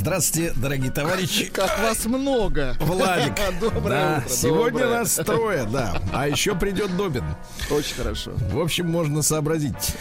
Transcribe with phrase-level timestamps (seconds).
[0.00, 1.44] Здравствуйте, дорогие товарищи.
[1.52, 2.74] Как вас много.
[2.80, 3.34] Владик.
[3.60, 4.28] Доброе Да, утро.
[4.30, 4.98] Сегодня доброе.
[5.00, 6.00] нас трое, да.
[6.14, 7.22] А еще придет Добин.
[7.70, 8.30] Очень хорошо.
[8.50, 9.94] В общем, можно сообразить.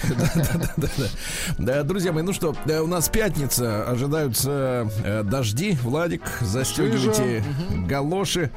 [1.58, 5.78] Да, Друзья мои, ну что, у нас пятница, ожидаются э, дожди.
[5.82, 7.44] Владик, застегивайте
[7.86, 8.52] галоши.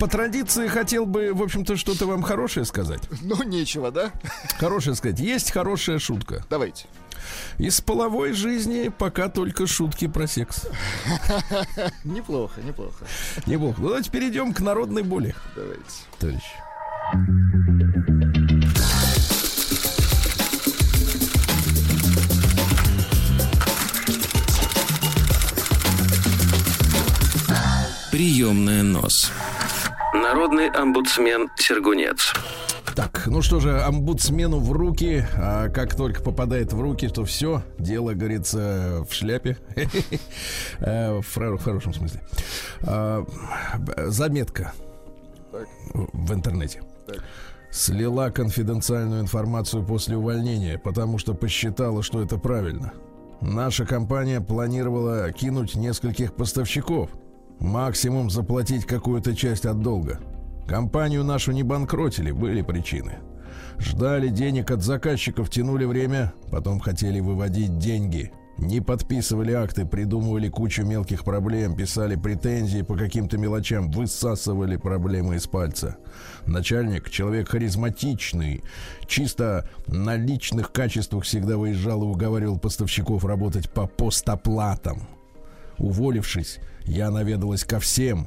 [0.00, 3.02] По традиции хотел бы, в общем-то, что-то вам хорошее сказать.
[3.22, 4.10] Ну, нечего, да?
[4.58, 5.20] Хорошее сказать.
[5.20, 6.44] Есть хорошая шутка.
[6.50, 6.86] Давайте.
[7.58, 10.68] Из половой жизни пока только шутки про секс.
[12.04, 13.04] Неплохо, неплохо.
[13.46, 13.80] Неплохо.
[13.80, 15.82] Ну, давайте перейдем к народной боли, Давайте.
[16.18, 16.44] товарищ.
[28.12, 29.32] Приемная нос.
[30.14, 32.32] Народный омбудсмен Сергунец.
[32.98, 37.62] Так, ну что же, омбудсмену в руки, а как только попадает в руки, то все,
[37.78, 39.56] дело, говорится, в шляпе.
[40.80, 42.20] Э, В хоро- в хорошем смысле.
[42.82, 43.24] А,
[44.08, 44.72] Заметка
[45.94, 46.82] в интернете.
[47.70, 52.94] Слила конфиденциальную информацию после увольнения, потому что посчитала, что это правильно.
[53.40, 57.10] Наша компания планировала кинуть нескольких поставщиков.
[57.60, 60.18] Максимум заплатить какую-то часть от долга.
[60.68, 63.14] Компанию нашу не банкротили, были причины.
[63.78, 68.32] Ждали денег от заказчиков, тянули время, потом хотели выводить деньги.
[68.58, 75.46] Не подписывали акты, придумывали кучу мелких проблем, писали претензии по каким-то мелочам, высасывали проблемы из
[75.46, 75.96] пальца.
[76.44, 78.62] Начальник, человек харизматичный,
[79.06, 85.08] чисто на личных качествах всегда выезжал и уговаривал поставщиков работать по постоплатам.
[85.78, 88.26] Уволившись, я наведалась ко всем.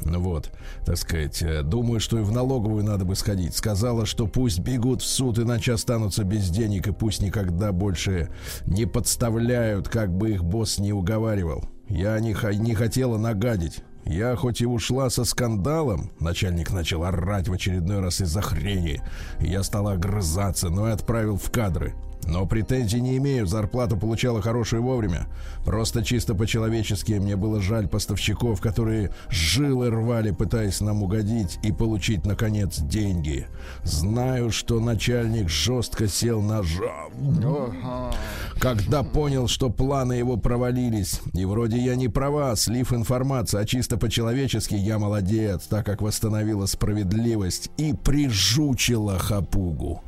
[0.00, 0.50] Вот,
[0.84, 3.54] так сказать, э, думаю, что и в налоговую надо бы сходить.
[3.54, 8.30] Сказала, что пусть бегут в суд, иначе останутся без денег, и пусть никогда больше
[8.66, 11.64] не подставляют, как бы их босс не уговаривал.
[11.88, 13.82] Я не, не хотела нагадить.
[14.04, 19.02] Я хоть и ушла со скандалом, начальник начал орать в очередной раз из-за хрени.
[19.38, 21.94] Я стала огрызаться, но и отправил в кадры.
[22.28, 25.26] Но претензий не имею, зарплату получала хорошую вовремя.
[25.64, 32.26] Просто чисто по-человечески мне было жаль поставщиков, которые жилы рвали, пытаясь нам угодить и получить,
[32.26, 33.46] наконец, деньги.
[33.82, 37.12] Знаю, что начальник жестко сел на жаб
[38.60, 41.20] когда понял, что планы его провалились.
[41.32, 46.66] И вроде я не права, слив информации, а чисто по-человечески я молодец, так как восстановила
[46.66, 50.02] справедливость и прижучила хапугу.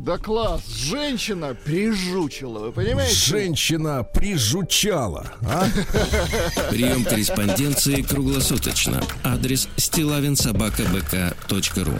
[0.00, 0.62] Да класс.
[0.66, 3.14] Женщина прижучила, вы понимаете?
[3.14, 5.66] Женщина прижучала, а?
[6.70, 9.02] Прием корреспонденции круглосуточно.
[9.22, 11.92] Адрес стилавинсобакабк.ру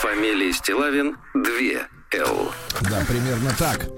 [0.00, 2.52] Фамилия Стилавин 2 Л.
[2.82, 3.88] Да, примерно так.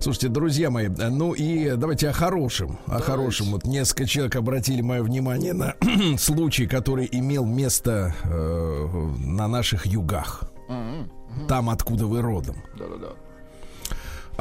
[0.00, 2.78] Слушайте, друзья мои, ну и давайте о хорошем.
[2.86, 3.48] О хорошем.
[3.48, 5.74] Вот несколько человек обратили мое внимание на
[6.18, 8.86] случай, который имел место э,
[9.18, 10.44] на наших югах.
[10.68, 11.10] Мгм.
[11.48, 12.56] Там, откуда вы родом.
[12.78, 13.12] Да-да-да.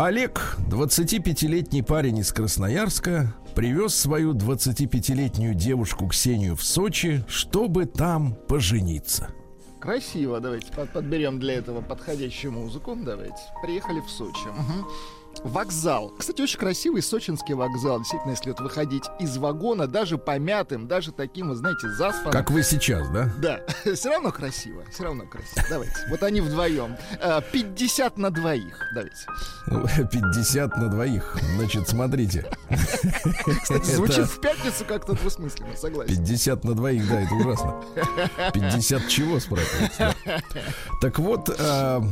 [0.01, 9.27] Олег, 25-летний парень из Красноярска, привез свою 25-летнюю девушку Ксению в Сочи, чтобы там пожениться.
[9.81, 12.95] Красиво, давайте под- подберем для этого подходящую музыку.
[12.95, 13.35] Давайте.
[13.61, 14.47] Приехали в Сочи.
[14.47, 14.85] Мгм.
[15.43, 16.13] Вокзал.
[16.17, 17.99] Кстати, очень красивый сочинский вокзал.
[17.99, 22.31] Действительно, если вот выходить из вагона, даже помятым, даже таким, вы знаете, заспанным.
[22.31, 23.31] Как вы сейчас, да?
[23.37, 23.61] Да,
[23.95, 25.65] все равно красиво, все равно красиво.
[25.69, 25.95] Давайте.
[26.09, 26.97] Вот они вдвоем.
[27.21, 28.79] А, 50 на двоих.
[28.93, 29.25] Давайте.
[30.11, 31.37] 50 на двоих.
[31.55, 32.45] Значит, смотрите.
[32.69, 36.15] Кстати, Это звучит в пятницу как-то двусмысленно, согласен.
[36.15, 37.83] 50 на двоих, да, это ужасно.
[38.53, 40.15] 50 чего, спрашивается?
[41.01, 42.03] Так вот, а,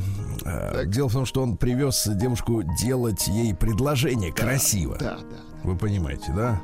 [0.46, 4.98] а, дело в том, что он привез девушку делать ей предложение красиво.
[5.00, 5.38] Да, да.
[5.64, 6.62] Вы понимаете, да?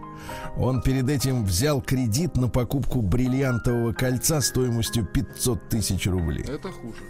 [0.57, 6.43] Он перед этим взял кредит на покупку бриллиантового кольца стоимостью 500 тысяч рублей.
[6.43, 7.03] Это хуже.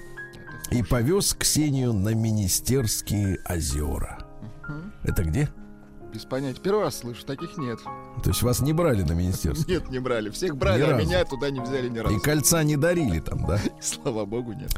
[0.71, 4.25] И повез Ксению на Министерские озера.
[5.03, 5.49] Это где?
[6.13, 6.59] Без понятия.
[6.61, 7.79] Первый раз слышу, таких нет.
[8.23, 9.67] То есть вас не брали на министерство?
[9.71, 10.29] Нет, не брали.
[10.29, 11.05] Всех брали, Ни а разу.
[11.07, 12.19] меня туда не взяли ни И разу.
[12.19, 13.59] кольца не дарили там, да?
[13.81, 14.71] Слава богу, нет.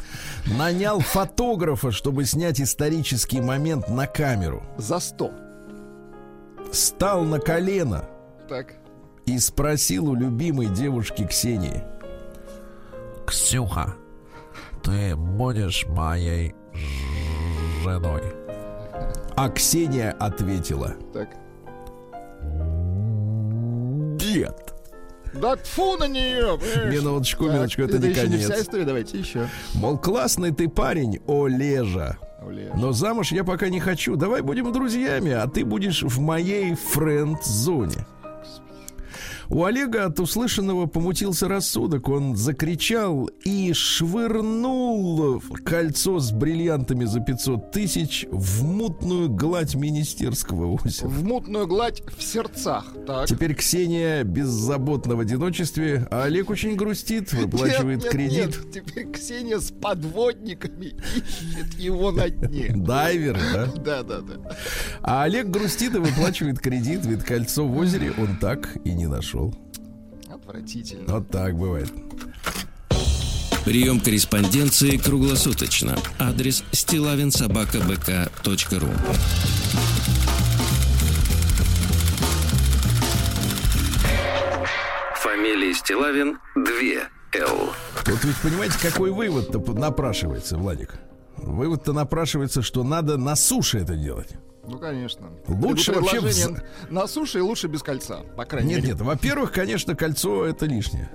[0.57, 4.63] Нанял фотографа, чтобы снять исторический момент на камеру.
[4.77, 5.31] За 100.
[6.71, 8.05] Стал на колено
[8.47, 8.75] Так.
[9.25, 11.83] и спросил у любимой девушки Ксении.
[13.27, 13.95] Ксюха,
[14.83, 16.55] ты будешь моей
[17.83, 18.21] женой.
[19.37, 20.95] А Ксения ответила.
[21.13, 21.29] Так.
[24.21, 24.73] Нет.
[25.33, 26.57] Да тфу на нее!
[26.57, 26.93] понимаешь?
[26.95, 28.45] Минуточку, Так, минуточку, это не еще не конец.
[28.51, 29.49] вся история, давайте еще.
[29.73, 32.17] Мол, классный ты парень, Олежа.
[32.75, 34.15] Но замуж я пока не хочу.
[34.15, 38.05] Давай будем друзьями, а ты будешь в моей френд-зоне.
[39.49, 42.09] У Олега от услышанного помутился рассудок.
[42.09, 51.07] Он закричал и швырнул кольцо с бриллиантами за 500 тысяч в мутную гладь министерского озера.
[51.07, 52.85] В мутную гладь в сердцах.
[53.05, 53.27] Так.
[53.27, 58.45] Теперь Ксения беззаботна в одиночестве, а Олег очень грустит, выплачивает Нет, нет, кредит.
[58.47, 58.71] нет.
[58.85, 62.71] Теперь Ксения с подводниками ищет его на дне.
[62.75, 63.65] Дайвер, да?
[63.85, 64.33] Да, да, да.
[65.01, 69.34] А Олег грустит и выплачивает кредит, ведь кольцо в озере он так и не нашел.
[70.29, 71.13] Отвратительно.
[71.13, 71.91] Вот так бывает.
[73.65, 75.97] Прием корреспонденции круглосуточно.
[76.19, 78.89] Адрес стилавинсобакабк.ру
[85.15, 86.63] Фамилия Стилавин 2
[87.41, 87.73] Л.
[88.05, 90.99] Вот ведь понимаете, какой вывод-то напрашивается, Владик?
[91.37, 94.29] Вывод-то напрашивается, что надо на суше это делать.
[94.67, 95.29] Ну, конечно.
[95.47, 96.21] Лучше вообще
[96.89, 98.89] на суше и лучше без кольца, по крайней Нет, мере.
[98.93, 101.09] нет, во-первых, конечно, кольцо это лишнее.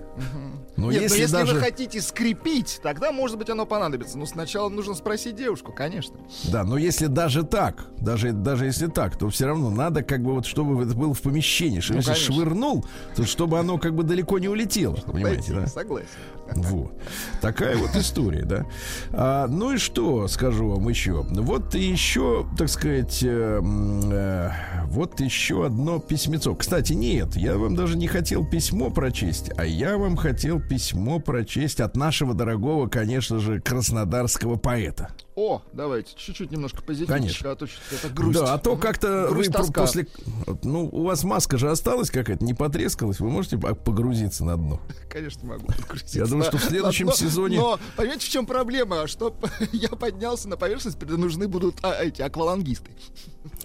[0.76, 1.55] Но Нет, если, но если даже...
[1.55, 4.17] вы хотите скрепить, тогда, может быть, оно понадобится.
[4.17, 6.17] Но сначала нужно спросить девушку, конечно.
[6.44, 10.32] Да, но если даже так, даже, даже если так, то все равно надо, как бы
[10.32, 11.81] вот, чтобы это было в помещении.
[11.81, 12.35] Что Ну, если конечно.
[12.35, 14.94] швырнул, то чтобы оно как бы далеко не улетело.
[14.96, 15.67] Понимаете, да?
[15.67, 16.08] Согласен.
[16.70, 16.93] Вот.
[17.41, 18.67] Такая вот история, да.
[19.12, 21.25] А, ну и что, скажу вам еще.
[21.29, 24.50] Вот еще, так сказать, э, э,
[24.85, 26.55] вот еще одно письмецо.
[26.55, 31.81] Кстати, нет, я вам даже не хотел письмо прочесть, а я вам хотел письмо прочесть
[31.81, 35.11] от нашего дорогого, конечно же, краснодарского поэта.
[35.43, 37.51] О, давайте, чуть-чуть немножко позитивчика, Конечно.
[37.53, 38.39] а то что-то это грусть.
[38.39, 39.81] Да, а то как-то вы тоска.
[39.81, 40.07] после...
[40.63, 43.21] Ну, у вас маска же осталась какая-то, не потрескалась.
[43.21, 44.83] Вы можете по- погрузиться на дно?
[45.09, 49.07] Конечно, могу подгрузиться Я думаю, что в следующем сезоне- Но, понимаете, в чем проблема?
[49.07, 49.35] Чтоб
[49.73, 52.91] я поднялся на поверхность, нужны будут а, эти аквалангисты.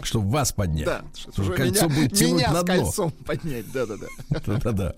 [0.02, 0.86] Чтобы вас поднять.
[0.86, 2.84] Да, чтобы уже кольцо меня, будет тянуть меня на дно.
[2.84, 3.72] кольцом поднять.
[3.72, 4.08] Да-да-да.
[4.46, 4.94] Да-да-да.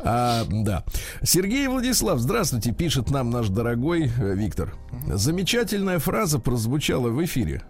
[0.00, 0.84] А, да.
[1.22, 4.74] Сергей Владислав, здравствуйте, пишет нам наш дорогой э, Виктор.
[5.06, 7.62] Замечательная фраза прозвучала в эфире.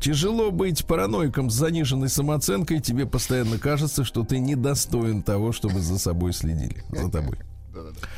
[0.00, 2.80] Тяжело быть параноиком с заниженной самооценкой.
[2.80, 6.82] Тебе постоянно кажется, что ты недостоин того, чтобы за собой следили.
[6.90, 7.38] За тобой.
[7.72, 8.08] Да-да-да.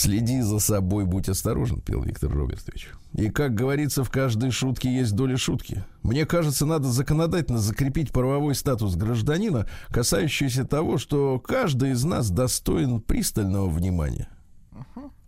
[0.00, 2.88] Следи за собой, будь осторожен, пел Виктор Робертович.
[3.12, 5.84] И, как говорится, в каждой шутке есть доля шутки.
[6.02, 13.02] Мне кажется, надо законодательно закрепить правовой статус гражданина, касающийся того, что каждый из нас достоин
[13.02, 14.30] пристального внимания.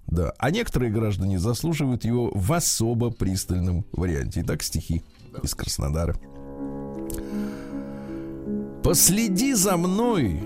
[0.06, 0.32] Да.
[0.38, 4.40] А некоторые граждане заслуживают его в особо пристальном варианте.
[4.40, 5.02] Итак, стихи
[5.42, 6.16] из Краснодара.
[8.82, 10.42] Последи за мной,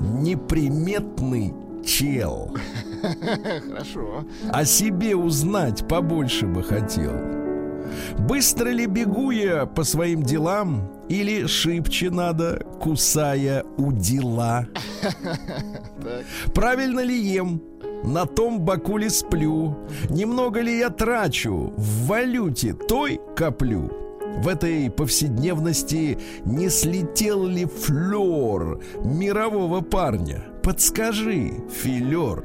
[0.00, 1.52] неприметный
[1.84, 2.56] чел.
[3.02, 4.24] Хорошо.
[4.52, 7.38] О себе узнать побольше бы хотел.
[8.18, 14.66] Быстро ли бегу я по своим делам Или шибче надо, кусая у дела.
[16.54, 17.62] Правильно ли ем?
[18.04, 19.76] На том боку ли сплю?
[20.10, 21.72] Немного ли я трачу?
[21.76, 23.90] В валюте той коплю?
[24.36, 30.44] В этой повседневности не слетел ли флер мирового парня?
[30.68, 32.44] Подскажи, филер,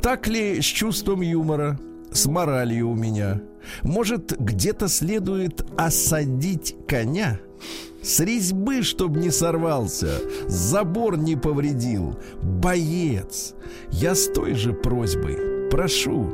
[0.00, 1.80] так ли с чувством юмора,
[2.12, 3.40] с моралью у меня?
[3.82, 7.40] Может, где-то следует осадить коня?
[8.04, 12.16] С резьбы, чтоб не сорвался, забор не повредил.
[12.40, 13.54] Боец,
[13.90, 16.32] я с той же просьбой прошу,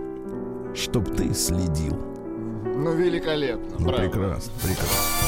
[0.75, 1.97] чтоб ты следил.
[2.77, 3.77] Ну, великолепно.
[3.79, 4.03] Ну, Браво.
[4.03, 5.26] прекрасно, прекрасно.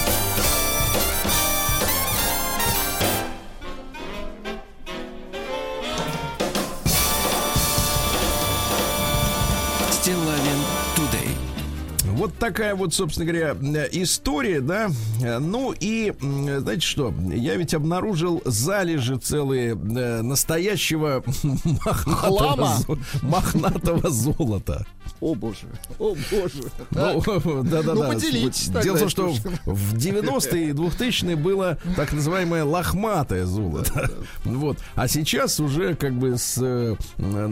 [12.29, 14.91] Вот такая вот, собственно говоря, э, история, да.
[15.23, 21.25] Э, Ну и, знаете что, я ведь обнаружил залежи целые э, настоящего
[21.87, 24.85] мохнатого, мохнатого золота.
[25.21, 25.67] О боже,
[25.99, 26.63] о боже.
[26.91, 27.95] Ну, да-да-да.
[27.95, 33.45] Ну, поделитесь тогда, Дело в том, что в 90-е и 2000-е было так называемое лохматое
[33.45, 34.11] золото.
[34.45, 34.79] Вот.
[34.95, 36.97] А сейчас уже как бы с э,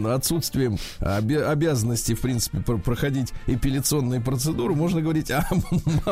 [0.07, 5.45] отсутствием обязанности, в принципе, пр- проходить эпиляционные процедуры, можно говорить о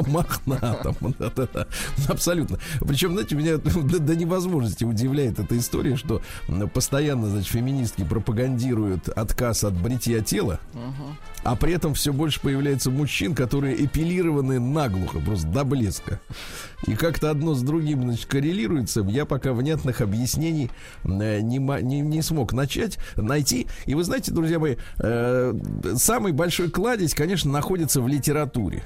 [0.08, 0.96] мохнатом.
[2.08, 2.60] Абсолютно.
[2.82, 3.58] Причем, знаете, меня
[4.00, 6.22] до, невозможности удивляет эта история, что
[6.74, 10.60] постоянно, значит, феминистки пропагандируют отказ от бритья тела,
[11.46, 16.20] а при этом все больше появляется мужчин, которые эпилированы наглухо, просто до блеска.
[16.88, 19.02] И как-то одно с другим значит, коррелируется.
[19.02, 20.72] Я пока внятных объяснений
[21.04, 23.68] э, не, не, не смог начать, найти.
[23.86, 25.54] И вы знаете, друзья мои, э,
[25.96, 28.84] самый большой кладезь, конечно, находится в литературе.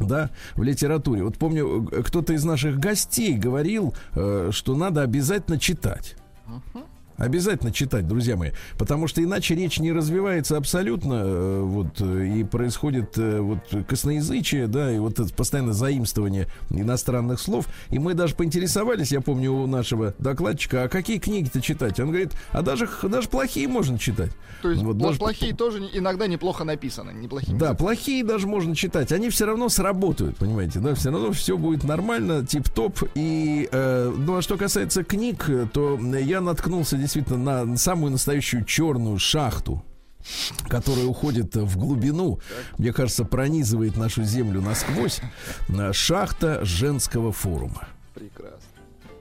[0.00, 1.22] Да, в литературе.
[1.22, 6.16] Вот помню, э, кто-то из наших гостей говорил, э, что надо обязательно читать.
[7.16, 12.44] Обязательно читать, друзья мои, потому что иначе речь не развивается абсолютно, э, вот, э, и
[12.44, 17.66] происходит э, вот косноязычие, да, и вот это постоянное заимствование иностранных слов.
[17.90, 22.00] И мы даже поинтересовались, я помню, у нашего докладчика, а какие книги-то читать?
[22.00, 24.30] Он говорит, а даже, даже плохие можно читать.
[24.62, 27.56] То есть Вот даже- плохие тоже иногда неплохо написаны, неплохие.
[27.56, 29.12] Да, плохие даже можно читать.
[29.12, 33.02] Они все равно сработают, понимаете, да, все равно все будет нормально, тип-топ.
[33.14, 39.18] И, э, ну, а что касается книг, то я наткнулся действительно на самую настоящую черную
[39.18, 39.84] шахту
[40.68, 42.38] которая уходит в глубину,
[42.78, 45.20] мне кажется, пронизывает нашу землю насквозь,
[45.68, 48.58] э, шахта женского форума Прекрасно.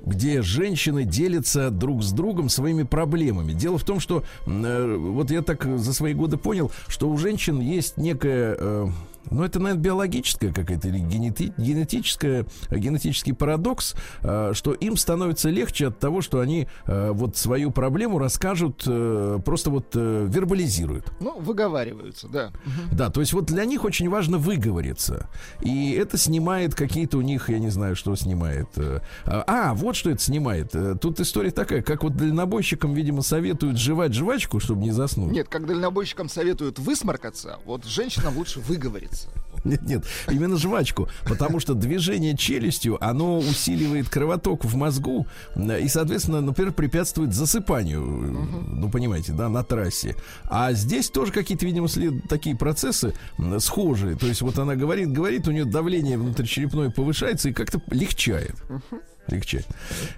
[0.05, 3.53] где женщины делятся друг с другом своими проблемами.
[3.53, 7.59] Дело в том, что э, вот я так за свои годы понял, что у женщин
[7.59, 8.87] есть некая, э,
[9.29, 15.87] ну это, наверное, биологическая какая-то или генети- генетическая, генетический парадокс, э, что им становится легче
[15.87, 21.11] от того, что они э, вот свою проблему расскажут, э, просто вот вербализируют.
[21.19, 22.51] Ну, выговариваются, да.
[22.91, 25.29] Да, то есть вот для них очень важно выговориться.
[25.61, 28.67] И это снимает какие-то у них, я не знаю, что снимает.
[28.77, 30.73] э, А, вот что это снимает.
[31.01, 35.31] Тут история такая, как вот дальнобойщикам, видимо, советуют жевать жвачку, чтобы не заснуть.
[35.31, 39.10] Нет, как дальнобойщикам советуют высморкаться, вот женщинам лучше выговориться.
[39.63, 45.87] Нет, нет, именно жвачку, потому что движение челюстью, оно усиливает кровоток в мозгу э, и,
[45.87, 50.15] соответственно, например, препятствует засыпанию, э, ну, понимаете, да, на трассе.
[50.49, 53.13] А здесь тоже какие-то, видимо, след- такие процессы
[53.59, 54.15] схожие.
[54.15, 58.55] То есть вот она говорит, говорит, у нее давление внутричерепное повышается и как-то легчает.
[59.31, 59.63] Легче.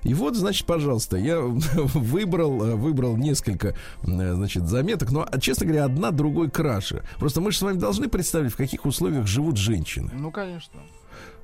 [0.03, 5.65] И вот, значит, пожалуйста, я выбрал, э, выбрал несколько, э, значит, заметок, но, а, честно
[5.65, 7.03] говоря, одна другой краше.
[7.19, 10.09] Просто мы же с вами должны представить, в каких условиях живут женщины.
[10.13, 10.81] Ну, конечно.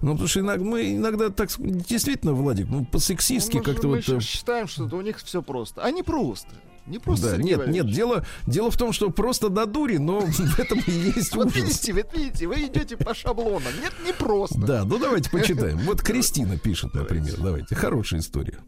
[0.02, 3.96] Ну, потому что иногда, мы иногда так, действительно, Владик, ну, по-сексистски Ну, мы как-то мы
[3.96, 4.06] вот...
[4.06, 5.90] же э, считаем, что у них все просто.
[5.92, 6.50] Не просто.
[6.88, 7.32] Не просто.
[7.32, 10.92] Да, нет, нет, дело, дело в том, что просто до дури, но в этом и
[10.92, 11.56] есть Вот ужас.
[11.58, 13.74] видите, вот видите, вы идете по шаблонам.
[13.82, 14.60] Нет, не просто.
[14.60, 15.78] Да, ну давайте почитаем.
[15.80, 17.36] Вот Кристина пишет, например.
[17.38, 17.76] Давайте.
[17.76, 18.60] Хорошая история.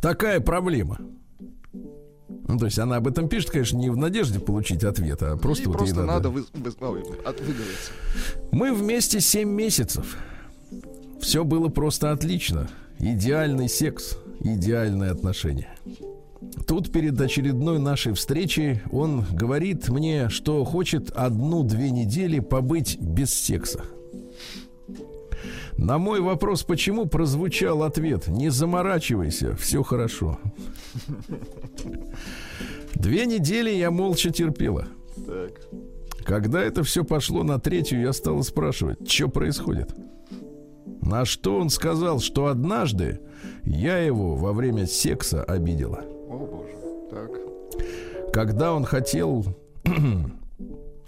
[0.00, 0.98] Такая проблема.
[2.46, 5.68] Ну, то есть она об этом пишет, конечно, не в надежде получить ответ, а просто
[5.68, 6.12] вот ей просто надо.
[6.12, 7.90] надо вы- выговориться.
[8.52, 10.16] Мы вместе 7 месяцев.
[11.20, 12.68] Все было просто отлично.
[12.98, 15.74] Идеальный секс, идеальные отношения.
[16.66, 23.84] Тут перед очередной нашей встречей он говорит мне, что хочет одну-две недели побыть без секса.
[25.76, 30.38] На мой вопрос, почему, прозвучал ответ «Не заморачивайся, все хорошо».
[32.94, 34.86] Две недели я молча терпела.
[35.26, 35.60] Так.
[36.24, 39.94] Когда это все пошло на третью, я стала спрашивать, что происходит.
[41.02, 43.20] На что он сказал, что однажды
[43.64, 46.02] я его во время секса обидела.
[46.34, 46.74] О, боже.
[47.10, 48.32] Так.
[48.32, 49.44] Когда он хотел...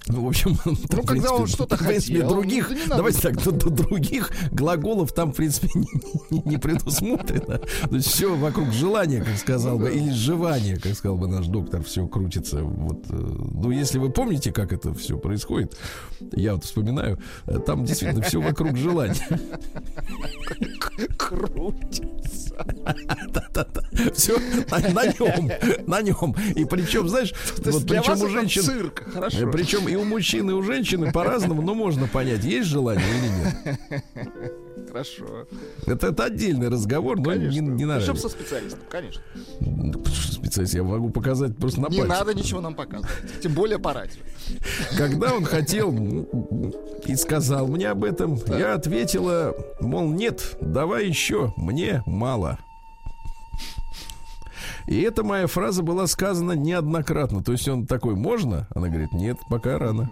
[0.09, 2.97] Ну, в общем, там, в когда принципе, он что-то в принципе, хотел, других, ну, да
[2.97, 5.87] давайте так, д- д- других глаголов там, в принципе, не,
[6.31, 7.59] не- не предусмотрено.
[7.59, 11.83] То есть все вокруг желания, как сказал бы, или сживания, как сказал бы наш доктор,
[11.83, 12.63] все крутится.
[12.63, 15.77] Вот, э, ну, если вы помните, как это все происходит,
[16.33, 19.17] я вот вспоминаю, э, там действительно все вокруг желания.
[21.19, 22.05] Крутится.
[24.15, 25.51] Все на нем,
[25.87, 26.35] на нем.
[26.55, 27.35] И причем, знаешь,
[27.73, 28.63] вот причем у женщин...
[29.51, 34.03] Причем и у мужчин, и у женщины по-разному, но можно понять, есть желание или нет.
[34.89, 35.47] Хорошо.
[35.87, 37.61] Это, это отдельный разговор, но не, Конечно.
[37.61, 38.23] не на Причем радио.
[38.23, 39.23] со специалистом, конечно.
[40.31, 42.19] Специалист я могу показать просто на Не пальцах.
[42.21, 43.11] надо ничего нам показывать.
[43.43, 44.21] Тем более по радио.
[44.97, 45.93] Когда он хотел
[47.05, 52.59] и сказал мне об этом, я ответила, мол, нет, давай еще, мне мало.
[54.87, 57.43] И эта моя фраза была сказана неоднократно.
[57.43, 58.69] То есть он такой, можно?
[58.75, 60.11] Она говорит, нет, пока рано.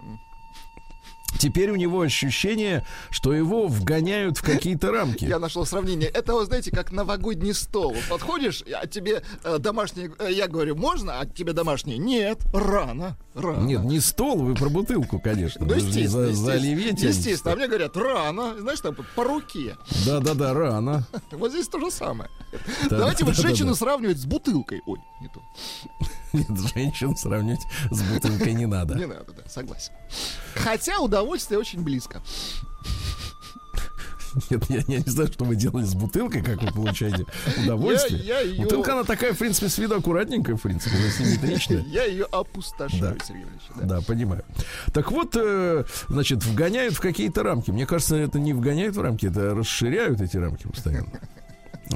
[1.37, 5.25] Теперь у него ощущение, что его вгоняют в какие-то рамки.
[5.25, 6.09] Я нашел сравнение.
[6.09, 7.95] Это, вы знаете, как новогодний стол.
[8.09, 10.09] Подходишь, а тебе э, домашний...
[10.19, 11.97] э, я говорю, можно, а тебе домашний?
[11.97, 13.65] Нет, рано, рано.
[13.65, 15.65] Нет, не стол, вы про бутылку, конечно.
[15.65, 17.53] Ну, естественно, за, естественно.
[17.53, 18.55] А мне говорят, рано.
[18.59, 19.77] Знаешь, там по руке.
[20.05, 21.05] Да-да-да, рано.
[21.31, 22.29] Вот здесь то же самое.
[22.89, 24.81] Да, Давайте да, вот женщину сравнивать с бутылкой.
[24.85, 25.41] Ой, не то.
[26.33, 28.95] Нет, женщин сравнивать с бутылкой не надо.
[28.95, 29.91] Не надо, да, согласен.
[30.55, 32.21] Хотя удовольствие очень близко.
[34.49, 37.25] Нет, я, я не знаю, что вы делали с бутылкой, как вы получаете
[37.63, 38.19] удовольствие.
[38.21, 41.83] Я- я её- Бутылка, она такая, в принципе, с виду аккуратненькая, в принципе, симметричная.
[41.87, 43.25] Я ее опустошаю, Да.
[43.25, 43.61] Сергей Иванович.
[43.77, 43.85] да.
[43.85, 44.43] Да, понимаю.
[44.93, 47.71] Так вот, э, значит, вгоняют в какие-то рамки.
[47.71, 51.11] Мне кажется, это не вгоняют в рамки, это расширяют эти рамки постоянно.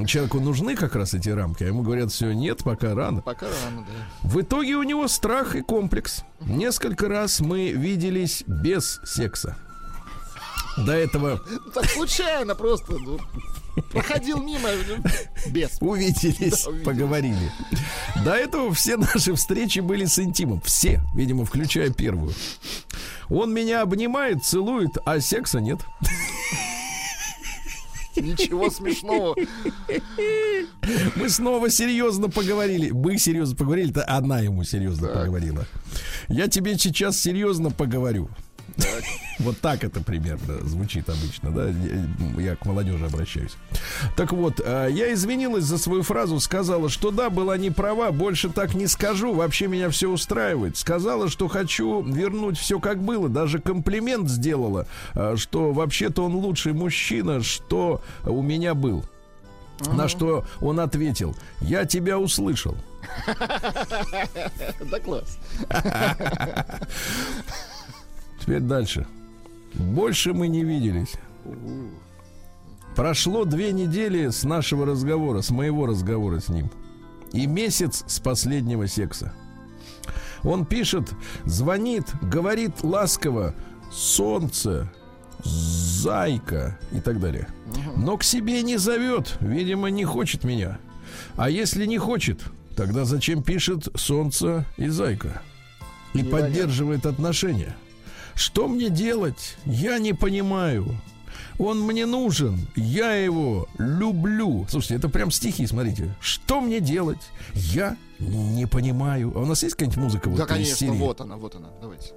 [0.06, 3.22] Человеку нужны как раз эти рамки, а ему говорят, все, нет, пока рано.
[3.22, 4.28] Пока рано, да.
[4.28, 6.22] В итоге у него страх и комплекс.
[6.40, 9.56] Несколько раз мы виделись без секса.
[10.78, 12.92] До этого Ну, Так случайно просто.
[12.92, 13.18] ну,
[13.92, 14.68] проходил мимо.
[14.88, 15.02] ну,
[15.50, 15.76] Без.
[15.80, 16.84] увиделись, Да, увиделись.
[16.84, 17.52] поговорили.
[18.24, 20.60] До этого все наши встречи были с интимом.
[20.62, 22.32] Все, видимо, включая первую.
[23.28, 25.80] Он меня обнимает, целует, а секса нет.
[28.16, 29.36] Ничего смешного.
[31.16, 32.90] Мы снова серьезно поговорили.
[32.90, 35.66] Мы серьезно поговорили, это она ему серьезно поговорила.
[36.28, 38.28] Я тебе сейчас серьезно поговорю.
[39.38, 41.68] Вот так это примерно звучит обычно, да?
[42.40, 43.56] Я к молодежи обращаюсь.
[44.16, 48.50] Так вот, э, я извинилась за свою фразу, сказала, что да, была не права, больше
[48.50, 50.76] так не скажу, вообще меня все устраивает.
[50.76, 56.74] Сказала, что хочу вернуть все как было, даже комплимент сделала, э, что вообще-то он лучший
[56.74, 59.04] мужчина, что у меня был.
[59.94, 62.76] На что он ответил, я тебя услышал.
[64.90, 65.38] Да класс.
[68.40, 69.06] Теперь дальше.
[69.74, 71.14] Больше мы не виделись.
[72.96, 76.70] Прошло две недели с нашего разговора, с моего разговора с ним.
[77.32, 79.32] И месяц с последнего секса.
[80.42, 81.12] Он пишет,
[81.44, 83.54] звонит, говорит ласково
[83.92, 84.90] «Солнце»,
[85.44, 87.48] «Зайка» и так далее.
[87.96, 90.78] Но к себе не зовет, видимо, не хочет меня.
[91.36, 92.40] А если не хочет,
[92.76, 95.42] тогда зачем пишет «Солнце» и «Зайка»?
[96.12, 96.46] И Непонятно.
[96.48, 97.76] поддерживает отношения.
[98.34, 99.56] Что мне делать?
[99.64, 100.86] Я не понимаю.
[101.58, 104.66] Он мне нужен, я его люблю.
[104.70, 106.14] Слушайте, это прям стихи, смотрите.
[106.20, 107.20] Что мне делать?
[107.54, 109.32] Я не понимаю.
[109.34, 110.96] А у нас есть какая-нибудь музыка вот Да, конечно, серии?
[110.96, 111.68] вот она, вот она.
[111.82, 112.12] Давайте.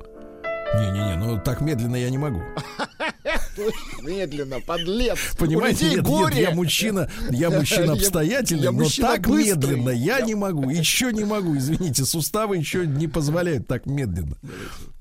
[0.75, 2.41] Не-не-не, ну так медленно я не могу.
[4.01, 5.17] Медленно, подлец.
[5.37, 9.45] Понимаете, нет, нет, я мужчина, я мужчина обстоятельный, я но мужчина так быстрый.
[9.55, 14.35] медленно я не могу, еще не могу, извините, суставы еще не позволяют так медленно.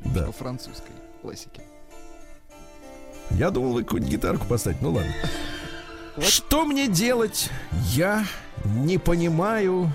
[0.05, 0.27] Да.
[0.27, 0.33] По
[1.23, 1.63] классике.
[3.31, 5.13] Я думал, вы какую-нибудь гитарку поставить, ну ладно.
[6.19, 7.49] Что мне делать?
[7.95, 8.25] Я
[8.65, 9.91] не понимаю.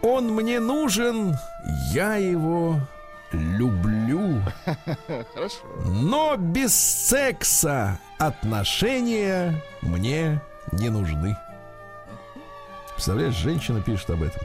[0.00, 1.34] Он мне нужен,
[1.92, 2.80] я его
[3.32, 4.42] люблю.
[5.34, 5.58] Хорошо.
[5.84, 10.40] Но без секса отношения мне
[10.72, 11.36] не нужны.
[12.92, 14.40] Представляешь, женщина пишет об этом.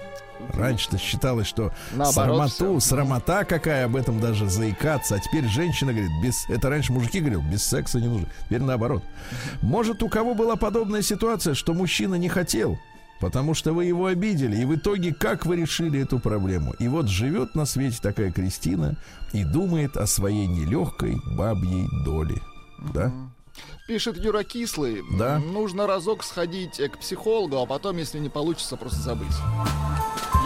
[0.54, 2.90] Раньше-то считалось, что Наоборот срамоту, всё.
[2.90, 5.16] срамота какая об этом даже заикаться.
[5.16, 8.28] А теперь женщина говорит, без, это раньше мужики говорил, без секса не нужно.
[8.46, 9.04] Теперь наоборот.
[9.62, 12.78] Может, у кого была подобная ситуация, что мужчина не хотел,
[13.20, 16.74] потому что вы его обидели, и в итоге как вы решили эту проблему?
[16.80, 18.96] И вот живет на свете такая Кристина
[19.32, 22.42] и думает о своей нелегкой бабьей доле.
[22.94, 23.12] Да?
[23.94, 25.04] Пишет Юра Кислый.
[25.20, 25.38] Да.
[25.38, 29.28] Нужно разок сходить э, к психологу, а потом, если не получится, просто забыть.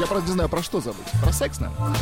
[0.02, 1.08] Я, правда, не знаю, про что забыть.
[1.24, 1.96] Про секс, наверное?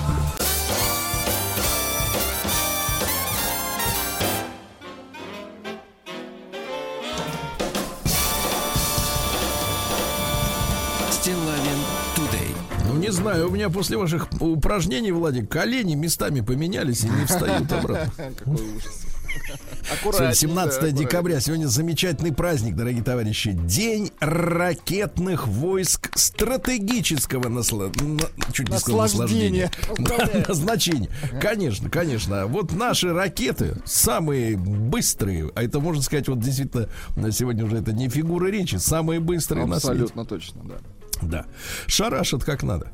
[12.87, 17.71] Ну, не знаю, у меня после ваших упражнений, Владик, колени местами поменялись и не встают
[17.71, 18.33] обратно.
[18.35, 19.04] Какой ужас.
[19.35, 19.59] Сегодня
[19.93, 20.33] Аккуратнее.
[20.35, 23.51] 17 да, декабря, сегодня замечательный праздник, дорогие товарищи.
[23.51, 27.91] День ракетных войск стратегического насла...
[28.01, 29.71] на- Чуть не сказал наслаждения.
[29.97, 31.09] Да, Назначение.
[31.39, 32.47] Конечно, конечно.
[32.47, 37.93] Вот наши ракеты самые быстрые, а это можно сказать, вот действительно, на сегодня уже это
[37.93, 39.91] не фигура речи, самые быстрые на свете.
[40.03, 40.75] Абсолютно точно, да.
[41.21, 41.45] Да.
[41.87, 42.91] Шарашат как надо.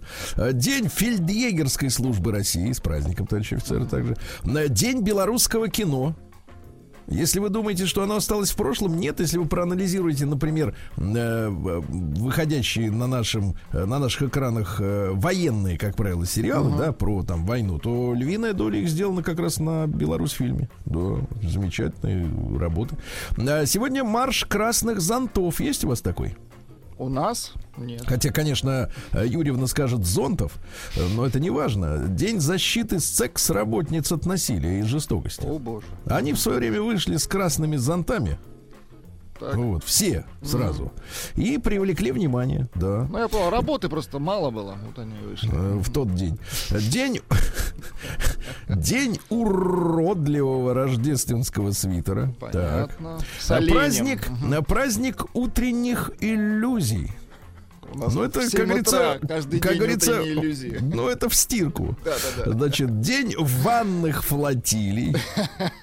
[0.54, 2.72] День фельдъегерской службы России.
[2.72, 4.16] С праздником, товарищи офицеры, также.
[4.44, 6.16] День белорусского кино.
[7.12, 9.20] Если вы думаете, что оно осталось в прошлом, нет.
[9.20, 15.96] Если вы проанализируете, например, э, выходящие на, нашем, э, на наших экранах э, военные, как
[15.98, 20.32] правило, сериалы, да, про там войну, то львиная доля их сделана как раз на Беларусь
[20.32, 20.70] фильме.
[20.86, 22.96] Да, замечательные работы.
[23.38, 25.60] А сегодня марш красных зонтов.
[25.60, 26.38] Есть у вас такой?
[27.02, 28.04] У нас нет.
[28.06, 30.60] Хотя, конечно, Юрьевна скажет зонтов,
[31.16, 32.08] но это не важно.
[32.08, 35.44] День защиты секс-работниц от насилия и жестокости.
[35.44, 35.88] О боже.
[36.06, 38.38] Они в свое время вышли с красными зонтами.
[39.42, 39.56] Так.
[39.56, 40.92] Вот, все сразу.
[41.36, 43.08] И привлекли внимание, да.
[43.10, 44.78] Ну, я понял, работы просто мало было.
[44.86, 45.50] Вот они вышли.
[45.52, 46.38] э, В тот день.
[46.70, 47.22] День,
[48.70, 52.34] день уродливого рождественского свитера.
[52.40, 52.52] Так.
[53.00, 53.18] Понятно.
[53.50, 53.74] Оленем.
[53.74, 54.32] праздник,
[54.68, 57.12] праздник утренних иллюзий.
[57.94, 60.78] Нас Ну, это, как говорится, каждый как день говорится, утренние иллюзии.
[60.82, 61.98] ну, это в стирку.
[62.06, 65.16] Да, да, Значит, день ванных флотилий.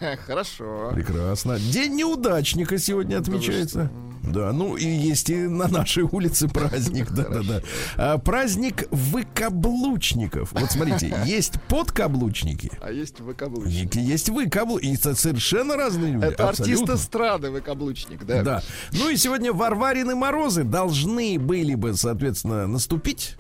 [0.01, 0.17] да.
[0.27, 0.91] Хорошо.
[0.95, 1.59] Прекрасно.
[1.59, 3.91] День неудачника сегодня отмечается.
[4.23, 7.11] Да, ну и есть и на нашей улице праздник.
[7.11, 7.63] Да, да, да.
[7.97, 10.53] А, праздник выкаблучников.
[10.53, 12.71] Вот смотрите, есть подкаблучники.
[12.81, 13.97] А есть выкаблучник.
[13.97, 14.99] и Есть выкаблучники.
[15.01, 16.25] Это совершенно разные люди.
[16.25, 18.43] Это артист эстрады выкаблучник, да?
[18.43, 18.63] Да.
[18.93, 23.37] Ну и сегодня Варварины морозы должны были бы, соответственно, наступить.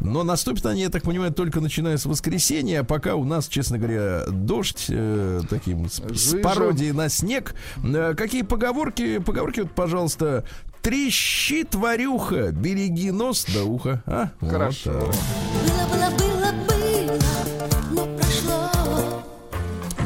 [0.00, 2.80] Но наступят они, я так понимаю, только начиная с воскресенья.
[2.80, 7.54] А пока у нас, честно говоря, дождь э, таким с, пародией на снег.
[7.82, 9.18] Э, какие поговорки?
[9.18, 10.19] Поговорки, вот, пожалуйста.
[10.82, 14.02] Трещи, тварюха, береги нос до уха.
[14.06, 14.30] А?
[14.40, 14.92] Вот Хорошо.
[14.92, 15.10] Было,
[15.92, 17.18] было, было, было,
[17.90, 18.70] но прошло.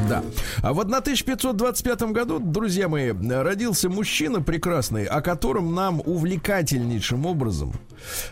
[0.08, 0.22] Да.
[0.62, 7.72] А в 1525 году, друзья мои, родился мужчина прекрасный, о котором нам увлекательнейшим образом,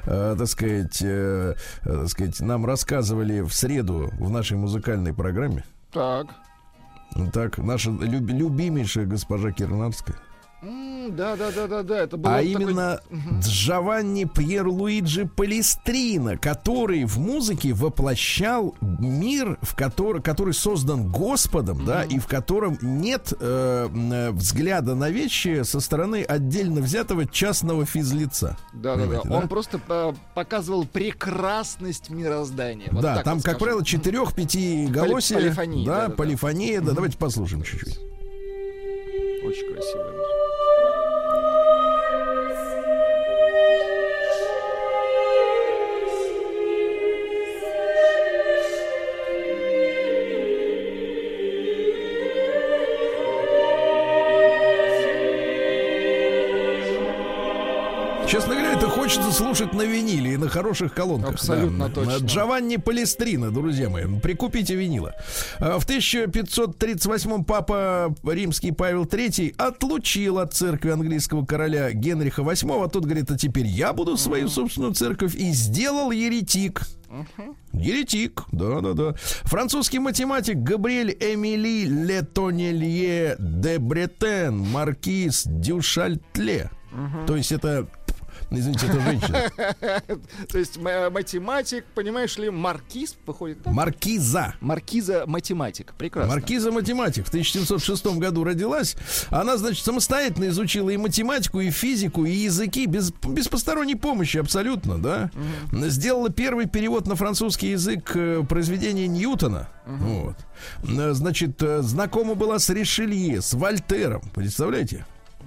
[0.04, 5.64] э, так сказать, э, э, так сказать, нам рассказывали в среду в нашей музыкальной программе.
[5.92, 6.26] Так.
[7.32, 10.16] Так, наша люб- любимейшая госпожа Кирнарская.
[10.62, 11.98] Да, да, да, да, да.
[11.98, 13.00] Это было а такой- именно
[13.40, 22.04] Джованни Пьер Луиджи Палестрина, который в музыке воплощал мир, в который, который создан Господом, да,
[22.04, 28.56] и в котором нет э, э, взгляда на вещи со стороны отдельно взятого частного физлица.
[28.72, 29.36] Да, да, да.
[29.36, 32.88] Он просто э, показывал прекрасность мироздания.
[32.92, 33.58] Вот да, там, вот как скажем.
[33.58, 35.38] правило, четырех-пяти голосия.
[35.38, 36.14] полифония, Да, да-да-да.
[36.14, 36.80] полифония.
[36.80, 37.98] Да, давайте послушаем чуть-чуть.
[39.44, 40.12] Очень красиво.
[42.52, 43.91] Честно
[59.14, 61.32] хочется слушать на виниле и на хороших колонках.
[61.34, 61.94] Абсолютно Да.
[61.94, 62.24] точно.
[62.26, 64.04] Джованни Палестрина, друзья мои.
[64.20, 65.12] Прикупите винила.
[65.58, 72.84] А, В 1538 папа римский Павел III отлучил от церкви английского короля Генриха VIII.
[72.84, 75.34] А тот говорит, а теперь я буду свою собственную церковь.
[75.34, 76.80] И сделал еретик.
[77.74, 79.14] Еретик, да-да-да.
[79.42, 86.70] Французский математик Габриэль Эмили Летонелье де Бретен, маркиз Дюшальтле.
[87.26, 87.86] То есть это,
[88.58, 89.42] извините, это женщина.
[90.48, 93.72] То есть математик, понимаешь ли, маркиз, выходит так?
[93.72, 94.54] Маркиза.
[94.60, 95.94] Маркиза математик.
[95.98, 96.32] Прекрасно.
[96.32, 98.96] Маркиза математик в 1706 году родилась.
[99.30, 104.98] Она, значит, самостоятельно изучила и математику, и физику, и языки без, без посторонней помощи абсолютно,
[105.00, 105.30] да.
[105.72, 109.68] Сделала первый перевод на французский язык э, произведения Ньютона.
[109.86, 110.36] Вот.
[110.84, 114.22] Э, Значит, э, знакома была с Ришелье, с Вольтером.
[114.34, 115.04] Представляете?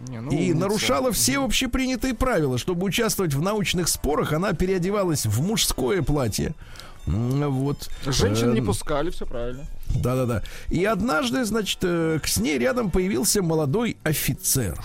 [0.08, 0.58] Не, ну, и умница.
[0.58, 2.58] нарушала все общепринятые правила.
[2.58, 6.54] Чтобы участвовать в научных спорах, она переодевалась в мужское платье.
[7.06, 7.90] Вот.
[8.06, 9.66] Женщин не Э, пускали, все правильно.
[9.96, 10.42] да-да-да.
[10.70, 14.80] И однажды, значит, э, к с ней рядом появился молодой офицер.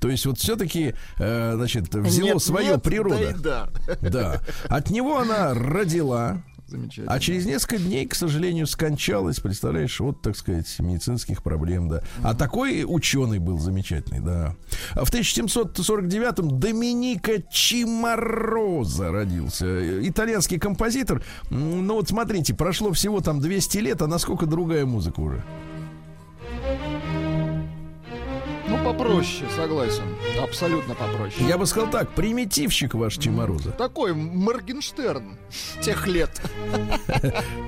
[0.00, 3.34] То есть вот все-таки, значит, взяло Нет, свое нет, природа.
[3.38, 3.68] Да,
[4.00, 4.10] да.
[4.10, 4.40] Да.
[4.68, 7.12] От него она родила, Замечательно.
[7.12, 12.02] а через несколько дней, к сожалению, скончалась, представляешь, вот, так сказать, медицинских проблем, да.
[12.22, 14.54] А такой ученый был замечательный, да.
[14.94, 20.06] В 1749-м Доминика Чимороза родился.
[20.08, 21.22] Итальянский композитор.
[21.50, 25.44] М, Ну вот смотрите, прошло всего там 200 лет, а насколько другая музыка уже.
[28.92, 30.04] Попроще, согласен.
[30.42, 31.46] Абсолютно попроще.
[31.48, 33.70] Я бы сказал так, примитивщик ваш Чимороза.
[33.72, 35.38] Такой Моргенштерн
[35.80, 36.30] тех лет.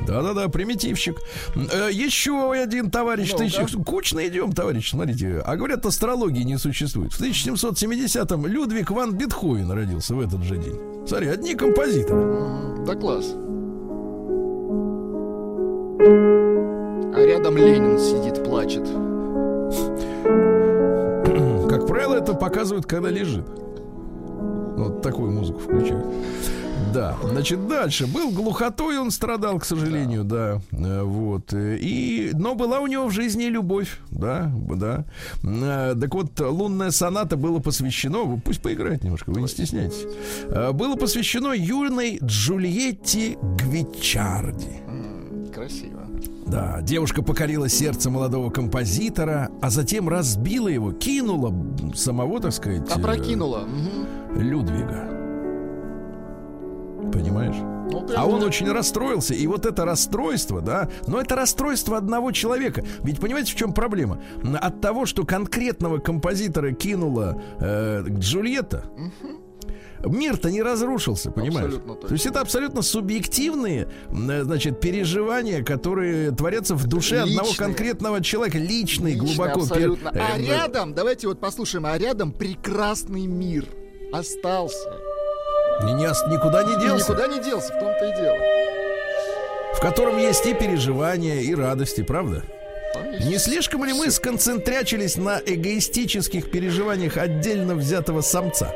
[0.06, 1.16] Да-да-да, примитивщик.
[1.72, 3.32] Э, Еще один товарищ.
[3.32, 5.42] Тысяч- Кучно идем, товарищ, смотрите.
[5.44, 7.12] А говорят, астрологии не существует.
[7.12, 10.78] В 1770-м Людвиг ван Бетховен родился в этот же день.
[11.06, 12.84] Смотри, одни композиторы.
[12.86, 13.34] Да класс.
[17.16, 18.82] А рядом Ленин сидит, плачет.
[21.94, 23.44] Правило, это показывают, когда лежит.
[24.76, 26.04] Вот такую музыку включают.
[26.92, 28.06] Да, значит, дальше.
[28.06, 30.60] Был глухотой, он страдал, к сожалению, да.
[30.72, 31.52] Э, Вот.
[31.54, 35.04] И, но была у него в жизни любовь, да, да.
[35.44, 40.04] Э, Так вот, лунная соната было посвящено, вы пусть поиграет немножко, вы не стесняйтесь.
[40.48, 44.82] Э, Было посвящено юной Джульетте Гвичарди.
[45.54, 46.03] Красиво.
[46.46, 51.54] Да, девушка покорила сердце молодого композитора, а затем разбила его, кинула
[51.94, 53.60] самого, так сказать, э, Опрокинула.
[53.66, 54.40] Мгм.
[54.40, 55.10] Людвига.
[57.12, 57.56] Понимаешь?
[57.90, 62.82] Ну, А он очень расстроился, и вот это расстройство, да, но это расстройство одного человека.
[63.02, 64.20] Ведь понимаете, в чем проблема?
[64.60, 68.84] От того, что конкретного композитора кинула э, Джульетта,
[70.06, 71.66] мир-то не разрушился, понимаешь?
[71.66, 72.08] Абсолютно точно.
[72.08, 77.66] То есть это абсолютно субъективные, э, значит, переживания, которые творятся в душе одного Личные.
[77.66, 79.60] конкретного человека, личные, Лично, глубоко.
[79.60, 80.10] пер- абсолютно.
[80.14, 83.66] А э, рядом, давайте вот послушаем, а рядом прекрасный мир
[84.12, 84.88] остался.
[85.82, 87.12] и не никуда не И делся.
[87.12, 88.36] никуда не делся, в том-то и дело.
[89.74, 92.42] в котором есть и переживания, и радости, правда?
[93.26, 98.72] Не слишком ли мы сконцентрячились на эгоистических переживаниях отдельно взятого самца?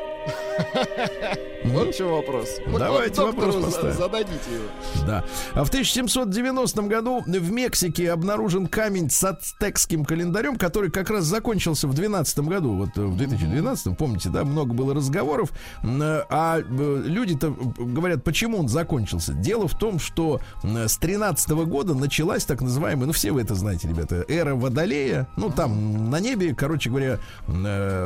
[1.65, 2.57] Вот что вопрос.
[2.77, 3.93] Давайте вопрос поставим.
[3.93, 5.05] Зададите его.
[5.05, 5.23] Да.
[5.53, 11.87] А в 1790 году в Мексике обнаружен камень с ацтекским календарем, который как раз закончился
[11.87, 12.73] в 12 году.
[12.75, 15.51] Вот э, в 2012, помните, да, много было разговоров.
[15.83, 19.33] Э, А э, люди-то говорят, почему он закончился.
[19.33, 23.87] Дело в том, что с 13 года началась так называемая, ну все вы это знаете,
[23.87, 25.27] ребята, эра Водолея.
[25.35, 27.19] Ну там на небе, короче говоря,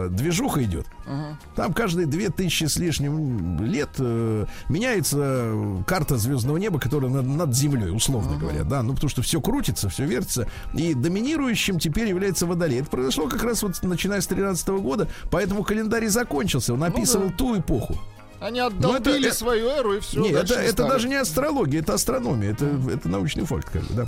[0.10, 0.88] движуха идет.
[1.56, 5.54] Там каждые 2000 с лишним лет э, меняется
[5.88, 9.90] карта звездного неба, которая над, над землей, условно говоря, да, ну потому что все крутится,
[9.90, 12.80] все вертится, и доминирующим теперь является водолей.
[12.82, 17.32] Это произошло как раз вот начиная с 13 года, поэтому календарь и закончился, он описывал
[17.32, 17.98] ту эпоху.
[18.40, 20.20] Они отдолбили Ну, это- свою эру и все.
[20.20, 24.08] Нет, это, это даже не астрология, это астрономия, это, это научный факт, как бы, да.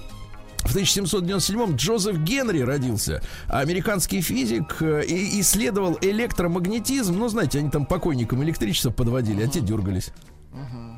[0.66, 7.18] В 1797-м Джозеф Генри родился, американский физик, э, и исследовал электромагнетизм.
[7.18, 10.12] Ну, знаете, они там покойникам электричество подводили, а те дергались.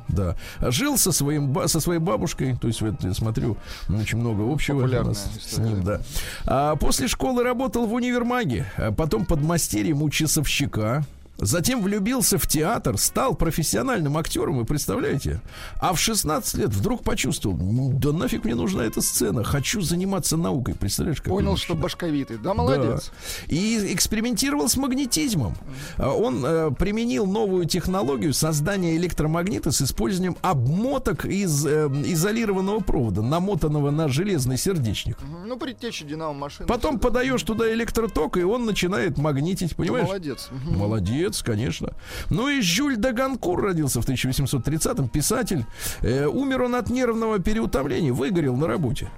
[0.08, 0.36] Да.
[0.60, 3.56] Жил со, своим, со своей бабушкой, то есть, вот я смотрю,
[3.88, 6.00] очень много общего у нас с ним, да.
[6.46, 11.04] А после школы работал в универмаге, а потом под мастерьем у часовщика.
[11.38, 15.40] Затем влюбился в театр, стал профессиональным актером, вы представляете?
[15.80, 20.36] А в 16 лет вдруг почувствовал, «М, да нафиг мне нужна эта сцена, хочу заниматься
[20.36, 21.18] наукой, представляешь?
[21.22, 22.38] какой Понял, что башковитый.
[22.38, 23.12] Да, молодец.
[23.46, 23.54] Да.
[23.54, 25.54] И экспериментировал с магнетизмом.
[25.96, 33.22] А, Он э, применил новую технологию создания электромагнита с использованием обмоток из э, изолированного провода,
[33.22, 35.18] намотанного на железный сердечник.
[35.46, 36.66] Ну, предтеча динамо машины.
[36.66, 40.06] Потом подаешь туда электроток, и он начинает магнитить, понимаешь?
[40.06, 40.48] Молодец.
[40.50, 40.78] Мгм.
[41.28, 41.92] Молодец, конечно.
[42.30, 45.66] Ну и Жюль де Ганкур родился в 1830-м, писатель.
[46.00, 49.10] Э, умер он от нервного переутомления, выгорел на работе.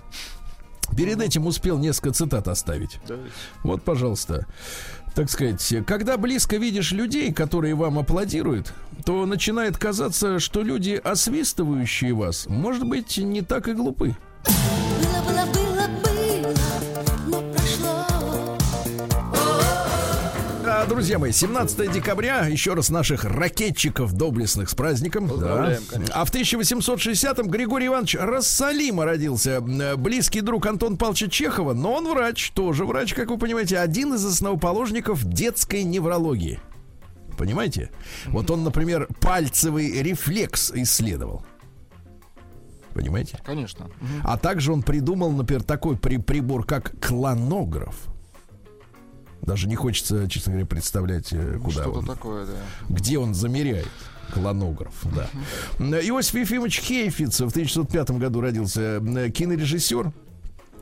[0.96, 2.98] Перед этим успел несколько цитат оставить.
[3.06, 3.14] Да.
[3.62, 4.46] Вот, пожалуйста.
[5.14, 8.72] Так сказать, когда близко видишь людей, которые вам аплодируют,
[9.04, 14.16] то начинает казаться, что люди, освистывающие вас, может быть, не так и глупы.
[14.46, 15.69] Было, было, было,
[21.00, 25.28] друзья мои, 17 декабря, еще раз наших ракетчиков доблестных с праздником.
[25.40, 25.78] Да.
[26.12, 29.62] А в 1860-м Григорий Иванович Рассалима родился.
[29.66, 34.12] Э, Близкий друг Антон Павловича Чехова, но он врач, тоже врач, как вы понимаете, один
[34.12, 36.60] из основоположников детской неврологии.
[37.38, 37.90] Понимаете?
[38.26, 41.46] Вот он, например, пальцевый рефлекс исследовал.
[42.92, 43.38] Понимаете?
[43.42, 43.86] Конечно.
[44.22, 47.96] А также он придумал, например, такой при- прибор, как клонограф.
[49.42, 52.52] Даже не хочется, честно говоря, представлять, э, куда Что-то он, такое, да.
[52.88, 53.88] где он замеряет.
[54.32, 55.28] Клонограф, да.
[55.78, 60.12] Иосиф Ефимович Хейфиц в 1905 году родился, э, кинорежиссер.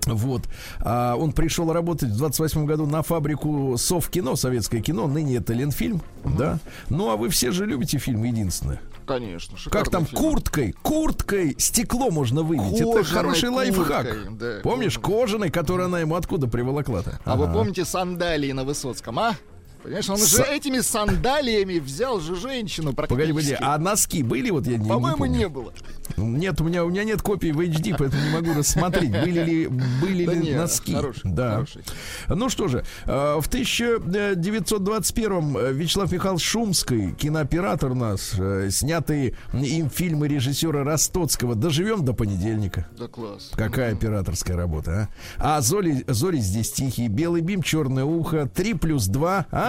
[0.06, 0.42] Вот.
[0.80, 6.02] А он пришел работать в 28 году на фабрику Совкино, советское кино, ныне это Ленфильм,
[6.24, 6.58] да.
[6.88, 8.80] Ну, а вы все же любите фильм «Единственное».
[9.08, 9.56] Конечно.
[9.70, 10.20] Как там фильм.
[10.22, 12.80] курткой, курткой стекло можно выбить.
[12.80, 14.06] Это Кожаной хороший лайфхак.
[14.06, 17.18] курткой, да, Помнишь, кожаной, которую она ему откуда приволокла-то?
[17.24, 17.54] А вы Ага.
[17.54, 19.34] помните сандалии на Высоцком, а?
[19.82, 23.54] Понимаешь, он же этими сандалиями взял же женщину Погоди, практически.
[23.54, 24.50] погоди, а носки были?
[24.50, 25.38] Вот я не, не По-моему, помню.
[25.38, 25.72] не было.
[26.16, 29.66] Нет, у меня, у меня нет копии в HD, поэтому не могу рассмотреть, были ли,
[29.68, 30.92] были Да ли не, носки.
[30.94, 31.52] хороший, да.
[31.54, 31.82] хороший.
[32.28, 39.34] Ну что же, э, в 1921-м э, Вячеслав Михайлович Шумский, кинооператор у нас, э, снятые
[39.52, 42.86] им фильмы режиссера Ростоцкого «Доживем до понедельника».
[42.98, 43.50] Да класс.
[43.54, 45.58] Какая операторская работа, а?
[45.58, 49.67] А Зори, Зори здесь тихий, белый бим, черное ухо, 3 плюс 2, а?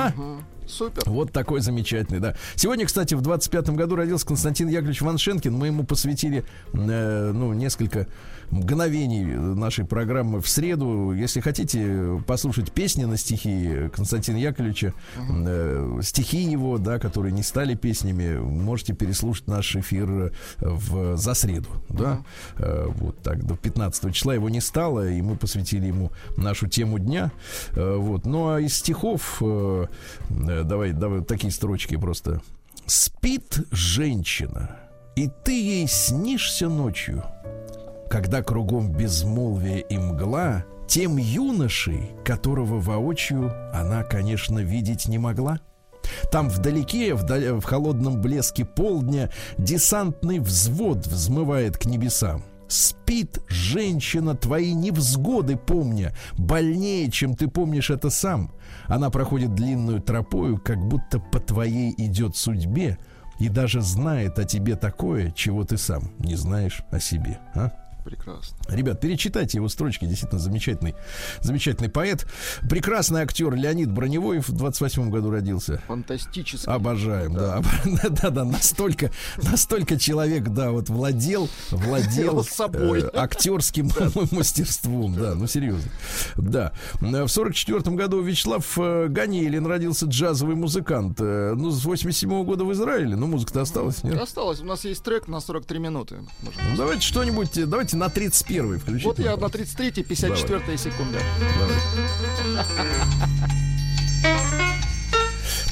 [0.70, 1.02] Супер.
[1.08, 2.36] Вот такой замечательный, да.
[2.56, 5.52] Сегодня, кстати, в 25-м году родился Константин Яковлевич Ваншенкин.
[5.52, 8.08] Мы ему посвятили, э, ну, несколько
[8.52, 11.14] мгновений нашей программы в среду.
[11.14, 17.76] Если хотите послушать песни на стихи Константина Яковлевича, э, стихи его, да, которые не стали
[17.76, 22.24] песнями, можете переслушать наш эфир в, за среду, да.
[22.58, 27.00] Э, вот так, до 15 числа его не стало, и мы посвятили ему нашу тему
[27.00, 27.32] дня.
[27.72, 28.26] Э, вот.
[28.26, 29.86] Ну, а из стихов, э,
[30.30, 32.42] э, давай, давай такие строчки просто.
[32.86, 34.78] Спит женщина,
[35.16, 37.24] и ты ей снишься ночью,
[38.10, 45.60] когда кругом безмолвие и мгла, тем юношей, которого воочию она, конечно, видеть не могла.
[46.32, 52.43] Там вдалеке, вдали- в холодном блеске полдня, десантный взвод взмывает к небесам.
[52.67, 58.54] Спит женщина, твои невзгоды помня, больнее, чем ты помнишь это сам.
[58.86, 62.98] Она проходит длинную тропою, как будто по твоей идет судьбе,
[63.39, 67.39] и даже знает о тебе такое, чего ты сам не знаешь о себе.
[67.56, 67.72] А?
[68.10, 68.58] Прекрасно.
[68.69, 70.95] Ребят, перечитайте его строчки, действительно замечательный,
[71.41, 72.26] замечательный поэт.
[72.67, 75.80] Прекрасный актер Леонид Броневой в 28 году родился.
[75.88, 76.67] Фантастически.
[76.67, 77.62] Обожаем, да.
[78.22, 79.12] Да, да, настолько,
[79.43, 83.02] настолько человек, да, вот владел, владел Собой.
[83.02, 83.91] э, актерским
[84.32, 85.91] мастерством, да, ну серьезно.
[86.36, 86.72] Да.
[87.00, 91.17] В 44 году Вячеслав э, Ганейлин родился джазовый музыкант.
[91.22, 94.19] Э, Ну, с 87 года в Израиле, но музыка-то осталась, нет?
[94.19, 94.62] Осталось.
[94.62, 96.24] У нас есть трек на 43 минуты.
[96.41, 99.08] Ну, давайте что-нибудь, давайте на 31 включите.
[99.08, 101.20] Вот я на 33-й, 54 секунда.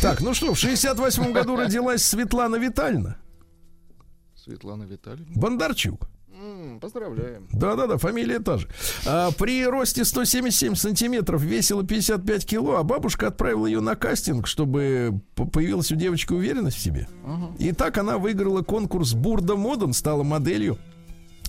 [0.01, 3.17] Так, ну что, в 68 году родилась Светлана Витальевна
[4.35, 5.33] Светлана Витальевна.
[5.35, 6.07] Бондарчук.
[6.79, 7.47] Поздравляем.
[7.51, 8.67] Да-да-да, фамилия та же.
[9.05, 15.19] А, при росте 177 сантиметров весила 55 кило, а бабушка отправила ее на кастинг, чтобы
[15.35, 17.07] появилась у девочки уверенность в себе.
[17.57, 20.77] И так она выиграла конкурс Бурда Моден, стала моделью.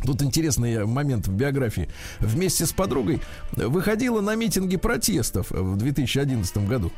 [0.05, 1.89] Тут интересный момент в биографии.
[2.21, 3.21] Вместе с подругой
[3.53, 6.93] выходила на митинги протестов в 2011 году.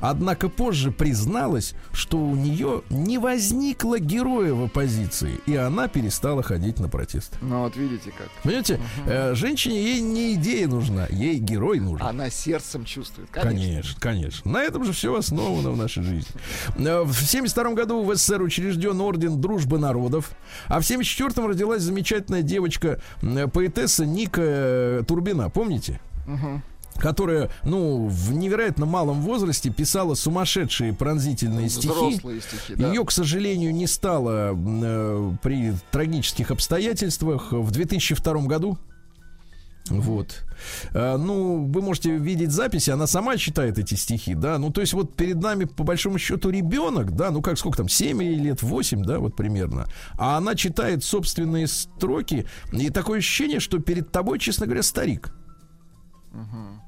[0.00, 6.78] Однако позже призналась, что у нее не возникло героя в оппозиции, и она перестала ходить
[6.78, 7.36] на протесты.
[7.40, 8.28] Ну вот видите как.
[8.42, 12.06] Понимаете, э, женщине ей не идея нужна, ей герой нужен.
[12.06, 13.28] Она сердцем чувствует.
[13.30, 13.50] Конечно.
[13.60, 14.50] Конечно, конечно.
[14.50, 16.30] На этом же все основано в нашей жизни.
[16.76, 20.30] Э, В 72 году в СССР учрежден орден Дружбы народов,
[20.68, 26.00] а в 74 родилась замечательная девочка, э, поэтесса Ника э, Турбина, помните?
[26.96, 31.88] Которая, ну, в невероятно малом возрасте писала сумасшедшие пронзительные стихи.
[31.88, 32.88] Взрослые стихи, да.
[32.88, 38.78] Ее, к сожалению, не стало э, при трагических обстоятельствах в 2002 году.
[39.88, 40.44] Вот.
[40.94, 44.58] А, ну, вы можете видеть записи, она сама читает эти стихи, да.
[44.58, 47.88] Ну, то есть, вот перед нами, по большому счету, ребенок, да, ну как сколько там,
[47.88, 49.86] 7 лет, 8, да, вот примерно.
[50.18, 55.32] А она читает собственные строки, и такое ощущение, что перед тобой, честно говоря, старик.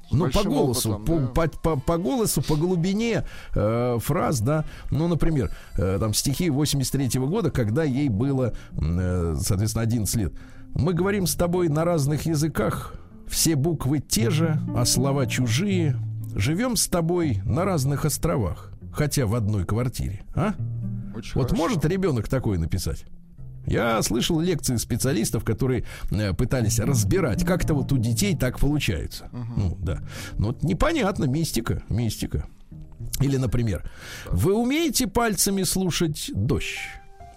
[0.09, 1.49] С Ну, по голосу, опытом, по, да.
[1.57, 3.25] по, по- по голосу, по глубине
[3.55, 4.63] э, фраз, да.
[4.91, 10.33] Ну, например, э, там стихи 83 года, когда ей было, э, соответственно, 11 лет.
[10.75, 12.95] Мы говорим с тобой на разных языках,
[13.27, 15.95] все буквы те же, а слова чужие.
[16.35, 20.55] Живем с тобой на разных островах, хотя в одной квартире, а?
[21.15, 21.55] Очень Вот хорошо.
[21.55, 23.05] может ребенок такое написать?
[23.67, 29.29] Я слышал лекции специалистов, которые э, пытались разбирать, как это вот у детей так получается.
[29.31, 29.99] Ну, да.
[30.37, 32.45] Ну, вот непонятно, мистика, мистика.
[33.21, 33.89] Или, например,
[34.29, 36.77] вы умеете пальцами слушать дождь?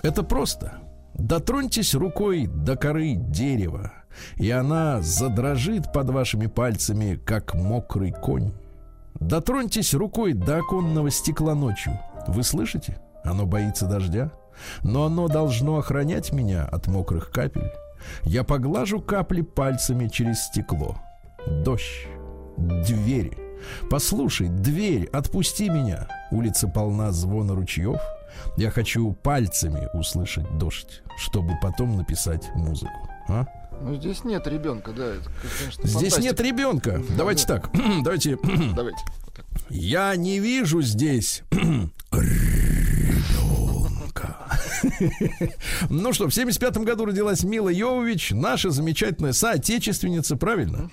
[0.03, 0.79] Это просто.
[1.19, 3.93] Дотроньтесь рукой до коры дерева,
[4.37, 8.53] и она задрожит под вашими пальцами, как мокрый конь.
[9.19, 11.99] Дотроньтесь рукой до оконного стекла ночью.
[12.29, 12.99] Вы слышите?
[13.25, 14.31] Оно боится дождя.
[14.83, 17.71] Но оно должно охранять меня от мокрых капель.
[18.23, 20.97] Я поглажу капли пальцами через стекло.
[21.65, 22.07] Дождь.
[22.57, 23.37] Дверь.
[23.91, 26.09] Послушай, дверь, отпусти меня.
[26.31, 28.01] Улица полна звона ручьев.
[28.57, 33.09] Я хочу пальцами услышать дождь, чтобы потом написать музыку.
[33.29, 33.47] А?
[33.83, 35.15] Ну, здесь нет ребенка, да.
[35.17, 35.29] Это,
[35.61, 36.23] конечно, Здесь фантастика.
[36.23, 37.03] нет ребенка.
[37.17, 37.71] Давайте так.
[38.03, 38.39] Давайте.
[38.75, 38.99] Давайте.
[39.69, 41.43] Я не вижу здесь
[42.13, 44.37] ребенка.
[45.91, 50.91] Ну что, в 75 году родилась Мила Йовович, наша замечательная соотечественница, правильно?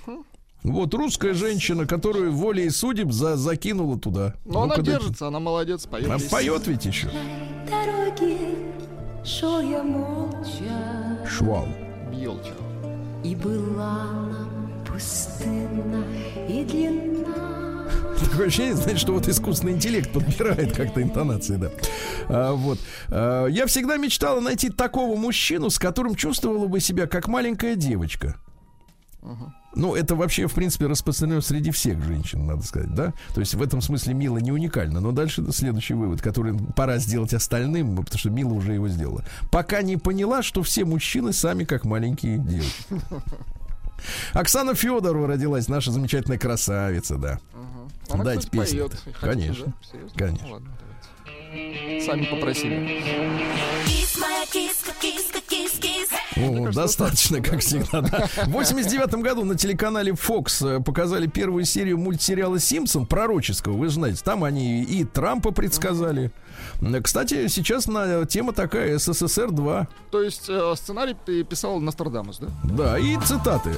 [0.64, 4.36] Вот русская женщина, которую волей судеб за закинула туда.
[4.46, 5.00] Но она Ну-ка, дайте.
[5.00, 6.10] держится, она молодец, поет.
[6.10, 6.30] А песни.
[6.30, 7.10] поет ведь еще.
[7.70, 8.38] дороги
[9.26, 11.68] шел я молча, Швал.
[12.12, 12.54] Бьелча.
[13.24, 16.04] и была нам пустынна
[16.48, 17.88] и длинна.
[18.32, 21.72] Такое ощущение, знаете, что вот искусственный интеллект подбирает как-то интонации, да.
[22.30, 22.80] А, вот.
[23.10, 28.38] А, я всегда мечтала найти такого мужчину, с которым чувствовала бы себя как маленькая девочка.
[29.76, 33.14] Ну, это вообще, в принципе, распространено среди всех женщин, надо сказать, да?
[33.34, 35.00] То есть в этом смысле Мила не уникальна.
[35.00, 39.24] Но дальше следующий вывод, который пора сделать остальным, потому что Мила уже его сделала.
[39.52, 42.86] Пока не поняла, что все мужчины сами как маленькие девочки.
[44.34, 47.40] Оксана Федорова родилась, наша замечательная красавица, да.
[48.10, 48.90] Она, Дайте кстати, песню.
[48.90, 49.02] поет.
[49.22, 49.66] Конечно.
[49.66, 50.00] да?
[50.18, 50.48] Конечно.
[50.48, 50.70] Ну, ладно.
[52.06, 53.02] Сами попросили.
[53.86, 56.10] Кис моя киска, киска, кис, кис.
[56.38, 58.02] О, достаточно, как всегда.
[58.02, 58.28] Да.
[58.46, 63.94] В 89 году на телеканале Fox э, показали первую серию мультсериала «Симпсон» пророческого, вы же
[63.96, 64.22] знаете.
[64.24, 66.32] Там они и Трампа предсказали.
[66.82, 69.88] Э, Кстати, сейчас на, тема такая СССР 2.
[70.12, 72.48] То есть э, сценарий пи- писал Нострадамус, да?
[72.64, 73.72] Да, и цитаты.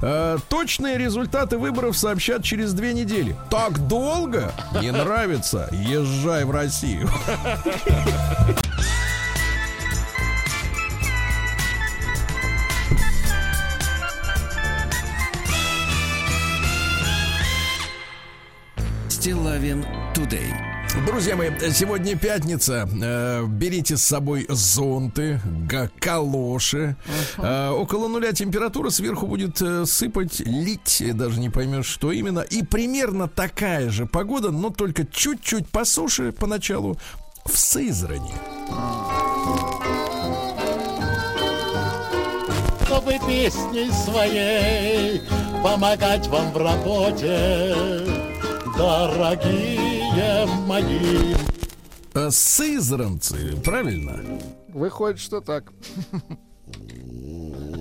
[0.00, 3.36] Э, точные результаты выборов сообщат через две недели.
[3.50, 4.52] Так долго?
[4.80, 5.68] Не нравится?
[5.72, 7.08] Езжай в Россию.
[19.22, 20.52] Стилавин Today.
[21.06, 22.88] Друзья мои, сегодня пятница.
[23.00, 25.40] Э, берите с собой зонты,
[26.00, 26.96] калоши.
[27.38, 32.40] Э, около нуля температура, сверху будет э, сыпать, лить, даже не поймешь, что именно.
[32.40, 36.98] И примерно такая же погода, но только чуть-чуть по суше поначалу
[37.44, 38.34] в Сызрани.
[42.86, 45.22] чтобы песней своей
[45.62, 48.31] помогать вам в работе,
[48.76, 51.34] дорогие мои.
[52.14, 54.20] Э, Сызранцы, правильно?
[54.68, 55.72] Выходит, что так.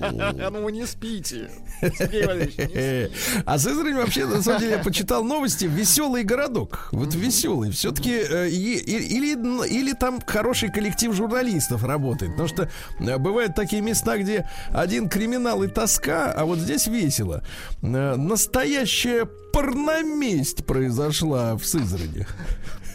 [0.51, 1.49] Ну вы не спите.
[1.81, 3.09] Э,
[3.45, 5.65] А Сызрань вообще, на самом деле, я почитал новости.
[5.65, 6.89] Веселый городок.
[6.91, 7.71] Вот веселый.
[7.71, 12.31] Все-таки или, или там хороший коллектив журналистов работает.
[12.31, 17.43] Потому что э, бывают такие места, где один криминал и тоска, а вот здесь весело.
[17.81, 22.25] Э, Настоящая порноместь произошла в Сызрани.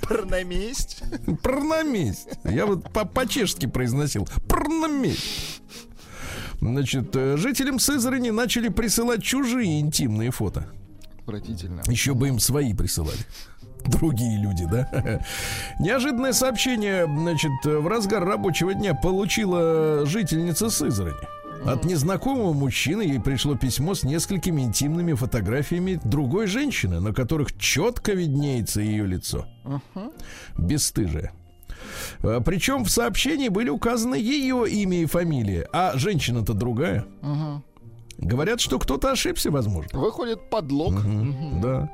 [0.02, 1.02] Порноместь.
[1.42, 2.28] Порноместь.
[2.44, 4.28] Я вот по- по-чешски произносил.
[4.48, 5.60] Порноместь.
[6.60, 10.66] Значит, э, жителям Сызрани начали присылать чужие интимные фото.
[11.20, 11.82] Отвратительно.
[11.86, 13.18] Еще бы им свои присылали.
[13.84, 15.20] Другие люди, да?
[15.78, 21.14] Неожиданное сообщение, значит, в разгар рабочего дня получила жительница Сызрани.
[21.64, 28.12] От незнакомого мужчины ей пришло письмо с несколькими интимными фотографиями другой женщины, на которых четко
[28.12, 29.46] виднеется ее лицо.
[30.56, 31.32] Бесстыжие.
[32.22, 37.06] А, Причем в сообщении были указаны ее имя и фамилия, а женщина-то другая.
[38.18, 39.98] Говорят, что кто-то ошибся, возможно.
[39.98, 40.94] Выходит подлог.
[41.60, 41.90] Да.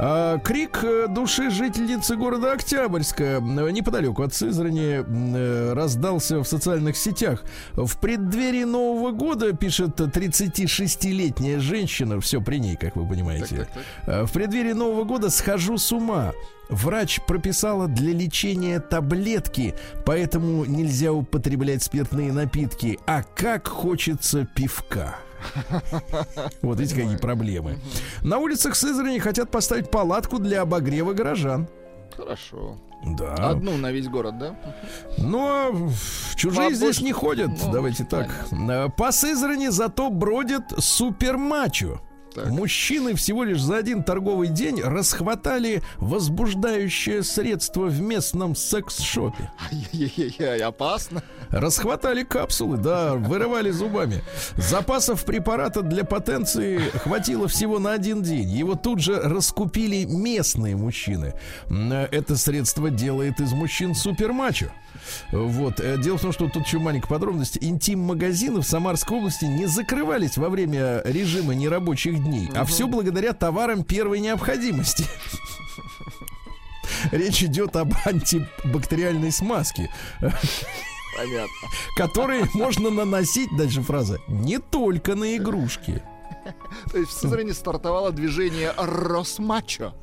[0.00, 3.40] А, крик э, души жительницы города Октябрьска э,
[3.72, 7.42] неподалеку от Сызрани э, раздался в социальных сетях.
[7.72, 13.56] В преддверии Нового года, пишет 36-летняя женщина, все при ней, как вы понимаете.
[13.56, 14.14] Так, так, так.
[14.14, 16.32] Э, В преддверии Нового года схожу с ума.
[16.68, 22.98] Врач прописала для лечения таблетки, поэтому нельзя употреблять спиртные напитки.
[23.06, 25.16] А как хочется пивка.
[26.62, 27.78] Вот видите, какие проблемы.
[28.22, 31.68] На улицах Сызрани хотят поставить палатку для обогрева горожан.
[32.16, 32.76] Хорошо.
[33.04, 33.34] Да.
[33.34, 34.56] Одну на весь город, да?
[35.18, 35.90] Но
[36.34, 37.50] чужие а здесь не ходят.
[37.64, 38.28] ну, Давайте так.
[38.50, 42.00] Э, По Сызрани зато бродят супермачо.
[42.38, 42.50] Так.
[42.50, 49.50] Мужчины всего лишь за один торговый день расхватали возбуждающее средство в местном секс-шопе.
[50.64, 51.22] Опасно.
[51.50, 54.22] Расхватали капсулы, да, вырывали зубами.
[54.56, 58.48] Запасов препарата для потенции хватило всего на один день.
[58.48, 61.34] Его тут же раскупили местные мужчины.
[61.68, 64.66] Это средство делает из мужчин супермачо.
[65.32, 65.80] Вот.
[65.80, 67.58] э, Дело в том, что тут еще маленькая подробность.
[67.60, 73.84] Интим-магазины в Самарской области не закрывались во время режима нерабочих дней, а все благодаря товарам
[73.84, 75.04] первой необходимости.
[77.12, 79.90] Речь идет об антибактериальной смазке
[80.20, 81.68] Понятно.
[81.96, 86.02] которые можно наносить, дальше фраза, не только на игрушки.
[86.90, 89.94] То есть в Сызрани стартовало движение Росмачо.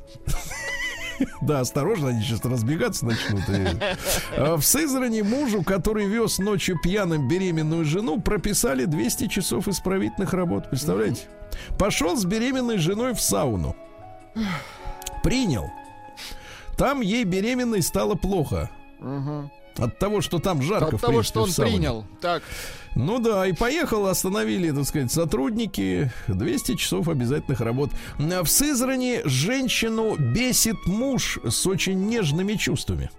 [1.40, 3.42] Да, осторожно, они сейчас разбегаться начнут.
[4.36, 10.70] А В Сызрани мужу, который вез ночью пьяным беременную жену, прописали 200 часов исправительных работ.
[10.70, 11.22] Представляете?
[11.78, 13.76] Пошел с беременной женой в сауну.
[15.22, 15.70] Принял.
[16.76, 18.70] Там ей беременной стало плохо.
[19.78, 22.06] От того, что там жарко, От того, что он принял.
[22.20, 22.42] Так,
[22.96, 26.10] Ну да, и поехал, остановили, так сказать, сотрудники.
[26.28, 27.90] 200 часов обязательных работ.
[28.18, 33.10] В Сызрани женщину бесит муж с очень нежными чувствами.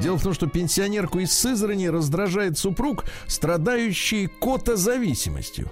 [0.00, 5.68] Дело в том, что пенсионерку из Сызрани раздражает супруг, страдающий котозависимостью.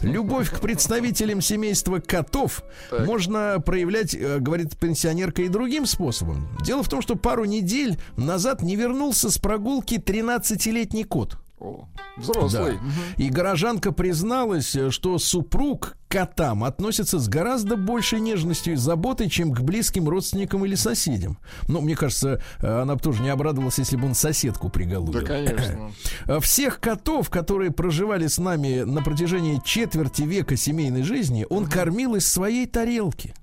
[0.00, 6.48] Любовь к представителям семейства котов можно проявлять, э, говорит пенсионерка, и другим способом.
[6.64, 11.38] Дело в том, что пару недель назад не вернулся с прогулки 13-летний кот.
[11.58, 11.86] О,
[12.18, 12.74] взрослый.
[12.74, 13.24] Да.
[13.24, 19.30] И горожанка призналась, э, что супруг к котам относится с гораздо большей нежностью и заботой,
[19.30, 21.38] чем к близким родственникам или соседям.
[21.66, 25.20] Ну, мне кажется, э, она бы тоже не обрадовалась, если бы он соседку приголубил.
[25.20, 25.92] Да, конечно.
[26.26, 32.16] А Всех котов, которые проживали с нами на протяжении четверти века семейной жизни, он кормил
[32.16, 33.34] из своей тарелки.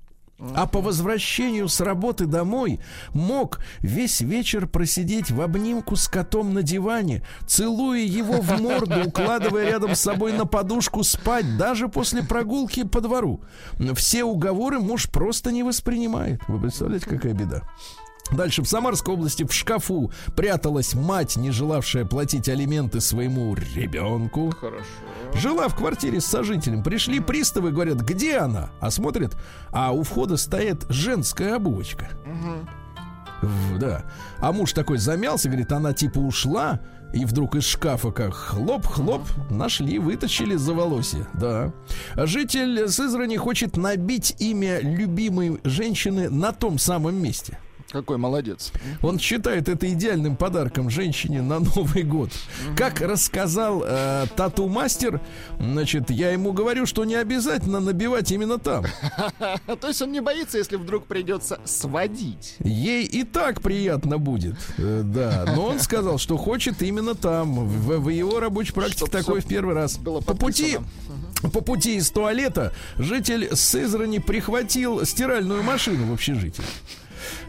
[0.54, 2.80] А по возвращению с работы домой
[3.12, 9.70] мог весь вечер просидеть в обнимку с котом на диване, целуя его в морду, укладывая
[9.70, 13.40] рядом с собой на подушку спать, даже после прогулки по двору.
[13.94, 16.40] Все уговоры муж просто не воспринимает.
[16.48, 17.62] Вы представляете, какая беда?
[18.32, 24.50] Дальше в Самарской области в шкафу пряталась мать, не желавшая платить алименты своему ребенку.
[24.50, 24.84] Хорошо.
[25.34, 26.82] Жила в квартире с сожителем.
[26.82, 28.70] Пришли приставы, говорят, где она?
[28.80, 29.36] А смотрят,
[29.72, 32.08] а у входа стоит женская обувочка.
[33.42, 34.04] В- Да.
[34.40, 36.80] А муж такой замялся, говорит, она типа ушла,
[37.12, 41.26] и вдруг из шкафа как хлоп-хлоп нашли, вытащили за волосье.
[41.34, 41.72] Да.
[42.16, 47.58] Житель Сызрани хочет набить имя любимой женщины на том самом месте.
[47.94, 48.72] Какой молодец.
[49.02, 52.28] Он считает это идеальным подарком женщине на Новый год.
[52.76, 55.20] Как рассказал э, тату-мастер,
[55.60, 58.84] значит, я ему говорю, что не обязательно набивать именно там.
[59.80, 62.56] То есть он не боится, если вдруг придется сводить.
[62.58, 65.44] Ей и так приятно будет, э, да.
[65.54, 67.54] Но он сказал, что хочет именно там.
[67.54, 70.00] В, в его рабочей практике всё в первый раз.
[70.04, 70.78] По пути,
[71.42, 76.64] по пути из туалета житель Сызрани прихватил стиральную машину в общежитии.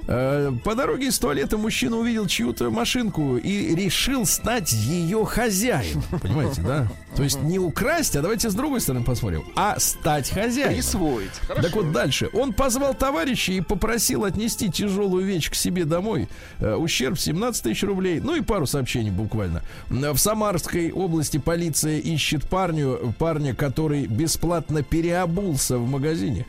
[0.07, 6.03] Э, По дороге из туалета мужчина увидел чью-то машинку и решил стать ее хозяином.
[6.21, 6.87] Понимаете, да?
[7.15, 10.75] То есть не украсть, а давайте с другой стороны посмотрим, а стать хозяином.
[10.75, 11.31] Присвоить.
[11.47, 11.61] Хорошо.
[11.63, 12.29] Так вот дальше.
[12.33, 16.27] Он позвал товарища и попросил отнести тяжелую вещь к себе домой.
[16.59, 18.19] Э, ущерб 17 тысяч рублей.
[18.19, 19.61] Ну и пару сообщений буквально.
[19.89, 26.45] Э, В Самарской области полиция ищет парню, парня, который бесплатно переобулся в магазине.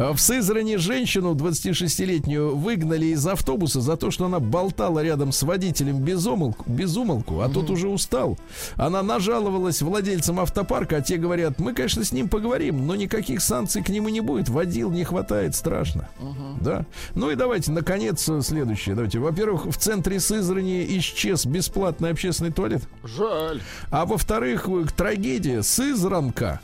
[0.00, 5.42] А В Сызрани женщину 26-летнюю выгнали из автобуса за то, что она болтала рядом с
[5.42, 8.38] водителем без умолку, без умолку, а тот уже устал.
[8.76, 13.82] Она нажаловалась владельцам автопарка, а те говорят, мы, конечно, с ним поговорим, но никаких санкций
[13.82, 16.08] к нему не будет, водил не хватает, страшно.
[16.60, 16.86] Да?
[17.16, 18.94] Ну и давайте, наконец, следующее.
[18.94, 19.18] Давайте.
[19.18, 22.82] Во-первых, в центре Сызрани исчез бесплатный общественный туалет.
[23.02, 23.62] Жаль.
[23.90, 25.64] А во-вторых, э, трагедия.
[25.64, 26.60] Сызранка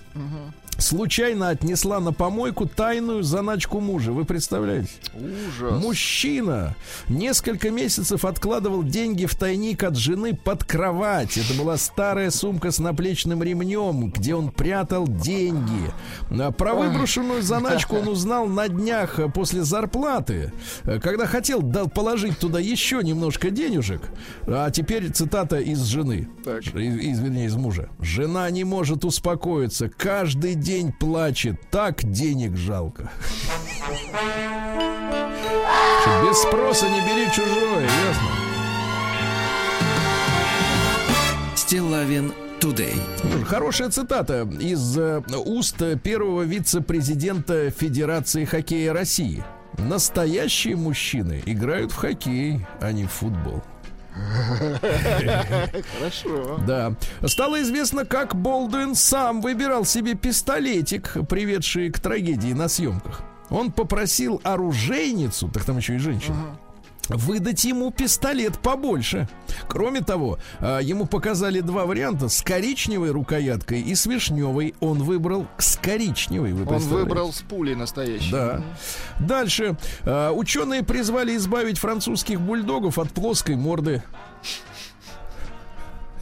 [0.78, 4.12] случайно отнесла на помойку тайную заначку мужа.
[4.12, 4.90] Вы представляете?
[5.14, 5.82] Ужас.
[5.82, 6.74] Мужчина
[7.08, 11.36] несколько месяцев откладывал деньги в тайник от жены под кровать.
[11.36, 15.92] Это была старая сумка с наплечным ремнем, где он прятал деньги.
[16.30, 20.52] А Про выброшенную заначку он узнал на днях э, после зарплаты,
[20.84, 24.02] э, когда хотел положить туда еще немножко денежек.
[24.46, 26.28] А теперь цитата из жены.
[26.44, 26.62] Так.
[26.66, 27.88] Из, из- вернее, из мужа.
[28.00, 29.88] Жена не может успокоиться.
[29.88, 31.60] Каждый день плачет.
[31.70, 33.12] Так денег жалко.
[36.00, 38.28] Что, Без спроса не бери чужое, ясно?
[41.54, 42.32] Стилавин.
[42.62, 49.44] Ну, Хорошая цитата из э, уст первого вице-президента Федерации хоккея России.
[49.76, 53.62] Настоящие мужчины играют в хоккей, а не в футбол.
[55.98, 56.60] Хорошо.
[56.66, 56.94] Да.
[57.26, 63.22] Стало известно, как Болдуин сам выбирал себе пистолетик, приведший к трагедии на съемках.
[63.50, 66.56] Он попросил оружейницу, так там еще и женщина,
[67.09, 69.28] выдать ему пистолет побольше.
[69.68, 74.74] Кроме того, а, ему показали два варианта с коричневой рукояткой и с вишневой.
[74.80, 76.52] Он выбрал с коричневой.
[76.52, 78.30] Вы Он выбрал с пулей настоящей.
[78.30, 78.62] Да.
[79.20, 79.76] Дальше.
[80.02, 84.02] А, Ученые призвали избавить французских бульдогов от плоской морды.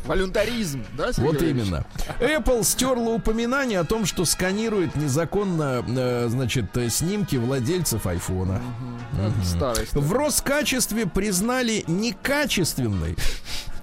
[0.04, 1.66] Волюнтаризм, да, Сергей Вот Валерьевич?
[1.66, 1.86] именно.
[2.20, 8.60] Apple стерла упоминание о том, что сканирует незаконно, э, значит, э, снимки владельцев айфона.
[9.18, 9.92] Это Старость.
[9.94, 13.16] В Роскачестве признали некачественной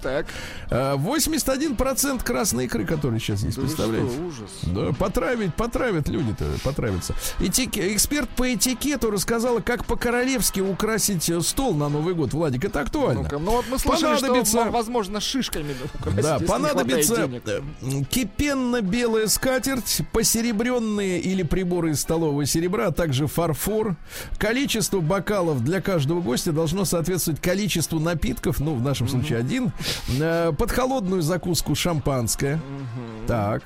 [0.01, 0.25] Так.
[0.69, 4.11] э, 81% красной икры, которые сейчас есть, Да представляете?
[4.11, 4.49] что, ужас.
[4.63, 7.15] Да, потравить, потравят люди-то, потравятся.
[7.39, 12.33] Этики- Эксперт по этикету рассказала, как по-королевски украсить э, стол на Новый год.
[12.33, 13.23] Владик, это актуально.
[13.23, 17.61] Ну-ка, ну вот мы слышали, Понадобится- что, возможно, шишками украсить, Да, понадобится э,
[18.09, 23.95] кипенно-белая скатерть, посеребренные или приборы из столового серебра, а также фарфор.
[24.37, 29.71] Количество бокалов для каждого гостя должно соответствовать количеству напитков, ну, в нашем случае один.
[30.19, 32.59] Э, Под холодную закуску шампанское.
[33.29, 33.61] Так.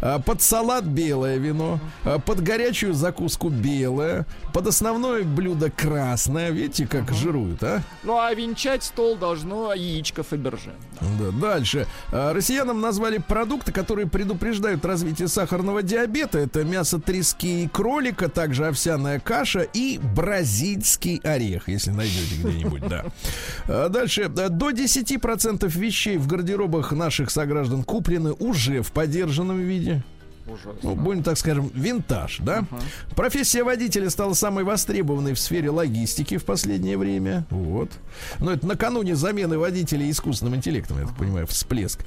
[0.00, 1.80] А, Под салат белое вино.
[2.04, 4.26] А, Под горячую закуску белое.
[4.54, 6.50] Под основное блюдо красное.
[6.50, 7.82] Видите, как жируют, а?
[8.04, 10.72] Ну, а венчать стол должно яичко Фаберже.
[11.00, 11.88] Да, дальше.
[12.12, 16.38] А, Россиянам назвали продукты, которые предупреждают развитие сахарного диабета.
[16.38, 23.88] Это мясо трески и кролика, также овсяная каша и бразильский орех, если найдете где-нибудь, да.
[23.88, 24.28] Дальше.
[24.28, 30.02] До 10% вещей в гардеробах наших сограждан куплены уже в подержанном виде.
[30.46, 30.78] Ужасно.
[30.82, 32.64] Ну, будем так скажем, винтаж, да?
[33.14, 37.46] Профессия водителя стала самой востребованной в сфере логистики в последнее время.
[37.50, 37.90] Вот.
[38.38, 42.00] Но это накануне замены водителей искусственным интеллектом, я так понимаю, всплеск.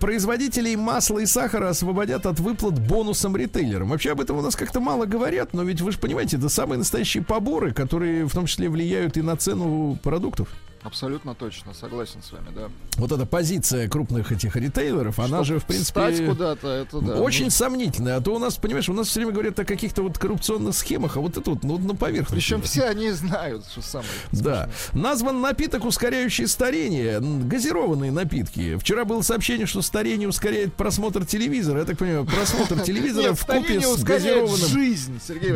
[0.00, 3.88] Производителей масла и сахара освободят от выплат бонусам ритейлерам.
[3.88, 6.78] Вообще об этом у нас как-то мало говорят, но ведь вы же понимаете, это самые
[6.78, 10.48] настоящие поборы, которые в том числе влияют и на цену продуктов.
[10.84, 12.68] Абсолютно точно, согласен с вами, да.
[12.96, 16.00] Вот эта позиция крупных этих ритейлеров, она Чтоб же, в принципе...
[16.00, 17.14] Встать куда-то, это да.
[17.20, 18.16] Очень Ну, сомнительная.
[18.16, 21.16] А то у нас, понимаешь, у нас все время говорят о каких-то вот коррупционных схемах,
[21.16, 22.34] а вот это вот ну, на поверхности.
[22.34, 24.10] Причем все они знают, что самое.
[24.32, 24.68] Да.
[24.92, 27.20] Назван напиток, ускоряющий старение.
[27.20, 28.76] Газированные напитки.
[28.76, 31.80] Вчера было сообщение, что старение ускоряет просмотр телевизора.
[31.80, 34.68] Я так понимаю, просмотр телевизора в купе с газированным.
[34.68, 35.52] жизнь, Сергей.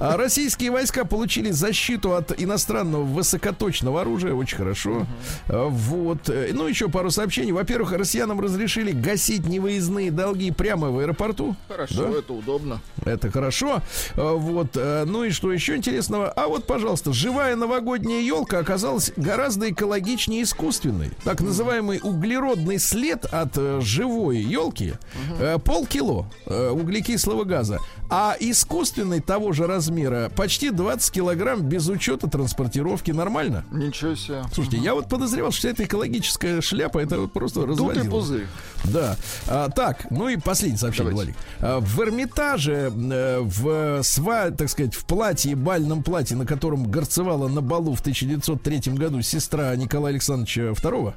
[0.00, 4.31] А российские войска получили защиту от иностранного высокоточного оружия.
[4.34, 5.06] Очень хорошо.
[5.48, 6.28] А, Вот.
[6.28, 7.52] Э, Ну, еще пару сообщений.
[7.52, 11.56] Во-первых, россиянам разрешили гасить невыездные долги прямо в аэропорту.
[11.68, 12.18] Хорошо, Да?
[12.18, 12.80] это удобно.
[13.04, 13.82] Это хорошо.
[14.16, 14.76] А, Вот.
[14.76, 16.30] э, Ну и что еще интересного?
[16.30, 21.10] А вот, пожалуйста, живая новогодняя елка оказалась гораздо экологичнее искусственной.
[21.24, 24.94] Так называемый углеродный след от э, живой елки
[25.38, 26.26] э, полкило
[26.72, 27.78] углекислого газа.
[28.10, 33.10] А искусственный того же размера почти 20 килограмм без учета транспортировки.
[33.10, 33.64] Нормально?
[33.70, 34.21] Ничего себе.
[34.52, 38.10] Слушайте, я вот подозревал, что вся эта экологическая шляпа это вот просто Дутый разводило.
[38.10, 38.46] пузырь.
[38.84, 39.16] Да.
[39.46, 41.12] А, так, ну и последнее сообщение.
[41.12, 41.34] Владик.
[41.60, 47.48] А, в Эрмитаже, э, в сва, так сказать, в платье, бальном платье, на котором горцевала
[47.48, 51.14] на балу в 1903 году сестра Николая Александровича II,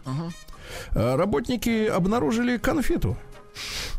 [0.91, 3.17] а, работники обнаружили конфету.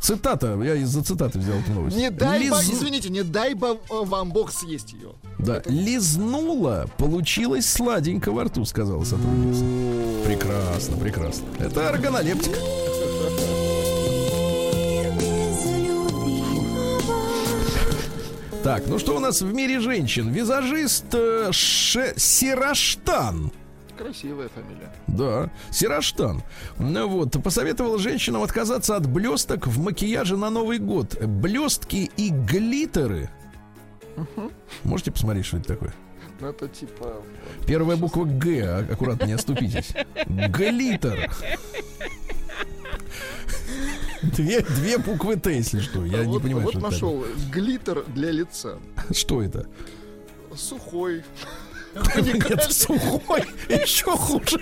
[0.00, 1.96] Цитата, я из-за цитаты взял эту новость.
[1.96, 5.10] Не дай Лиз- извините, не дай э, вам бог съесть ее.
[5.38, 9.64] Да, лизнула, получилось сладенько во рту, сказала сотрудница.
[10.26, 11.44] Прекрасно, прекрасно.
[11.58, 12.56] Это органолептик.
[18.62, 20.32] Так, ну что у нас в мире женщин?
[20.32, 23.52] Визажист э, Сираштан.
[23.96, 24.92] Красивая фамилия.
[25.06, 26.42] Да, Сираштан.
[26.78, 31.16] Ну вот, посоветовал женщинам отказаться от блесток в макияже на Новый год.
[31.24, 33.30] Блестки и глиттеры.
[34.84, 35.94] Можете посмотреть, что это такое?
[36.40, 37.22] Ну, это типа...
[37.66, 39.94] Первая буква Г, а- аккуратно не оступитесь.
[40.26, 41.30] Глиттер.
[44.22, 46.04] Две, две буквы Т, если что.
[46.04, 48.78] Я не вот, понимаю, вот что это нашел глиттер для лица.
[49.12, 49.66] Что это?
[50.54, 51.22] Сухой.
[52.16, 53.44] Нет, сухой.
[53.68, 54.60] Еще хуже.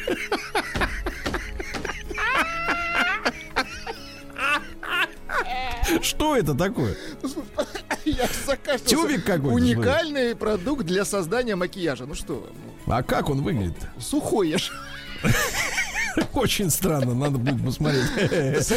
[6.03, 6.97] Что это такое?
[8.05, 8.85] Я закашлялся.
[8.87, 12.07] Тюбик какой-то, Уникальный продукт для создания макияжа.
[12.07, 12.47] Ну что,
[12.87, 13.77] вы, А как он выглядит?
[13.95, 14.71] ну, сухой я ж.
[16.35, 18.05] Очень странно, надо будет посмотреть.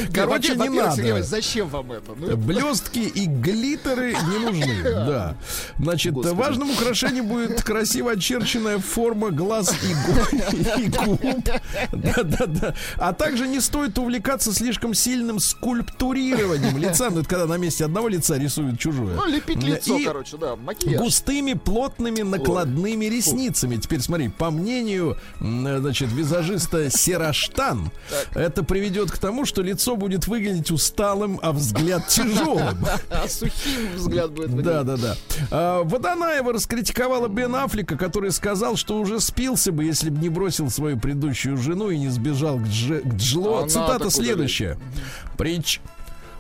[0.14, 1.24] Короче, не надо.
[1.24, 2.14] зачем вам это?
[2.16, 4.84] Ну, Блестки и глиттеры не нужны.
[5.08, 5.36] Да.
[5.80, 11.22] Значит, важным украшением будет красиво очерченная форма глаз и гу- и губ.
[11.92, 12.74] Да-да-да.
[12.98, 17.10] А также не стоит увлекаться слишком сильным скульптурированием лица.
[17.10, 19.16] Ну, это когда на месте одного лица рисуют чужое.
[19.16, 21.00] ну, лепить лицо, короче, да, макияж.
[21.02, 23.78] густыми, плотными, накладными ресницами.
[23.78, 27.92] Теперь смотри, по мнению, м, значит, визажиста Сираштана, каштан,
[28.34, 32.78] это приведет к тому, что лицо будет выглядеть усталым, а взгляд тяжелым.
[33.10, 34.56] А сухим взгляд будет.
[34.64, 35.16] Да, да, да.
[35.52, 40.70] А, Водонаева раскритиковала Бен Аффлека, который сказал, что уже спился бы, если бы не бросил
[40.70, 43.68] свою предыдущую жену и не сбежал к, Дж- к Джло.
[43.68, 44.78] Цитата следующая.
[45.38, 45.82] Прич...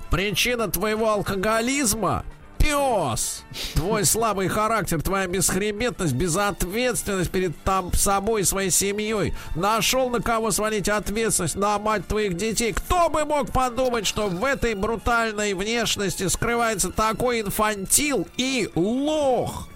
[0.09, 2.23] Причина твоего алкоголизма
[2.57, 3.43] пес.
[3.73, 9.33] Твой слабый характер, твоя бесхребетность, безответственность перед там собой и своей семьей.
[9.55, 12.73] Нашел на кого свалить ответственность на мать твоих детей.
[12.73, 19.67] Кто бы мог подумать, что в этой брутальной внешности скрывается такой инфантил и лох?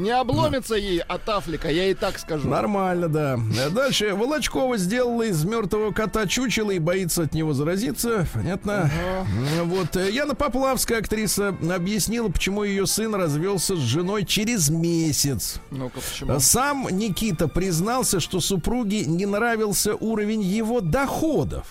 [0.00, 2.48] Не обломится ей от Афлика, я и так скажу.
[2.48, 3.38] Нормально, да.
[3.70, 4.14] Дальше.
[4.14, 8.26] Волочкова сделала из мертвого кота чучело и боится от него заразиться.
[8.32, 8.90] Понятно.
[9.64, 9.96] Вот.
[9.96, 15.60] э, Яна Поплавская, актриса, объяснила, почему ее сын развелся с женой через месяц.
[15.70, 16.40] Ну-ка, почему?
[16.40, 21.66] Сам Никита признался, что супруге не нравился уровень его доходов.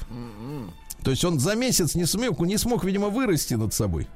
[1.09, 4.07] То есть он за месяц не смог, не смог, видимо, вырасти над собой.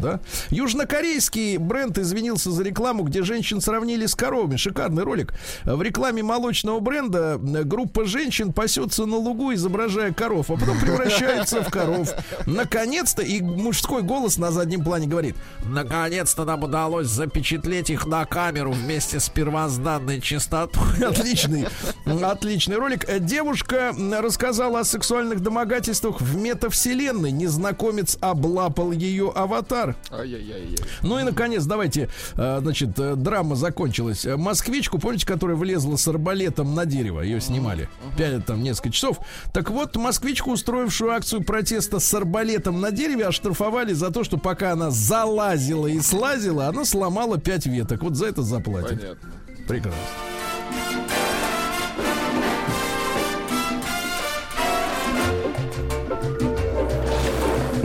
[0.00, 0.20] Да?
[0.50, 4.54] Южнокорейский бренд извинился за рекламу, где женщин сравнили с коровами.
[4.54, 5.34] Шикарный ролик.
[5.64, 11.64] В рекламе молочного бренда э, группа женщин пасется на лугу, изображая коров, а потом превращается
[11.64, 12.12] в коров.
[12.46, 15.34] Наконец-то, и мужской голос на заднем плане говорит,
[15.64, 20.84] наконец-то нам удалось запечатлеть их на камеру вместе с первозданной частотой.
[21.04, 21.66] Отличный,
[22.04, 23.04] отличный ролик.
[23.08, 27.32] Э, Девушка рассказала о сексуальных домогательствах в метавселенной.
[27.32, 29.96] Незнакомец облапал ее аватар.
[30.10, 30.76] Ай-яй-яй.
[31.02, 34.24] Ну и, наконец, давайте, э, значит, э, драма закончилась.
[34.24, 37.88] Э, Москвичку, помните, которая влезла с арбалетом на дерево, ее снимали.
[38.16, 39.18] Пять, там, несколько часов.
[39.52, 44.72] Так вот, москвичку, устроившую акцию протеста с арбалетом на дереве, оштрафовали за то, что пока
[44.72, 48.02] она залазила и слазила, она сломала пять веток.
[48.02, 49.00] Вот за это заплатит.
[49.00, 49.30] Понятно.
[49.66, 50.00] Прекрасно.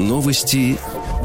[0.02, 0.80] Новости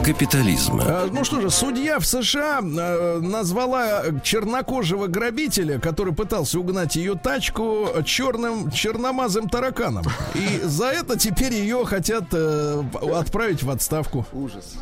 [0.04, 0.84] капитализма.
[0.86, 7.14] А, Ну что же, судья в США э, назвала чернокожего грабителя, который пытался угнать ее
[7.14, 10.04] тачку, черным черномазым тараканом.
[10.34, 12.82] И за это теперь ее хотят э,
[13.14, 14.26] отправить в отставку.
[14.32, 14.74] Ужас.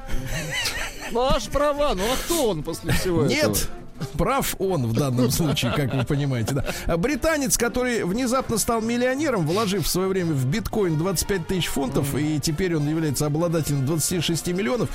[1.15, 3.49] Аж права, ну а кто он после всего этого?
[3.49, 3.69] Нет,
[4.09, 6.55] Прав он в данном случае, как вы понимаете.
[6.55, 6.97] Да.
[6.97, 12.41] Британец, который внезапно стал миллионером, вложив в свое время в биткоин 25 тысяч фунтов, и
[12.41, 14.89] теперь он является обладателем 26 миллионов,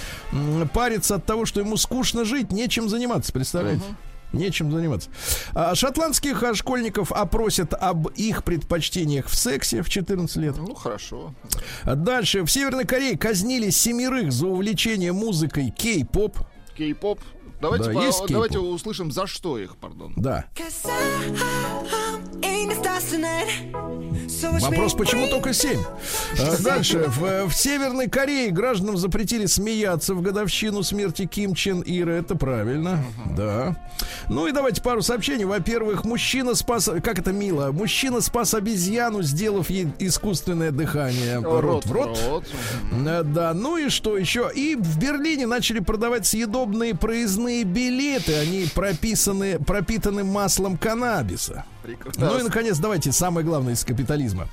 [0.73, 3.83] парится от того, что ему скучно жить, нечем заниматься, представляете?
[4.31, 5.09] Нечем заниматься.
[5.53, 10.55] А шотландских а, школьников опросят об их предпочтениях в сексе в 14 лет.
[10.57, 11.33] Ну хорошо.
[11.83, 12.43] А Дальше.
[12.43, 16.37] В Северной Корее казнили семерых за увлечение музыкой кей-поп.
[16.77, 17.19] Кей-поп.
[17.61, 20.13] Давайте, Да, по- есть давайте услышим, за что их, пардон.
[20.15, 20.45] Да.
[24.61, 25.79] Вопрос, почему только 7?
[26.63, 27.05] Дальше.
[27.07, 32.13] В, в Северной Корее гражданам запретили смеяться в годовщину смерти Ким Чен Ира.
[32.13, 33.03] Это правильно.
[33.35, 33.75] Да.
[34.29, 35.45] Ну и давайте пару сообщений.
[35.45, 36.89] Во-первых, мужчина спас...
[37.03, 37.71] Как это мило?
[37.71, 41.39] Мужчина спас обезьяну, сделав ей искусственное дыхание.
[41.39, 42.17] Рот в рот.
[43.05, 44.49] Э, Да, ну и что еще?
[44.53, 48.35] И в Берлине начали продавать съедобные проездные билеты.
[48.35, 51.65] Они прописаны, пропитаны маслом каннабиса.
[51.83, 52.27] Прекрасно.
[52.27, 54.47] Ну и, наконец, давайте самое главное из капитализма.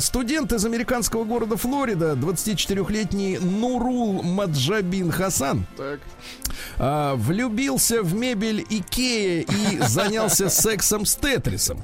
[0.00, 6.00] Студент из американского города Флорида, 24-летний Нурул Маджабин Хасан, Так.
[6.78, 11.82] а, влюбился в мебель Икея и занялся сексом с Тетрисом.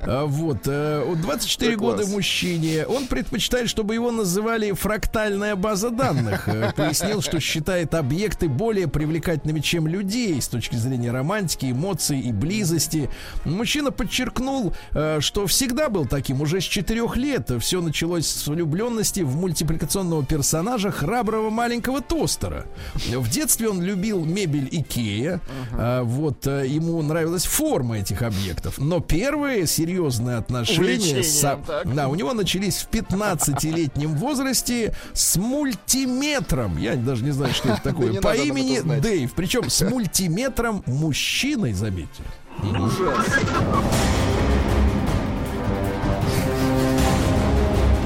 [0.00, 2.86] А, Вот, э, вот 24 Да, года мужчине.
[2.86, 6.48] Он предпочитает, чтобы его называли фрактальная база данных.
[6.48, 12.32] Э, Пояснил, что считает объекты более привлекательными, чем людей с точки зрения романтики, эмоций и
[12.32, 13.10] близости.
[13.44, 17.50] Мужчина подчеркнул, э, что всегда был таким уже с четырех лет.
[17.60, 22.64] Все началось с влюбленности в мультипликационного персонажа храброго маленького тостера.
[22.94, 25.40] В детстве он любил мебель Икея.
[25.72, 28.78] А, Вот э, ему нравилась форма этих объектов.
[28.78, 29.00] Но
[29.42, 31.92] первые серьезные отношения с- так.
[31.94, 36.78] да, у него начались в 15-летнем возрасте с мультиметром.
[36.78, 38.20] Я даже не знаю, что это такое.
[38.20, 38.78] По имени.
[39.00, 39.32] Дэйв.
[39.34, 42.22] Причем с мультиметром мужчиной, заметьте.
[42.62, 43.26] Ужас.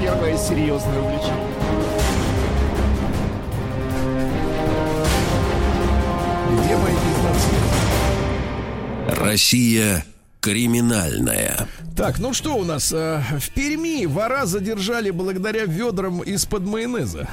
[0.01, 1.47] Первое серьезное увлечение.
[6.63, 9.19] Где мои 15 лет?
[9.19, 10.05] Россия
[10.41, 11.67] криминальная.
[11.95, 12.91] Так, ну что у нас?
[12.93, 17.27] э, В Перми вора задержали благодаря ведрам из-под майонеза.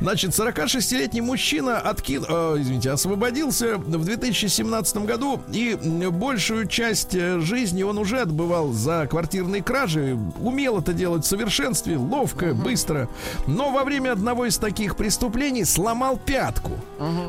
[0.00, 2.24] Значит, 46-летний мужчина откин...
[2.28, 5.74] э, извините, освободился в 2017 году и
[6.10, 10.18] большую часть э, жизни он уже отбывал за квартирные кражи.
[10.40, 13.08] Умел это делать в совершенстве, ловко, быстро.
[13.46, 16.72] Но во время одного из таких преступлений сломал пятку.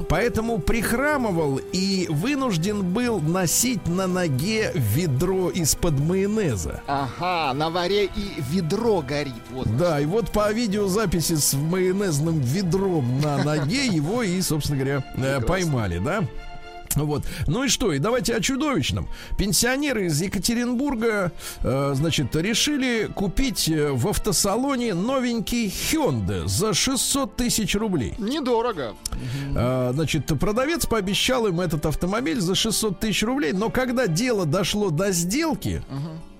[0.10, 6.82] Поэтому прихрамывал и вынужден был носить на ноге ведро из-под майонеза.
[6.88, 9.34] Ага, на варе и ведро горит.
[9.52, 9.68] Вот.
[9.78, 15.42] Да, и вот по видеозаписи с майонезным ведром на ноге его и, собственно говоря, э,
[15.42, 16.24] поймали, да?
[16.96, 17.24] Вот.
[17.48, 17.94] Ну и что?
[17.94, 19.08] И давайте о чудовищном.
[19.38, 27.76] Пенсионеры из Екатеринбурга, э, значит, решили купить э, в автосалоне новенький Hyundai за 600 тысяч
[27.76, 28.14] рублей.
[28.18, 28.94] Недорого.
[29.56, 34.90] А, Значит, продавец пообещал им этот автомобиль за 600 тысяч рублей, но когда дело дошло
[34.90, 35.84] до сделки,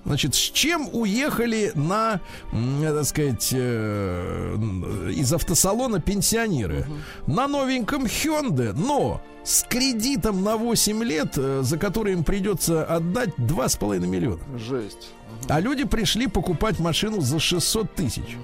[0.04, 2.20] значит, с чем уехали на,
[2.52, 4.56] э, так сказать, э,
[5.14, 6.86] из автосалона пенсионеры?
[7.26, 13.30] На новеньком Hyundai, но с кредитом на 8 лет, э, за который им придется отдать
[13.38, 14.42] 2,5 миллиона.
[14.56, 15.10] Жесть.
[15.48, 18.36] А люди пришли покупать машину за 600 тысяч.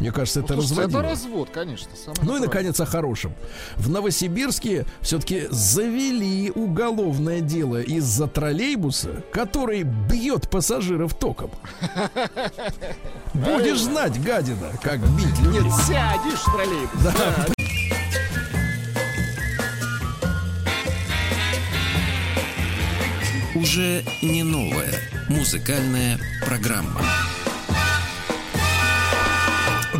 [0.00, 1.00] Мне кажется, это Ну, слушайте, разводило.
[1.00, 1.88] это развод, конечно.
[1.96, 3.32] самое Ну и, наконец, о хорошем.
[3.76, 11.50] В Новосибирске все-таки завели уголовное дело из-за троллейбуса, который бьет пассажиров током.
[13.34, 15.62] Будешь знать, гадина, как бить людей.
[15.62, 17.02] Нет, сядешь в троллейбус.
[17.02, 17.46] Да.
[23.54, 24.92] Уже не новая
[25.28, 27.00] музыкальная программа.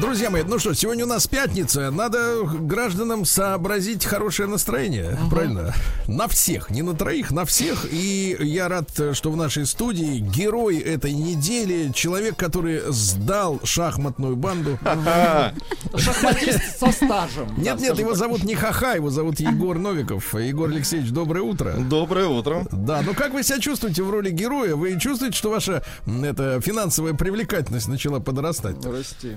[0.00, 1.90] Друзья мои, ну что, сегодня у нас пятница.
[1.90, 5.18] Надо гражданам сообразить хорошее настроение.
[5.30, 5.74] Правильно?
[6.06, 7.86] На всех, не на троих, на всех.
[7.90, 14.78] И я рад, что в нашей студии герой этой недели, человек, который сдал шахматную банду.
[15.96, 17.54] Шахматист со стажем.
[17.56, 20.34] Нет, нет, его зовут не Хаха, его зовут Егор Новиков.
[20.34, 21.72] Егор Алексеевич, доброе утро.
[21.78, 22.66] Доброе утро.
[22.70, 24.76] Да, ну как вы себя чувствуете в роли героя?
[24.76, 28.84] Вы чувствуете, что ваша это, финансовая привлекательность начала подрастать?
[28.84, 29.36] Расти.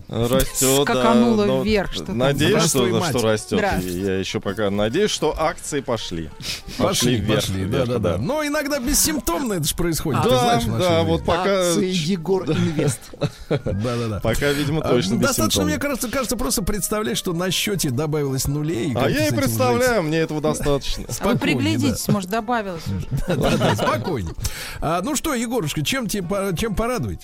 [0.51, 2.13] Растет, Скакануло да, вверх что-то.
[2.13, 3.09] Надеюсь, что, мать.
[3.09, 3.59] что растет.
[3.81, 6.29] Я еще пока надеюсь, что акции пошли.
[6.77, 8.17] Пошли, вверх, пошли, да, вверх, да, да.
[8.17, 10.23] Но иногда бессимптомно это же происходит.
[10.23, 12.99] ты Да, знаешь, да, вот пока, Акции Егор Инвест.
[13.49, 14.19] Да, да, да.
[14.19, 18.93] пока, видимо, А, точно Достаточно, мне кажется, кажется, просто представлять, что на счете добавилось нулей.
[18.95, 21.05] А я и представляю, мне этого достаточно.
[21.19, 23.07] А вы приглядитесь, может, добавилось уже.
[23.75, 24.33] спокойнее.
[24.81, 27.21] А, ну что, Егорушка, чем, тебе, по- чем порадовать?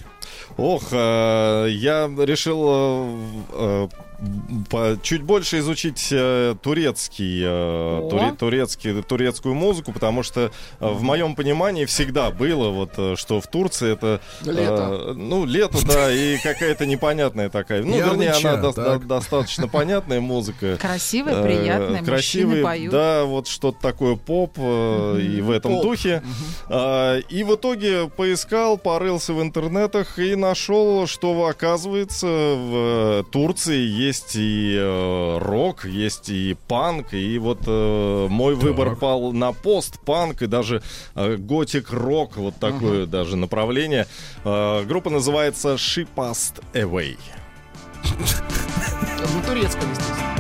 [0.57, 3.17] Ох, э, я решил э,
[3.53, 3.88] э,
[5.03, 11.36] чуть больше изучить э, турецкий, э, туре- турецкий, турецкую музыку, потому что э, в моем
[11.36, 15.13] понимании всегда было вот, э, что в Турции это э, Лето.
[15.16, 19.01] ну лето, да, и какая-то непонятная такая, ну вернее она до- так.
[19.01, 20.78] до- достаточно понятная музыка.
[20.80, 22.91] Красивая, Э, приятная, красивые, поют.
[22.91, 25.84] да, вот что-то такое поп и в этом Поп.
[25.84, 26.24] духе.
[26.70, 34.35] А, и в итоге поискал, порылся в интернетах и нашел, что оказывается в Турции есть
[34.35, 40.47] и э, рок, есть и панк, и вот э, мой выбор пал на пост-панк и
[40.47, 40.81] даже
[41.15, 44.07] э, готик-рок, вот такое даже направление.
[44.43, 47.17] Э, группа называется She Passed Away.
[48.03, 50.34] На турецком, естественно.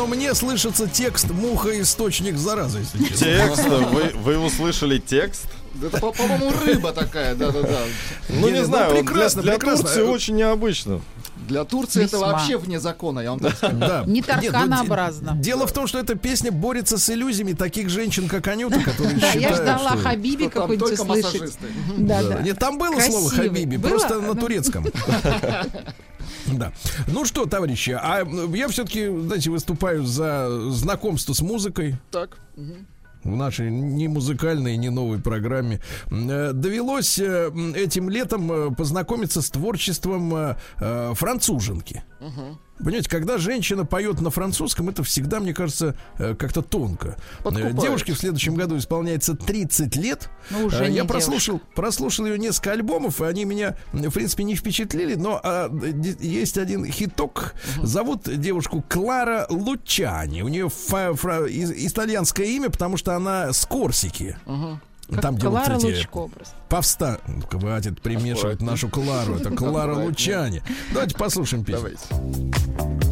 [0.00, 3.26] Но мне слышится текст «Муха источник заразы», если честно.
[3.26, 5.44] Текст, вы, вы услышали текст?
[5.84, 7.80] Это, по- по-моему, рыба такая, да-да-да.
[8.30, 9.84] Ну, Не, не ну, знаю, для- прекрасно, для, прекрасно.
[9.84, 11.02] Турции очень необычно.
[11.46, 12.32] Для Турции это Весьма.
[12.32, 13.76] вообще вне закона, я вам так скажу.
[13.76, 14.04] Да.
[14.06, 15.34] Не Нет, ну.
[15.36, 19.32] Дело в том, что эта песня борется с иллюзиями таких женщин, как Анюта, которые Да,
[19.32, 21.24] считают, я ждала что- Хабиби какой-нибудь только услышать.
[21.24, 21.66] массажисты.
[21.98, 22.40] Да, Да.
[22.42, 23.30] Нет, там было слово.
[23.30, 23.90] Хабиби, Было?
[23.90, 24.34] просто на Ну.
[24.34, 24.86] турецком.
[26.60, 26.72] Да.
[27.08, 28.22] Ну что, товарищи, а
[28.54, 32.36] я все-таки, знаете, выступаю за знакомство с музыкой Так.
[33.24, 35.80] в нашей не музыкальной, не новой программе.
[36.10, 40.54] Э, Довелось э, этим летом э, познакомиться с творчеством
[41.14, 41.99] француженки.
[42.90, 47.16] Понимаете, когда женщина поет на французском, это всегда, мне кажется, э, как-то тонко.
[47.44, 47.76] Подкупает.
[47.78, 50.28] Э, Девушке в следующем году исполняется 30 лет.
[50.50, 51.12] Ну, уже Э, Я девушка.
[51.14, 55.70] прослушал, прослушал ее несколько альбомов, и они меня, в принципе, не впечатлили, но а,
[56.20, 57.54] есть один хиток.
[57.80, 60.42] Зовут девушку Клара Лучани.
[60.42, 64.36] У нее фа- фра- итальянское имя, потому что она с Корсики.
[64.46, 64.80] Как
[65.20, 66.54] Там, где вот Клара эти Лучко просто.
[66.68, 67.20] повста...
[67.50, 69.34] Хватит примешивать нашу Клару.
[69.36, 69.94] Это Клара.
[69.94, 70.62] Лучани.
[70.92, 71.96] Давайте послушаем песню.
[72.08, 73.10] Давайте.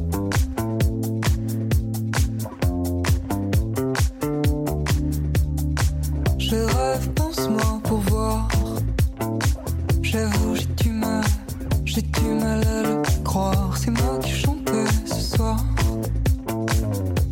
[6.39, 8.49] Je rêve, pense-moi pour voir.
[10.03, 11.25] J'avoue, j'ai du mal,
[11.85, 13.77] j'ai du mal à le croire.
[13.77, 15.61] C'est moi qui chantais ce soir.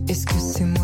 [0.08, 0.75] Est-ce que c'est moi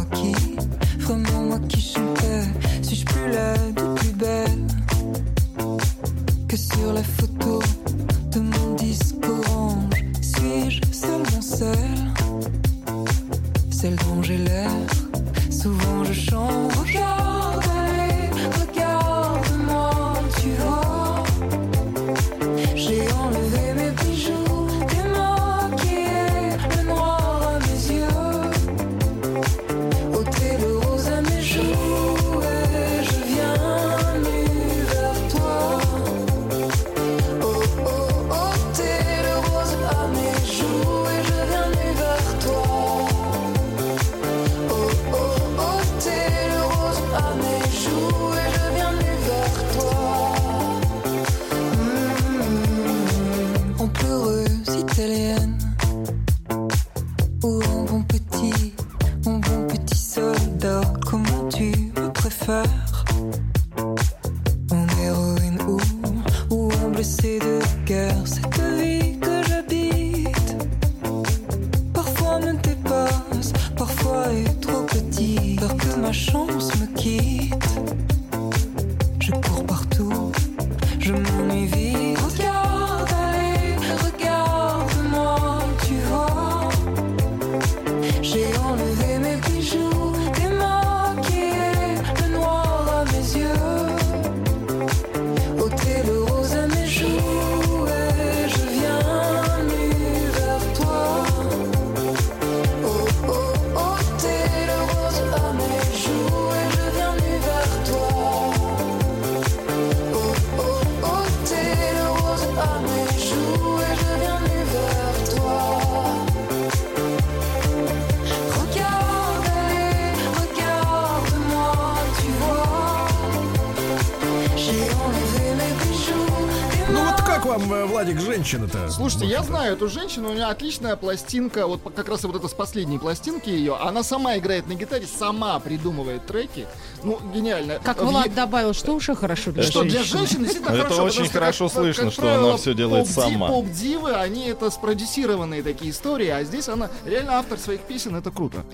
[129.22, 132.52] Слушайте, я знаю эту женщину, у нее отличная пластинка, вот как раз вот это с
[132.54, 133.76] последней пластинки ее.
[133.76, 136.66] Она сама играет на гитаре, сама придумывает треки.
[137.04, 137.78] Ну, гениально.
[137.82, 140.18] Как Влад добавил, что уже хорошо для Что для женщины.
[140.18, 141.02] женщин действительно Это хорошо.
[141.04, 143.48] очень потому что, хорошо как- слышно, как что она всё делает поп-ди- сама.
[143.48, 148.64] Поп-дивы, они это спродюсированные такие истории, а здесь она реально автор своих песен, это круто.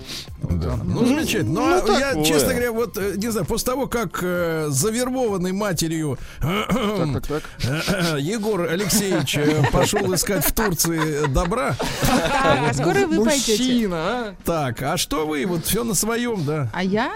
[1.01, 1.53] Ну, замечательно.
[1.53, 2.25] Ну, ну, а я, такое.
[2.25, 8.19] честно говоря, вот, э, не знаю, после того, как э, завербованный матерью Так, так, так.
[8.19, 11.75] Егор Алексеевич э, пошел искать в Турции добра,
[12.43, 13.51] а скоро вы пойдете.
[13.51, 14.35] Мужчина, а?
[14.45, 16.69] так, а что вы, вот все на своем, да?
[16.73, 17.11] А я?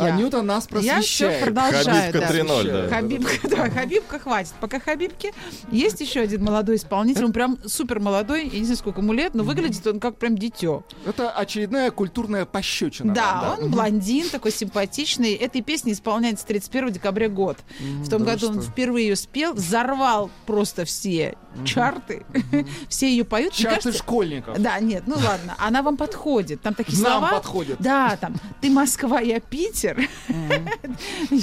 [0.00, 0.14] Я.
[0.14, 1.44] Анюта нас Я все просвещает.
[1.44, 2.12] продолжаю.
[2.12, 2.30] Хабибка да.
[2.30, 2.88] 3.0, да.
[2.94, 4.52] Хабибка, да, Хабибка хватит.
[4.60, 5.32] Пока Хабибки.
[5.70, 7.24] Есть еще один молодой исполнитель.
[7.24, 8.48] Он прям супер молодой.
[8.48, 10.82] Я не знаю, сколько ему лет, но выглядит он как прям дитё.
[11.06, 13.14] Это очередная культурная пощечина.
[13.14, 15.34] Да, вам, он блондин, такой симпатичный.
[15.34, 17.58] Этой песне исполняется 31 декабря год.
[17.78, 18.70] В том да году он что?
[18.70, 22.24] впервые ее спел, взорвал просто все чарты.
[22.88, 23.52] Все ее поют.
[23.52, 24.56] Чарты кажется- школьников.
[24.60, 26.62] Да, нет, ну ладно, она вам подходит.
[26.62, 27.32] Там такие Нам слова.
[27.34, 27.76] подходит.
[27.80, 29.89] Да, там, ты Москва, я Питер.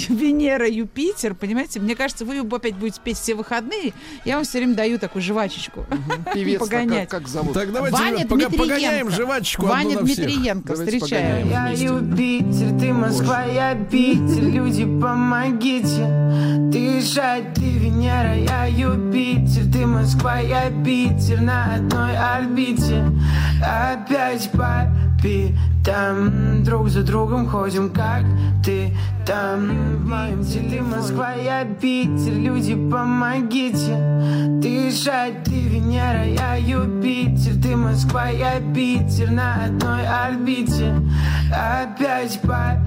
[0.08, 1.80] Венера, Юпитер, понимаете?
[1.80, 3.92] Мне кажется, вы опять будете петь все выходные.
[4.24, 5.86] Я вам все время даю такую жвачечку.
[6.34, 7.08] Певец Погонять.
[7.08, 7.54] как, как зовут?
[7.54, 10.26] Так давайте Ваня пога- погоняем жвачку Ваня одну на всех.
[10.26, 11.50] Дмитриенко, погоняем.
[11.50, 11.68] Я.
[11.70, 16.06] Юпитер, ты Москва, я Питер, люди помогите
[16.70, 23.06] Дышать, ты Венера, я Юпитер, ты Москва, я Питер На одной орбите
[23.62, 24.92] Опять по
[25.84, 28.22] там Друг за другом ходим, как
[28.64, 28.92] ты
[29.26, 33.96] там В моем теле Москва, я Питер, люди помогите.
[34.60, 40.94] Дышать, ты Венера, я Юпитер, ты Москва, я Питер На одной орбите.
[41.52, 42.80] Опять по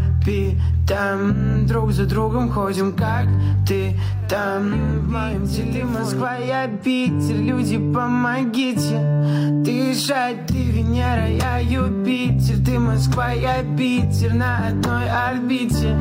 [0.88, 3.28] там Друг за другом ходим, как
[3.68, 3.96] ты
[4.30, 5.00] там.
[5.00, 9.00] В моем теле Москва, я Питер, люди помогите.
[9.64, 15.98] Дышать, ты Венера, я Юпитер, ты Москва, я Питер На одной орбите.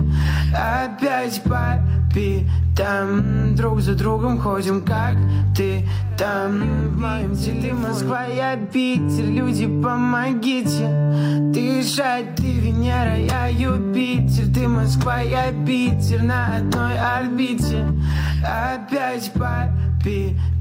[0.53, 1.43] Опять
[2.13, 2.47] по
[2.77, 5.17] там Друг за другом ходим, как
[5.57, 5.87] ты
[6.17, 7.75] там В моем теле.
[7.75, 10.89] Москва, я Питер, люди помогите.
[11.53, 17.87] Дышать, ты Венера, я Юпитер, ты Москва, я Питер На одной орбите.
[18.45, 19.69] Опять по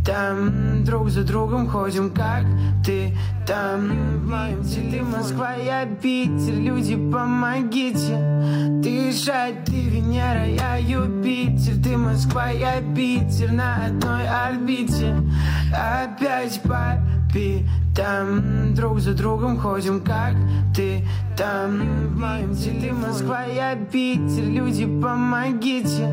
[0.10, 2.44] там Друг за другом ходим, как
[2.84, 3.90] ты там.
[4.20, 8.18] В моем теле Москва, я Питер, люди помогите.
[8.82, 15.16] Дышать, ты Венера, я Юпитер, ты Москва, я Питер На одной орбите.
[15.72, 16.60] Опять
[17.32, 17.66] по
[17.96, 20.36] там Друг за другом ходим, как
[20.76, 21.06] ты
[21.38, 26.08] там В моем теле Москва, я Питер, люди помогите.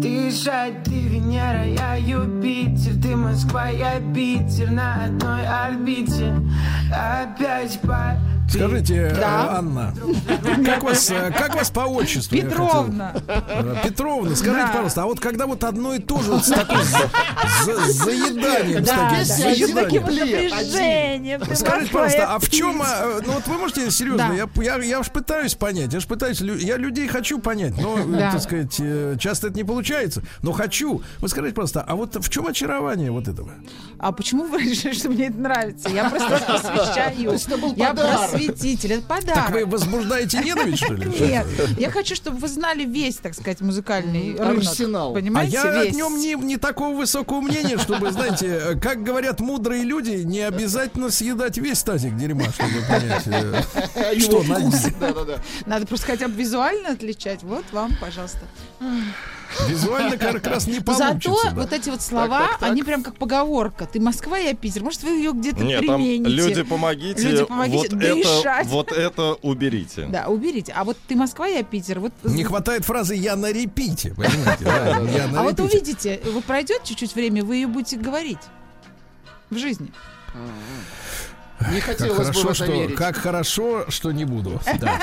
[0.00, 6.34] Дышать, ты Венера, я Юпитер, ты Москва, я Питер На одной орбите.
[6.92, 8.16] Опять по
[8.48, 9.48] Скажите, Да.
[9.52, 9.94] э, Анна,
[10.64, 12.36] как вас, э, как вас по отчеству?
[12.36, 13.14] Петровна.
[13.26, 14.68] Э, Петровна, скажите, Да.
[14.68, 17.10] пожалуйста, а вот когда вот одно и то же вот с таким за-
[17.64, 21.42] за- заеданием, с Да, таким да, с таким напряжением.
[21.54, 22.78] Скажите, пожалуйста, а в чем,
[23.26, 24.34] ну вот вы можете серьезно, Да.
[24.34, 28.32] я, я, я уж пытаюсь понять, я ж пытаюсь, я людей хочу понять, но, Да.
[28.32, 28.80] так сказать,
[29.20, 31.02] часто это не получается, но хочу.
[31.18, 33.50] Вы скажите просто, а вот в чем очарование вот этого?
[33.98, 35.88] А почему вы решили, что мне это нравится?
[35.90, 38.37] Я просто это был Я подарок.
[38.46, 38.92] Просветитель.
[38.94, 39.50] Это Так подарок.
[39.52, 41.06] вы возбуждаете ненависть, что ли?
[41.20, 41.46] Нет,
[41.78, 44.58] я хочу, чтобы вы знали весь, так сказать, музыкальный рынок.
[44.58, 45.12] Арсенал.
[45.12, 49.84] А Понимаете, я о нем не, не такого высокого мнения, чтобы, знаете, как говорят мудрые
[49.84, 54.94] люди, не обязательно съедать весь тазик дерьма, чтобы понять, э, что на дне.
[55.00, 55.38] Да-да-да.
[55.66, 57.42] Надо просто хотя бы визуально отличать.
[57.42, 58.40] Вот вам, пожалуйста.
[59.68, 61.14] Визуально как раз не получится.
[61.14, 61.54] Зато да.
[61.54, 62.70] вот эти вот слова, так, так.
[62.70, 63.86] они прям как поговорка.
[63.86, 64.82] Ты Москва, я Питер.
[64.82, 66.30] Может, вы ее где-то Нет, там примените.
[66.30, 68.66] люди помогите, Люди, помогите вот дышать.
[68.66, 70.06] это, вот это уберите.
[70.06, 70.72] Да, уберите.
[70.76, 72.00] А вот ты Москва, я Питер.
[72.00, 74.64] Вот Не хватает фразы «я на репите», понимаете?
[74.64, 78.38] да, я на А вот увидите, вы пройдет чуть-чуть время, вы ее будете говорить
[79.50, 79.90] в жизни.
[81.72, 82.96] Не Как хотелось бы в хорошо, это что, верить.
[82.96, 84.60] как хорошо, что не буду.
[84.80, 84.98] Да.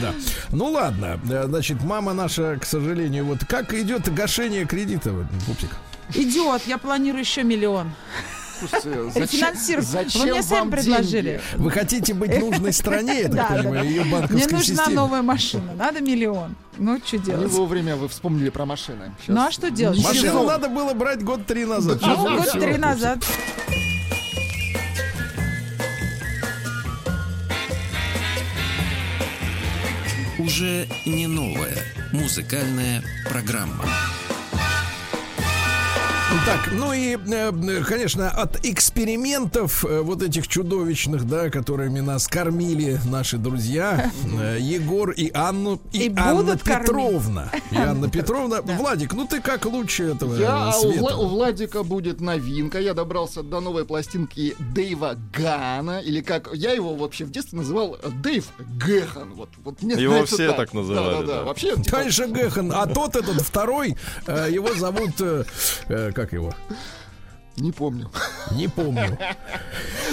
[0.00, 0.14] Да.
[0.50, 5.10] Ну ладно, э, значит, мама наша, к сожалению, вот как идет гашение кредита,
[5.46, 5.70] пупсик?
[6.14, 7.92] Идет, я планирую еще миллион.
[8.72, 9.88] Зачем, Рефинансировать.
[9.88, 11.22] зачем Вы мне сами вам предложили.
[11.22, 11.40] деньги?
[11.56, 14.94] Вы хотите быть нужной стране, я так понимаю, ее Мне банковской нужна системе.
[14.96, 16.54] новая машина, надо миллион.
[16.78, 17.50] Ну, что Не делать?
[17.50, 19.12] вовремя вы вспомнили про машины.
[19.26, 20.02] Ну, а что делать?
[20.04, 21.98] Машину надо было брать год три назад.
[22.02, 23.18] Ну, уже год три назад.
[30.42, 31.76] Уже не новая
[32.12, 33.84] музыкальная программа.
[36.46, 42.98] Так, ну и, э, конечно, от экспериментов э, вот этих чудовищных, да, которыми нас кормили
[43.04, 44.10] наши друзья,
[44.40, 46.56] э, Егор и Анну, и, И Анна.
[46.56, 47.50] Петровна.
[47.70, 48.62] И Анна Петровна.
[48.62, 51.16] Владик, ну ты как лучше этого Я, э, у, света?
[51.16, 52.80] У Владика будет новинка.
[52.80, 56.00] Я добрался до новой пластинки Дэйва Гана.
[56.00, 58.46] Или как я его вообще в детстве называл э, Дэйв
[58.84, 59.34] Гэхан.
[59.34, 61.44] Вот, вот мне Его все так называли, Да, да, да.
[61.44, 62.72] Вообще, типа, Конечно, Гэхан.
[62.74, 63.96] А тот этот второй,
[64.26, 65.44] э, его зовут, э,
[65.88, 66.54] э, как его?
[67.56, 68.10] не помню.
[68.52, 69.18] Не помню.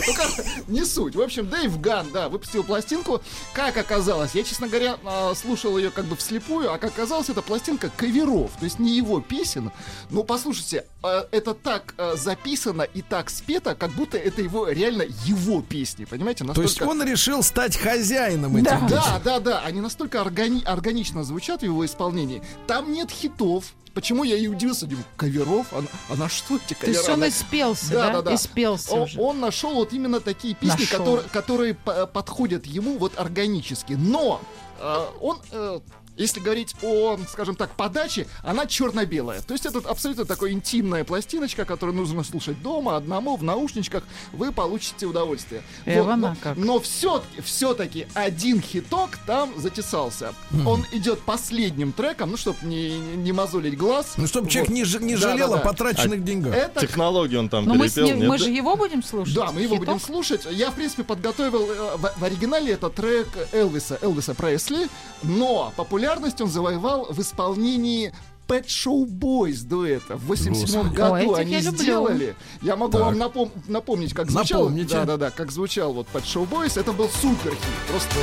[0.08, 0.30] Ну, как,
[0.70, 1.14] не суть.
[1.16, 3.22] В общем, Дэйв Ган, да, выпустил пластинку.
[3.54, 7.42] Как оказалось, я, честно говоря, а, слушал ее как бы вслепую, а как оказалось, это
[7.42, 9.72] пластинка каверов, то есть не его песен.
[10.10, 15.04] Но послушайте, а, это так а, записано и так спето, как будто это его реально
[15.26, 16.46] его песни, понимаете?
[16.46, 18.80] То есть Настолько- он решил стать хозяином этих Да.
[18.80, 18.90] песен.
[18.90, 22.42] Да, да, да, они настолько органи- органично звучат в его исполнении.
[22.68, 25.68] Там нет хитов, почему я и удивился, думаю, каверов?
[25.72, 26.98] А, а на что эти То кавера?
[26.98, 28.14] есть он Она- испелся, Да, да?
[28.14, 28.36] да, да.
[28.36, 29.20] Испелся О- уже.
[29.20, 30.98] Он нашел вот именно такие песни, Нашел.
[31.00, 33.94] которые, которые по- подходят ему вот органически.
[33.94, 34.42] Но
[34.80, 35.80] э, он, э,
[36.20, 39.42] если говорить о, скажем так, подаче, она черно-белая.
[39.42, 44.04] То есть это абсолютно такая интимная пластиночка, которую нужно слушать дома, одному, в наушничках.
[44.34, 45.64] Вы получите удовольствие.
[45.86, 46.58] Эва, но, на как.
[46.58, 50.34] но все-таки, все-таки один хиток там затесался.
[50.66, 54.14] Он идет последним треком, ну, чтобы не, не мозолить глаз.
[54.18, 54.76] Ну, чтобы человек Вот.
[54.76, 55.64] не, ж- не Да, жалел да, о да.
[55.64, 56.54] потраченных деньгах.
[56.54, 58.30] Это Технологии он там Но мы, с перепел, ним- нет?
[58.30, 59.34] мы же его будем слушать.
[59.34, 59.86] Да, мы его Хитов?
[59.88, 60.46] будем слушать.
[60.52, 64.88] Я, в принципе, подготовил э, в, в оригинале это трек Элвиса, Элвиса Пресли,
[65.24, 65.74] но
[66.10, 68.12] популярность он завоевал в исполнении
[68.48, 70.16] Pet Show Boys дуэта.
[70.16, 70.96] В 87 Господи.
[70.96, 72.36] году они я сделали.
[72.64, 73.02] Я могу Так.
[73.02, 74.64] вам напом- напомнить, как звучал.
[74.64, 74.96] Напомните.
[74.96, 76.80] Да-да-да, как звучал вот Pet Show Boys.
[76.80, 77.60] Это был супер хит.
[77.90, 78.16] Просто...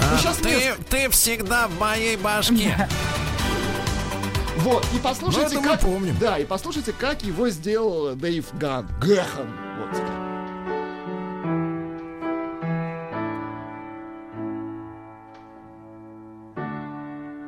[0.00, 2.88] А Ну, ты, мне- ты всегда в моей башке.
[4.60, 5.80] Вот, и послушайте, как...
[5.80, 6.16] помним.
[6.18, 8.88] Да, и послушайте, как его сделал Дэйв Ган.
[9.00, 9.46] Гэхан.
[9.78, 10.27] Вот.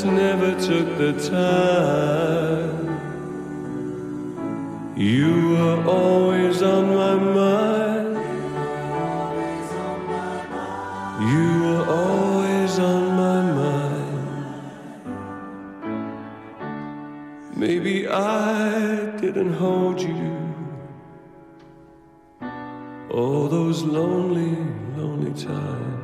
[0.00, 2.88] Just never took the time.
[4.96, 8.16] You were always on my mind.
[11.30, 14.62] You were always on my mind.
[17.54, 20.54] Maybe I didn't hold you.
[23.10, 24.56] All those lonely,
[24.96, 25.99] lonely times.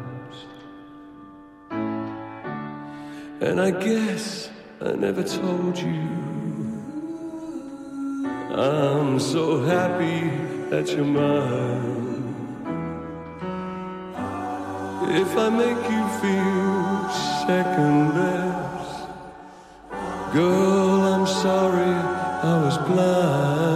[3.46, 4.50] And I guess
[4.80, 6.08] I never told you.
[8.50, 10.20] I'm so happy
[10.70, 12.34] that you're mine.
[15.22, 17.08] If I make you feel
[17.46, 19.08] second best,
[20.34, 21.94] girl, I'm sorry
[22.50, 23.75] I was blind.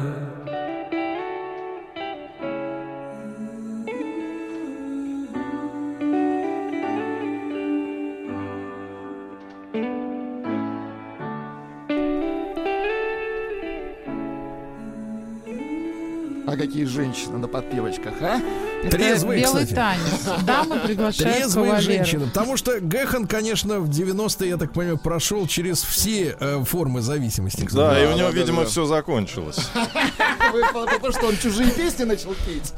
[17.21, 18.41] Какие женщины на подпевочках, а?
[18.83, 19.75] Это Трезвые, белый кстати.
[19.75, 20.43] танец.
[20.43, 21.83] Дамы приглашают Трезвые кавалеров.
[21.83, 22.25] женщины.
[22.27, 27.63] Потому что Гэхан, конечно, в 90-е, я так понимаю, прошел через все э, формы зависимости.
[27.65, 28.67] к Да, и у Да, него, да, да, видимо, да.
[28.69, 29.59] все закончилось.
[30.53, 32.73] Вы Потому что он чужие песни начал петь.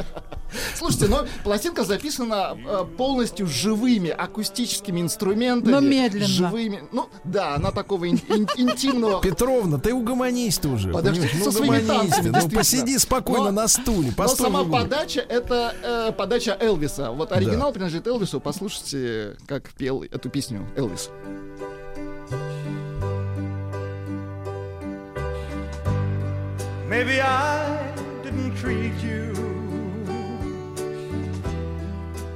[0.84, 5.72] Слушайте, но пластинка записана э, полностью живыми акустическими инструментами.
[5.72, 6.28] Но медленно.
[6.28, 6.84] Живыми.
[6.92, 10.92] Ну, да, она такого ин- ин- интимного Петровна, ты угомонись ты уже.
[10.92, 11.40] Подожди, понимаешь?
[11.40, 14.10] со ну, своими угомонись танцами, Ну, посиди спокойно Но- на стуле.
[14.10, 14.80] Но Постой сама в углу.
[14.80, 17.12] подача это э, подача Элвиса.
[17.12, 18.42] Вот оригинал принадлежит Элвису.
[18.42, 21.10] Послушайте, как пел эту песню Элвис.
[26.90, 29.43] Maybe I didn't treat you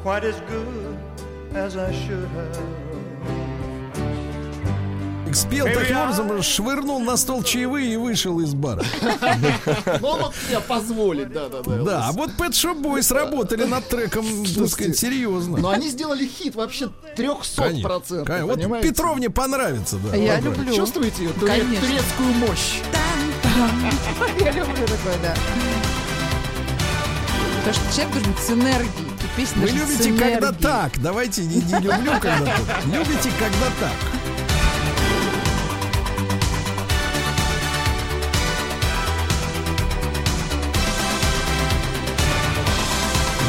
[0.07, 0.97] quite as good
[1.53, 2.57] as I should have.
[5.33, 8.81] Спел таким образом, швырнул на стол чаевые и вышел из бара.
[10.01, 11.83] Ну, он мог себе позволить, да-да-да.
[11.83, 15.57] Да, а вот Pet Shop Boys работали над треком, так сказать, серьезно.
[15.57, 18.27] Но они сделали хит вообще 300 Конечно, процентов.
[18.27, 18.67] конечно.
[18.69, 20.15] Вот Петровне понравится, да.
[20.15, 20.73] Я люблю.
[20.73, 22.79] Чувствуете ее турецкую мощь?
[24.39, 25.35] Я люблю такое, да.
[27.57, 29.06] Потому что человек должен быть с энергией.
[29.37, 30.99] Песня Вы любите когда так.
[30.99, 32.85] Давайте не, не люблю когда так.
[32.85, 33.93] Любите когда так.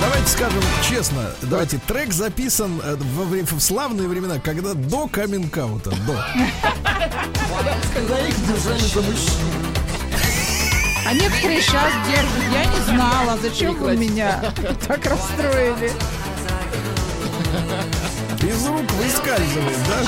[0.01, 5.91] давайте скажем честно, давайте, трек записан э, во вре- в славные времена, когда до каминг-аута,
[6.07, 6.25] до.
[7.95, 9.68] Когда их держали за мужчин.
[11.09, 12.53] А некоторые сейчас держат.
[12.53, 14.43] Я не знала, зачем вы меня
[14.87, 15.91] так расстроили.
[18.43, 20.07] Из рук выскальзывает, да?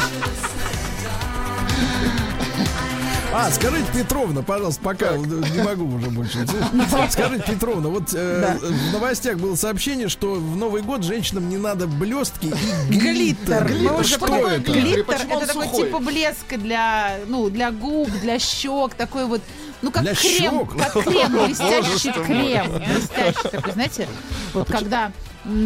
[3.32, 6.44] А, скажите, Петровна, пожалуйста, пока не могу уже больше.
[7.10, 11.86] Скажите, Петровна, вот э, в новостях было сообщение, что в Новый год женщинам не надо
[11.86, 12.52] блестки
[12.90, 13.70] и глиттер.
[13.72, 14.72] Мы уже Что понимаем, это?
[14.72, 15.84] Глиттер это такой сухой?
[15.86, 19.40] типа блеска для, ну, для губ, для щек, такой вот,
[19.82, 20.92] ну как Для крем, щек?
[20.92, 24.08] как крем, блестящий крем, блестящий такой, знаете,
[24.52, 25.12] вот когда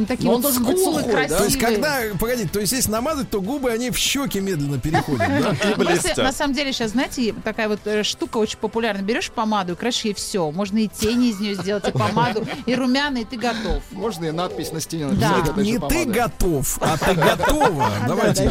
[0.08, 1.18] такие Но он вот должен быть скулы сухой, да?
[1.18, 1.38] красивые.
[1.38, 5.18] То есть, когда, погодите, то есть, если намазать, то губы, они в щеки медленно переходят,
[5.28, 5.54] да?
[5.76, 9.02] Просто, на самом деле сейчас, знаете, такая вот э, штука очень популярна.
[9.02, 10.50] Берешь помаду и краши, и все.
[10.50, 13.82] Можно и тени из нее сделать, и помаду, и румяна, и ты готов.
[13.90, 15.36] Можно и надпись на стене Да.
[15.38, 17.90] написать же Не ты готов, а ты готова.
[18.06, 18.44] Давайте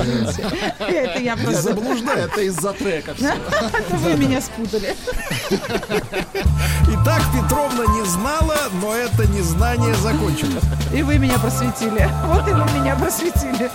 [0.80, 1.62] Это я не просто...
[1.62, 2.22] заблуждай.
[2.26, 3.28] Это из-за трека все.
[3.34, 4.96] Это вы меня спутали.
[6.88, 10.64] Итак, Петровна не знала, но это незнание закончилось.
[10.94, 12.10] И вы меня просветили.
[12.26, 13.70] Вот и вы меня просветили.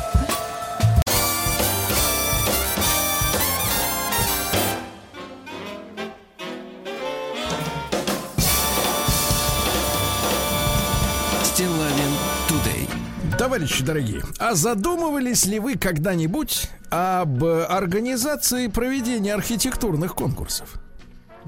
[13.39, 20.81] Товарищи дорогие, а задумывались ли вы когда-нибудь об организации проведения архитектурных конкурсов?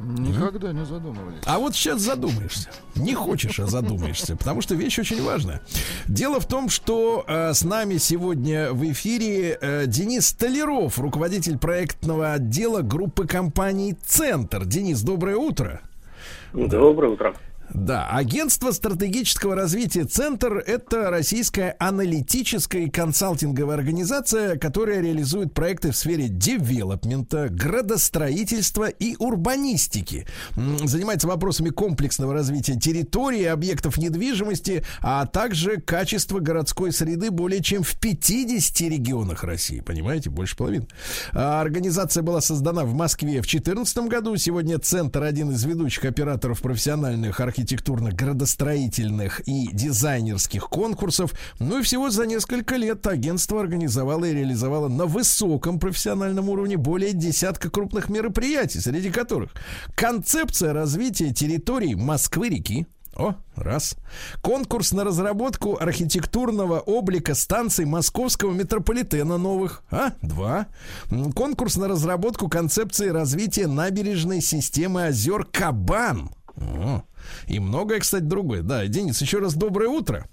[0.00, 1.42] Никогда не задумывались.
[1.44, 2.70] А вот сейчас задумаешься.
[2.96, 5.60] Не хочешь, а задумаешься, потому что вещь очень важная.
[6.08, 12.32] Дело в том, что э, с нами сегодня в эфире э, Денис Столяров, руководитель проектного
[12.32, 14.64] отдела группы компаний «Центр».
[14.64, 15.80] Денис, доброе утро.
[16.52, 17.34] Доброе утро.
[17.74, 25.96] Да, агентство стратегического развития «Центр»— это российская аналитическая и консалтинговая организация, которая реализует проекты в
[25.96, 30.26] сфере девелопмента, градостроительства и урбанистики.
[30.56, 37.98] Занимается вопросами комплексного развития территории, объектов недвижимости, а также качества городской среды более чем в
[37.98, 39.80] 50 регионах России.
[39.80, 40.88] Понимаете, больше половины.
[41.32, 44.36] А, Организация была создана в Москве в 2014 году.
[44.36, 51.34] Сегодня «Центр» один из ведущих операторов профессиональных архитектурных, градостроительных и дизайнерских конкурсов.
[51.58, 57.12] Ну и всего за несколько лет агентство организовало и реализовало на высоком профессиональном уровне более
[57.12, 59.52] десятка крупных мероприятий, среди которых
[59.94, 63.96] концепция развития территорий Москвы-реки, о, раз.
[64.40, 69.82] Конкурс на разработку архитектурного облика станций московского метрополитена новых.
[69.90, 70.68] А, два.
[71.34, 76.30] Конкурс на разработку концепции развития набережной системы озер Кабан.
[76.56, 77.02] О,
[77.46, 78.62] и многое, кстати, другое.
[78.62, 80.26] Да, Денис, еще раз доброе утро.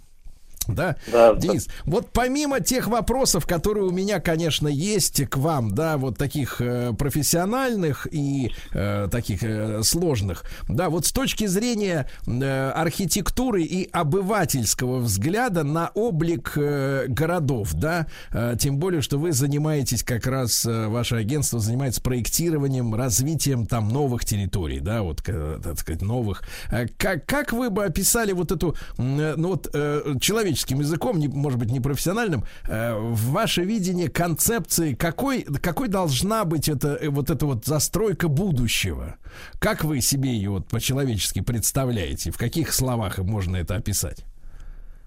[0.68, 5.98] Да, Да, Денис, вот помимо тех вопросов, которые у меня, конечно, есть к вам, да,
[5.98, 12.72] вот таких э, профессиональных и э, таких э, сложных, да, вот с точки зрения э,
[12.76, 20.03] архитектуры и обывательского взгляда на облик э, городов, да, э, тем более, что вы занимаетесь
[20.03, 25.80] как раз, э, ваше агентство занимается проектированием, развитием там новых территорий, да, вот, э, так
[25.80, 26.44] сказать, новых.
[26.72, 30.15] Э, Как, как вы бы описали вот эту, э, ну вот, э,
[30.57, 36.69] человеческим языком, не, может быть, не профессиональным, э, ваше видение концепции, какой, какой должна быть
[36.69, 39.17] эта, э, вот эта вот застройка будущего?
[39.59, 42.31] Как вы себе ее вот по-человечески представляете?
[42.31, 44.25] В каких словах можно это описать?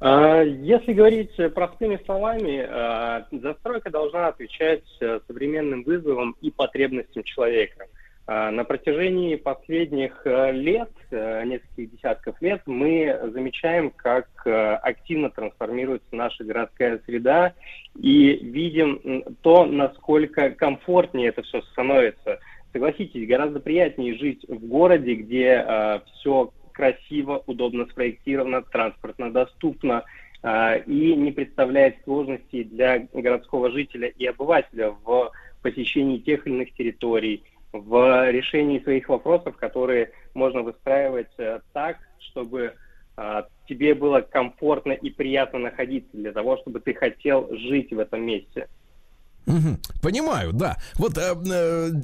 [0.01, 7.23] А, Если говорить э, простыми словами, а, застройка должна отвечать э, современным вызовам и потребностям
[7.25, 7.85] человека.
[7.85, 8.00] А,
[8.31, 16.07] На протяжении последних э, лет, э, нескольких десятков лет, мы замечаем, как э, активно трансформируется
[16.13, 17.55] наша городская среда
[17.99, 22.39] и видим то, насколько комфортнее это все становится.
[22.73, 30.05] Согласитесь, гораздо приятнее жить в городе, где все красиво, удобно спроектировано, транспортно доступно
[30.87, 35.33] и не представляет сложностей для городского жителя и обывателя в
[35.63, 42.75] посещении тех или иных территорий, в решении своих вопросов, которые можно выстраивать э, так, чтобы
[43.17, 48.23] э, тебе было комфортно и приятно находиться для того, чтобы ты хотел жить в этом
[48.23, 48.69] месте.
[50.03, 50.77] Понимаю, да.
[50.97, 51.35] Вот, э,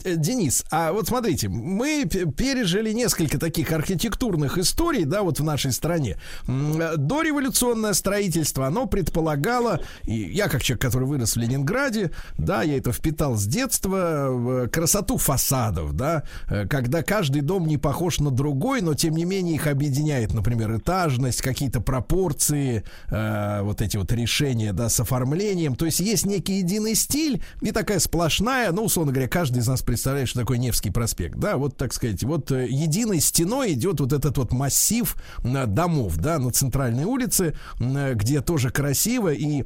[0.04, 5.72] э, Денис, а вот смотрите, мы пережили несколько таких архитектурных историй, да, вот в нашей
[5.72, 6.16] стране.
[6.48, 12.78] Э, Дореволюционное строительство, оно предполагало, и я как человек, который вырос в Ленинграде, да, я
[12.78, 16.24] это впитал с детства, красоту фасадов, да,
[16.68, 21.42] когда каждый дом не похож на другой, но тем не менее их объединяет, например, этажность,
[21.42, 25.76] какие-то пропорции, вот эти вот решения, да, с оформлением.
[25.76, 27.25] То есть есть некий единый стиль
[27.60, 31.56] и такая сплошная, ну, условно говоря, каждый из нас представляет, что такое Невский проспект, да,
[31.56, 36.38] вот, так сказать, вот э, единой стеной идет вот этот вот массив э, домов, да,
[36.38, 39.64] на центральной улице, э, где тоже красиво и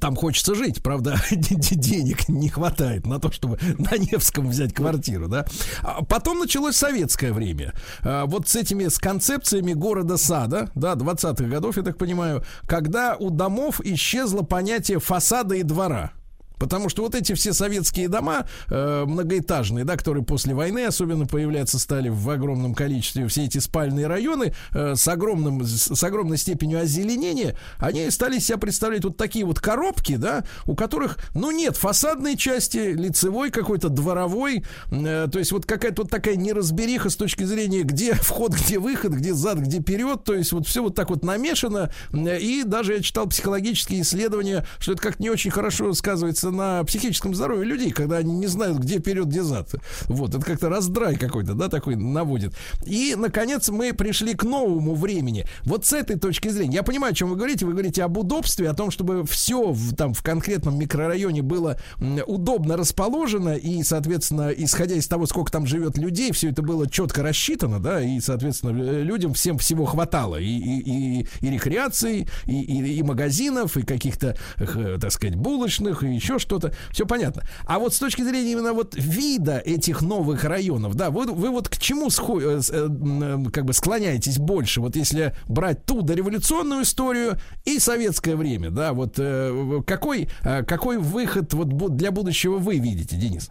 [0.00, 5.46] там хочется жить, правда, денег не хватает на то, чтобы на Невском взять квартиру, да.
[5.82, 7.74] А Потом началось советское время.
[8.02, 13.30] А, Вот с этими, с концепциями города-сада, да, 20-х годов, я так понимаю, когда у
[13.30, 16.12] домов исчезло понятие фасада и двора.
[16.64, 21.78] Потому что вот эти все советские дома э, многоэтажные, да, которые после войны особенно появляться
[21.78, 27.58] стали в огромном количестве, все эти спальные районы э, с огромным с, огромной степенью озеленения,
[27.78, 32.78] они стали себя представлять вот такие вот коробки, да, у которых, ну нет фасадной части,
[32.78, 38.14] лицевой какой-то дворовой, э, то есть вот какая-то вот такая неразбериха с точки зрения, где
[38.14, 41.92] вход, где выход, где зад, где вперед, то есть вот все вот так вот намешано,
[42.10, 46.84] э, и даже я читал психологические исследования, что это как не очень хорошо сказывается на
[46.84, 49.74] психическом здоровье людей, когда они не знают, где вперед, где зад.
[50.04, 52.54] Вот, это как-то раздрай какой-то, да, такой наводит.
[52.86, 55.46] И, наконец, мы пришли к новому времени.
[55.64, 58.70] Вот с этой точки зрения, я понимаю, о чем вы говорите, вы говорите об удобстве,
[58.70, 61.78] о том, чтобы все в, там в конкретном микрорайоне было
[62.26, 67.22] удобно расположено, и, соответственно, исходя из того, сколько там живет людей, все это было четко
[67.22, 68.70] рассчитано, да, и, соответственно,
[69.02, 74.36] людям всем всего хватало, и, и, и, и рекреации, и, и, и магазинов, и каких-то,
[74.56, 77.42] так сказать, булочных, и еще что-то, все понятно.
[77.66, 81.68] А вот с точки зрения именно вот вида этих новых районов, да, вы, вы вот
[81.68, 86.82] к чему схо- э, э, э, как бы склоняетесь больше, вот если брать ту дореволюционную
[86.82, 92.78] историю и советское время, да, вот э, какой, э, какой выход вот для будущего вы
[92.78, 93.50] видите, Денис?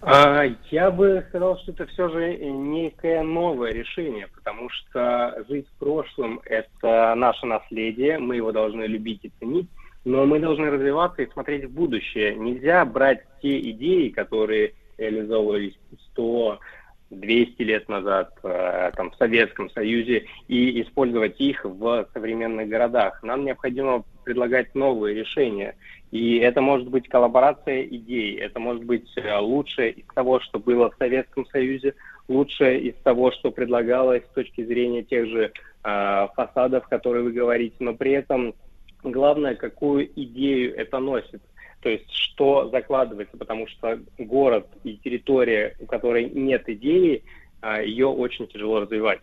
[0.00, 5.78] А, Я бы сказал, что это все же некое новое решение, потому что жить в
[5.78, 9.68] прошлом– это наше наследие, мы его должны любить и ценить,
[10.08, 12.34] но мы должны развиваться и смотреть в будущее.
[12.34, 15.78] Нельзя брать те идеи, которые реализовывались
[16.12, 16.58] 100,
[17.10, 23.22] 200 лет назад э, там, в Советском Союзе и использовать их в современных городах.
[23.22, 25.76] Нам необходимо предлагать новые решения.
[26.10, 30.90] И это может быть коллаборация идей, это может быть э, лучшее из того, что было
[30.90, 31.94] в Советском Союзе,
[32.28, 35.52] лучшее из того, что предлагалось с точки зрения тех же
[35.84, 38.54] э, фасадов, которые вы говорите, но при этом
[39.02, 41.42] главное, какую идею это носит.
[41.80, 47.22] То есть, что закладывается, потому что город и территория, у которой нет идеи,
[47.60, 49.20] а, ее очень тяжело развивать.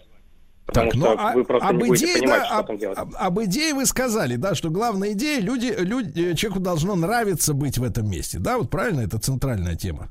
[0.65, 2.97] Потому Так, ну, а- вы просто об не идее, понимать, да, что об, там делать.
[2.97, 7.77] об- об идее вы сказали, да, что главная идея, люди, люди, человеку должно нравиться быть
[7.77, 10.09] в этом месте, да, вот правильно, это центральная тема.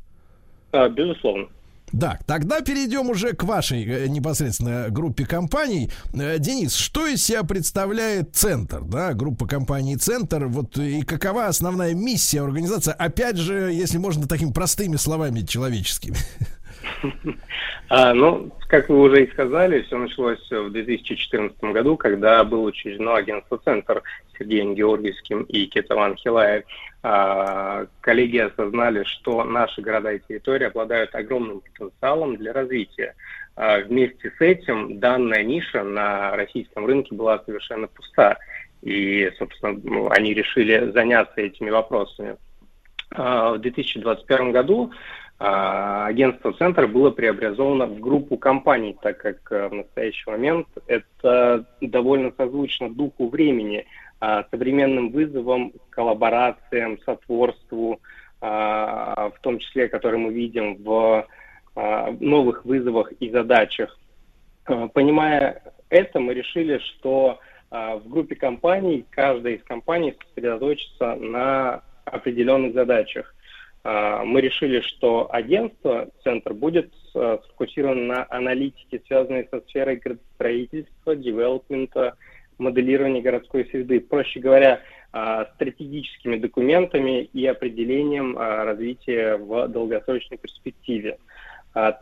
[0.70, 1.48] А, Безусловно.
[1.94, 5.92] Да, тогда перейдем уже к вашей э, непосредственно группе компаний.
[6.12, 11.94] Э, Денис, что из себя представляет Центр, да, группа компаний Центр, вот и какова основная
[11.94, 12.92] миссия организации?
[12.98, 16.16] Опять же, если можно такими простыми словами человеческими.
[17.88, 23.14] А, ну, как вы уже и сказали, все началось в 2014 году, когда было учреждено
[23.14, 24.02] агентство «Центр»
[24.38, 26.64] Сергеем Георгиевским и Кетован Хилаев.
[27.02, 33.14] А, коллеги осознали, что наши города и территории обладают огромным потенциалом для развития.
[33.56, 38.38] А, вместе с этим данная ниша на российском рынке была совершенно пуста.
[38.82, 42.36] И, собственно, ну, они решили заняться этими вопросами.
[43.10, 44.92] А, В 2021 году
[45.38, 52.32] агентство «Центр» было преобразовано в группу компаний, так как а, в настоящий момент это довольно
[52.36, 53.84] созвучно духу времени,
[54.20, 58.00] а, современным вызовам, коллаборациям, сотворству,
[58.40, 61.26] а, в том числе, которые мы видим в
[61.74, 63.98] а, новых вызовах и задачах.
[64.66, 67.40] А, Понимая это, мы решили, что
[67.70, 73.33] а, в группе компаний каждая из компаний сосредоточится на определенных задачах.
[73.84, 81.14] А, Мы решили, что агентство, центр, будет а, сфокусировано на аналитике, связанной со сферой градостроительства,
[81.14, 82.16] девелопмента,
[82.56, 84.00] моделирования городской среды.
[84.00, 84.80] Проще говоря,
[85.12, 91.18] а, стратегическими документами и определением развития в долгосрочной перспективе.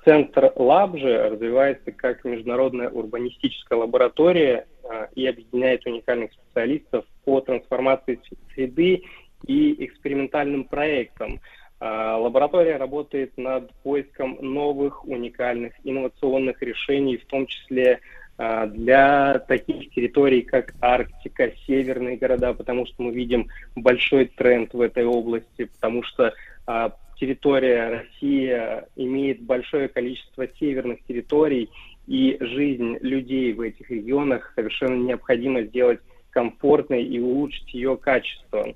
[0.05, 4.67] Центр Лаб же развивается как международная урбанистическая лаборатория
[5.15, 8.21] и объединяет уникальных специалистов по трансформации
[8.55, 9.03] среды
[9.47, 11.41] и экспериментальным проектом.
[11.85, 17.99] А, Лаборатория работает над поиском новых, уникальных, инновационных решений, в том числе
[18.39, 24.81] а, для таких территорий, как Арктика, северные города, потому что мы видим большой тренд в
[24.81, 26.33] этой области, потому что
[26.69, 28.57] а, территория России
[28.95, 31.69] имеет большое количество северных территорий,
[32.07, 35.99] и жизнь людей в этих регионах совершенно необходимо сделать
[36.31, 38.73] комфортной и улучшить ее качество.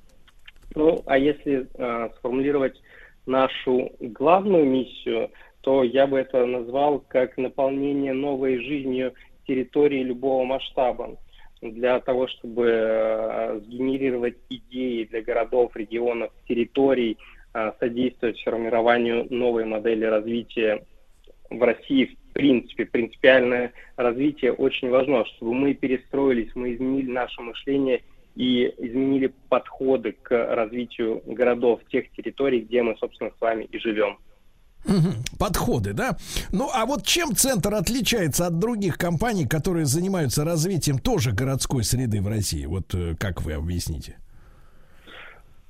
[0.75, 2.81] Ну, а если э, сформулировать
[3.27, 5.31] нашу главную миссию,
[5.61, 9.15] то я бы это назвал как наполнение новой жизнью
[9.47, 11.17] территории любого масштаба.
[11.63, 17.17] Для того, чтобы э, сгенерировать идеи для городов, регионов, территорий,
[17.55, 20.85] э, содействовать формированию новой модели развития
[21.51, 22.85] в России в принципе.
[22.85, 28.03] Принципиальное развитие очень важно, чтобы мы перестроились, мы изменили наше мышление
[28.37, 34.19] и изменили подходы к развитию городов, тех территорий, где мы, собственно, с вами и живем.
[35.39, 36.17] Подходы, да?
[36.53, 42.21] Ну, а вот чем центр отличается от других компаний, которые занимаются развитием тоже городской среды
[42.23, 42.67] в России?
[42.67, 44.17] Вот э, как вы объясните?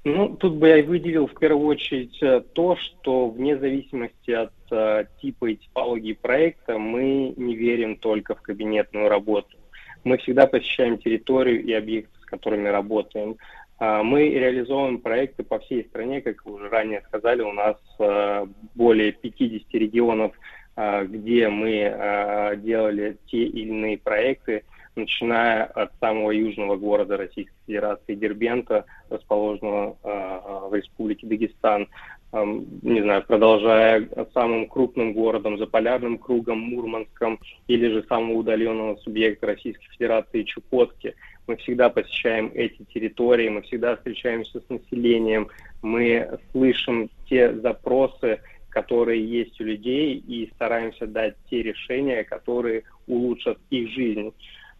[0.05, 5.07] Ну, тут бы я выделил в первую очередь э, то, что вне зависимости от э,
[5.23, 9.57] типа и типологии проекта мы не верим только в кабинетную работу.
[10.05, 13.37] Мы всегда посещаем территорию и объекты, которыми работаем.
[13.79, 18.47] Э, мы реализовываем проекты по всей стране, как вы уже ранее сказали, у нас э,
[18.75, 20.33] более 50 регионов,
[20.77, 24.65] э, где мы делали те или иные проекты–
[24.97, 31.87] начиная от самого южного города Российской Федерации Дербента, расположенного в Республике Дагестан,
[32.33, 37.39] не знаю, продолжая самым крупным городом, заполярным кругом, Мурманском,
[37.69, 41.15] или же самого удаленного субъекта Российской Федерации Чукотки.
[41.47, 45.49] Мы всегда посещаем эти территории, мы всегда встречаемся с населением,
[45.83, 48.41] мы слышим те запросы,
[48.71, 54.35] которые есть у людей, и стараемся дать те решения, которые улучшат их жизнь.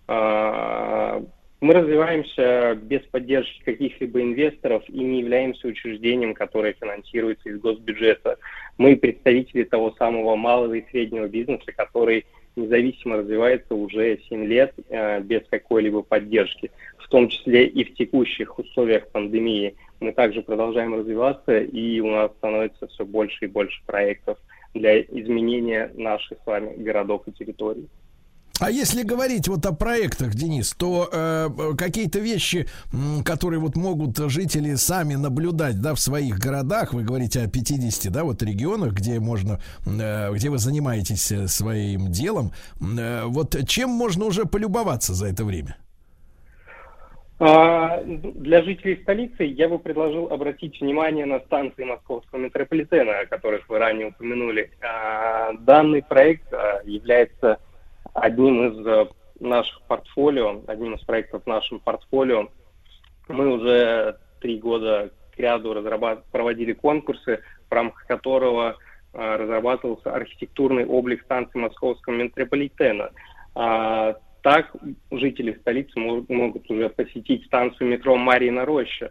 [0.09, 1.23] А,
[1.61, 8.39] мы развиваемся без поддержки каких-либо инвесторов и не являемся учреждением, которое финансируется из госбюджета.
[8.77, 12.27] Мы представители того самого малого и среднего бизнеса, который
[12.57, 18.59] независимо развивается уже 7 лет э, без какой-либо поддержки, в том числе и в текущих
[18.59, 19.77] условиях пандемии.
[20.01, 24.39] Мы также продолжаем развиваться, и у нас становится все больше и больше проектов
[24.75, 27.89] для изменения наших с вами городов и территорий.
[28.59, 32.67] А если говорить вот о проектах, Денис, то э, какие-то вещи,
[33.23, 38.25] которые вот могут жители сами наблюдать, да, в своих городах, вы говорите о 50, да,
[38.25, 44.25] вот регионах, где можно, э, где вы занимаетесь э, своим делом, э, вот чем можно
[44.25, 45.77] уже полюбоваться за это время?
[47.39, 53.69] А, для жителей столицы я бы предложил обратить внимание на станции московского метрополитена, о которых
[53.69, 54.71] вы ранее упомянули.
[54.81, 57.59] А, данный проект а, является
[58.17, 59.07] одним из э,
[59.41, 62.49] наших портфолио, одним из проектов в нашем портфолио.
[63.29, 66.25] Мы уже три года к ряду разрабат...
[66.33, 68.77] проводили конкурсы, в рамках которого
[69.13, 73.11] э, разрабатывался архитектурный облик станции московского метрополитена.
[73.55, 74.75] А, так
[75.11, 79.11] жители столицы могут, уже посетить станцию метро Марьина Роща,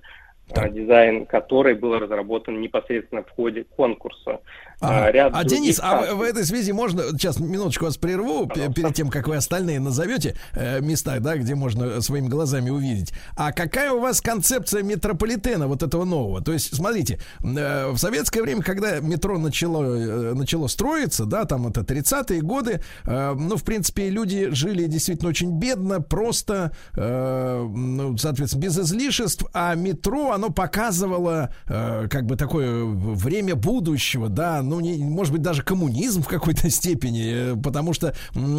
[0.53, 0.73] так.
[0.73, 4.39] дизайн которой был разработан непосредственно в ходе конкурса.
[4.81, 8.73] А, Ряд а Денис, а в, в этой связи можно, сейчас минуточку вас прерву, Пожалуйста.
[8.73, 13.13] перед тем, как вы остальные назовете э, места, да, где можно своими глазами увидеть.
[13.37, 16.41] А какая у вас концепция метрополитена вот этого нового?
[16.43, 21.67] То есть, смотрите, э, в советское время, когда метро начало, э, начало строиться, да, там
[21.67, 28.17] это 30-е годы, э, ну, в принципе, люди жили действительно очень бедно, просто, э, ну,
[28.17, 34.79] соответственно, без излишеств, а метро, оно показывало э, как бы такое время будущего, да, ну,
[34.79, 38.13] не, может быть, даже коммунизм в какой-то степени, э, потому что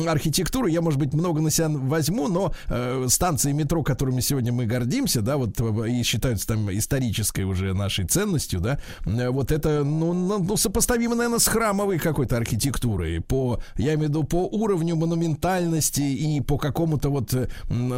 [0.08, 4.66] архитектуру я, может быть, много на себя возьму, но э, станции метро, которыми сегодня мы
[4.66, 9.84] гордимся, да, вот э, и считаются там исторической уже нашей ценностью, да, э, вот это,
[9.84, 14.96] ну, ну, сопоставимо, наверное, с храмовой какой-то архитектурой, по, я имею в виду, по уровню
[14.96, 17.34] монументальности и по какому-то вот,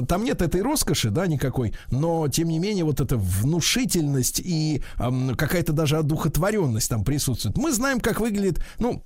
[0.08, 3.16] там нет этой роскоши, да, никакой, но, тем не менее, вот эта
[3.68, 7.56] внушительность и э, какая-то даже одухотворенность там присутствует.
[7.56, 9.02] Мы знаем, как выглядит, ну,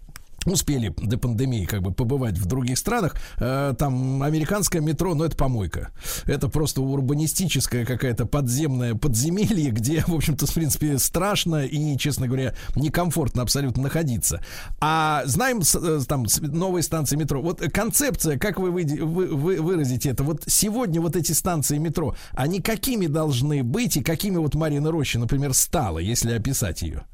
[0.47, 5.37] успели до пандемии как бы побывать в других странах, э, там американское метро, ну это
[5.37, 5.91] помойка.
[6.27, 12.55] Это просто урбанистическая какая-то подземная подземелье, где, в общем-то, в принципе, страшно и, честно говоря,
[12.77, 14.41] некомфортно абсолютно находиться.
[14.81, 17.41] А знаем э, там новые станции метро.
[17.41, 20.25] Вот концепция, как вы, вы, вы выразите это?
[20.25, 25.19] Вот сегодня вот эти станции метро, они какими должны быть и какими вот Марина Роща,
[25.19, 27.05] например, стала, если описать ее?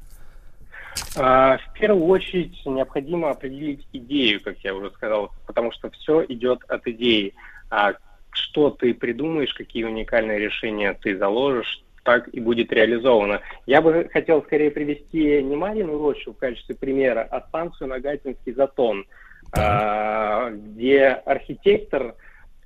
[1.17, 6.63] А, В первую очередь необходимо определить идею, как я уже сказал, потому что все идет
[6.67, 7.33] от идеи.
[7.69, 7.93] А
[8.31, 13.41] что ты придумаешь, какие уникальные решения ты заложишь, так и будет реализовано.
[13.65, 19.05] Я бы хотел скорее привести не Марину Рощу в качестве примера, а станцию Нагатинский затон,
[19.51, 22.15] а, где архитектор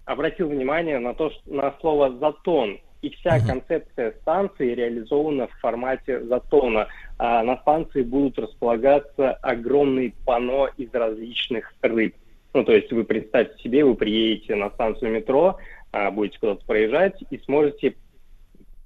[0.05, 2.79] обратил внимание на то, что, на слово затон.
[3.03, 6.87] И вся концепция станции реализована в формате затона.
[7.19, 12.15] А на станции будут располагаться огромные панно из различных рыб.
[12.53, 15.57] Ну, то есть вы представьте себе, вы приедете на станцию метро,
[15.91, 17.95] а, будете куда-то проезжать и сможете,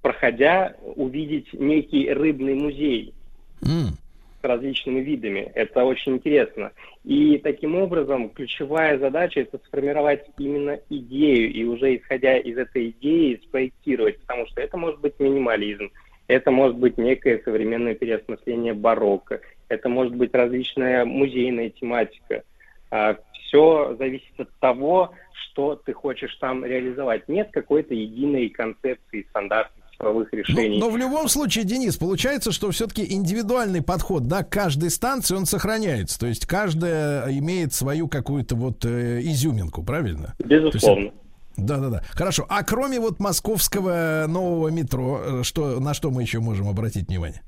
[0.02, 3.14] проходя, увидеть некий рыбный музей
[3.62, 4.07] с
[4.48, 5.52] различными видами.
[5.54, 6.72] Это очень интересно.
[7.04, 13.42] И таким образом ключевая задача это сформировать именно идею и уже исходя из этой идеи
[13.44, 15.92] спроектировать, потому что это может быть минимализм,
[16.28, 22.44] это может быть некое современное переосмысление барокко, это может быть различная музейная тематика.
[23.48, 27.30] Все зависит от того, что ты хочешь там реализовать.
[27.30, 30.80] Нет какой-то единой концепции, стандартных цифровых решений.
[30.80, 35.36] Но, но в любом случае, Денис, получается, что все-таки индивидуальный подход, да, к каждой станции
[35.36, 36.20] он сохраняется.
[36.20, 40.36] То есть каждая имеет свою какую-то вот э, изюминку, правильно?
[40.40, 41.12] Безусловно.
[41.58, 42.04] Да, да, да.
[42.12, 42.46] Хорошо.
[42.50, 47.42] А кроме вот московского нового метро, э, что на что мы еще можем обратить внимание?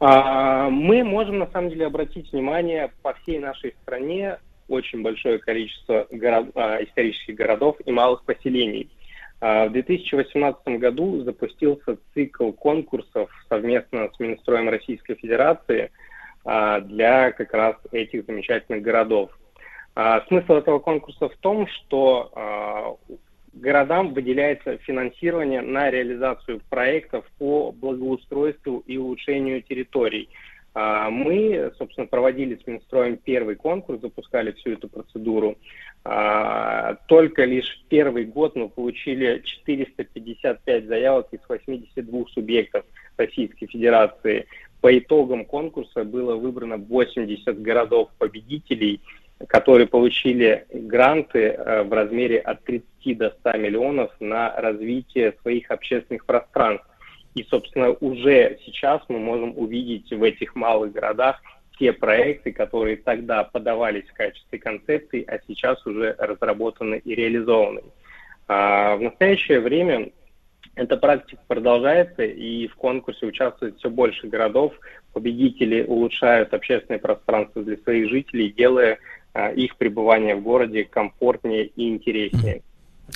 [0.00, 4.38] А, Мы можем на самом деле обратить внимание по всей нашей стране
[4.68, 8.88] очень большое количество горо- а, исторических городов и малых поселений.
[9.40, 15.90] А, В 2018 году запустился цикл конкурсов совместно с Минстроем Российской Федерации
[16.44, 19.30] а, для как раз этих замечательных городов.
[19.94, 22.98] А, Смысл этого конкурса в том, что
[23.52, 30.28] городам выделяется финансирование на реализацию проектов по благоустройству и улучшению территорий.
[30.72, 35.56] А, Мы, собственно, проводили с Минстроем первый конкурс, запускали всю эту процедуру.
[36.04, 42.84] А, Только лишь первый год мы получили 455 заявок из 82 субъектов
[43.16, 44.46] Российской Федерации.
[44.80, 49.00] По итогам конкурса было выбрано 80 городов-победителей,
[49.46, 56.24] которые получили гранты э, в размере от 30 до 100 миллионов на развитие своих общественных
[56.24, 56.86] пространств.
[57.34, 61.40] И, собственно, уже сейчас мы можем увидеть в этих малых городах
[61.78, 67.82] те проекты, которые тогда подавались в качестве концепций, а сейчас уже разработаны и реализованы.
[68.48, 70.10] А в настоящее время
[70.74, 74.74] эта практика продолжается, и в конкурсе участвует все больше городов.
[75.12, 78.98] Победители улучшают общественное пространство для своих жителей, делая
[79.32, 82.62] а, их пребывание в городе комфортнее и интереснее.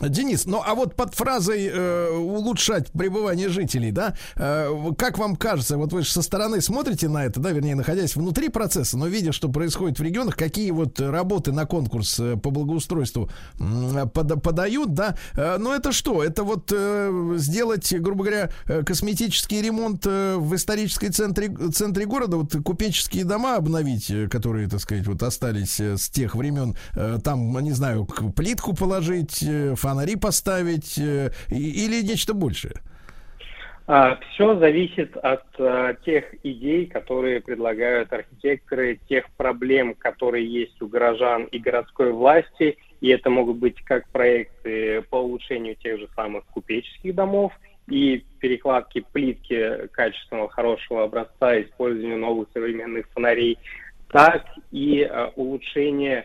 [0.00, 5.76] Денис, ну а вот под фразой э, улучшать пребывание жителей, да, э, как вам кажется,
[5.76, 9.32] вот вы же со стороны смотрите на это, да, вернее, находясь внутри процесса, но видя,
[9.32, 14.94] что происходит в регионах, какие вот работы на конкурс э, по благоустройству м, пода- подают,
[14.94, 16.22] да, э, но это что?
[16.22, 22.36] Это вот э, сделать, грубо говоря, э, косметический ремонт э, в исторической центре, центре города,
[22.36, 27.18] вот купеческие дома обновить, э, которые, так сказать, вот остались э, с тех времен, э,
[27.22, 32.76] там, не знаю, плитку положить, э, фонари поставить э, или нечто большее?
[33.86, 41.44] Все зависит от а, тех идей, которые предлагают архитекторы, тех проблем, которые есть у горожан
[41.44, 42.78] и городской власти.
[43.02, 47.52] И это могут быть как проекты по улучшению тех же самых купеческих домов
[47.86, 53.58] и перекладки плитки качественного, хорошего образца, использованию новых современных фонарей,
[54.10, 56.24] так и а, улучшение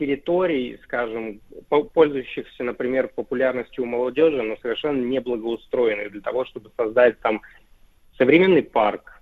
[0.00, 6.70] территорий, скажем, по- пользующихся, например, популярностью у молодежи, но совершенно не благоустроенных для того, чтобы
[6.74, 7.42] создать там
[8.16, 9.20] современный парк,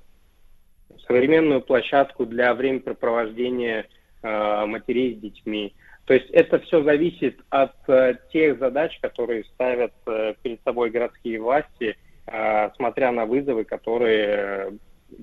[1.07, 3.87] современную площадку для времяпрепровождения
[4.23, 5.75] э, матерей с детьми.
[6.05, 11.41] То есть это все зависит от э, тех задач, которые ставят э, перед собой городские
[11.41, 11.97] власти,
[12.27, 14.71] э, смотря на вызовы, которые э,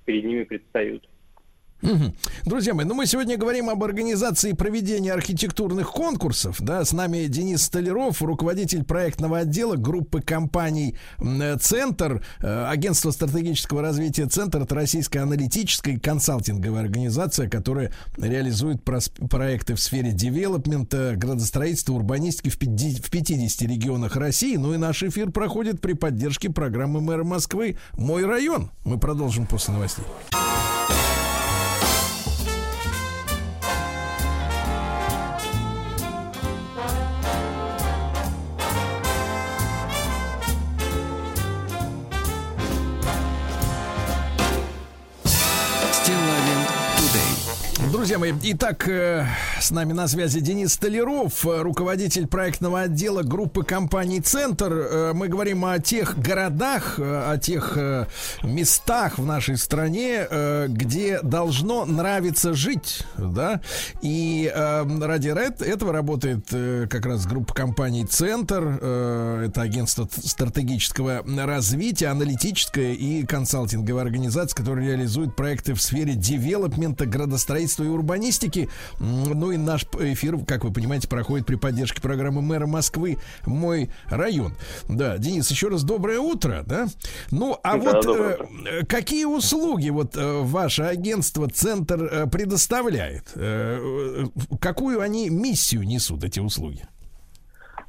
[0.04, 1.08] перед ними предстают.
[2.46, 6.58] Друзья мои, ну мы сегодня говорим об организации проведения архитектурных конкурсов.
[6.60, 13.82] Да, с нами Денис Столяров, руководитель проектного отдела группы компаний э, «Центр», э, агентство стратегического
[13.82, 14.62] развития «Центр».
[14.62, 23.62] Это российская аналитическая консалтинговая организация, которая реализует проекты в сфере девелопмента, градостроительства, урбанистики в 50
[23.64, 24.56] регионах России.
[24.56, 28.72] Ну и наш эфир проходит при поддержке программы мэра Москвы «Мой район».
[28.84, 30.06] Мы продолжим после новостей.
[47.96, 49.26] Друзья мои, итак, э,
[49.58, 54.74] с нами на связи Денис Столяров, э, руководитель проектного отдела группы компаний «Центр».
[54.74, 57.78] Э, Мы говорим о тех городах, о тех
[58.44, 60.28] местах в нашей стране,
[60.68, 63.62] где должно нравиться жить, да,
[64.02, 65.30] и ради
[65.64, 66.48] этого работает
[66.90, 68.68] как раз группа компаний «Центр»,
[69.46, 77.85] это агентство стратегического развития, аналитическая и консалтинговая организация, которая реализует проекты в сфере девелопмента, градостроительства
[77.86, 78.70] и урбанистики.
[79.00, 84.56] Ну и наш эфир, как вы понимаете, проходит при поддержке программы мэра Москвы «Мой район».
[84.90, 86.88] Да, Денис, еще раз доброе утро, да?
[87.32, 93.32] Ну, а Да, вот э, э, какие услуги вот э, ваше агентство «Центр» э, предоставляет?
[93.36, 96.88] Э, э, Какую они миссию несут, эти услуги?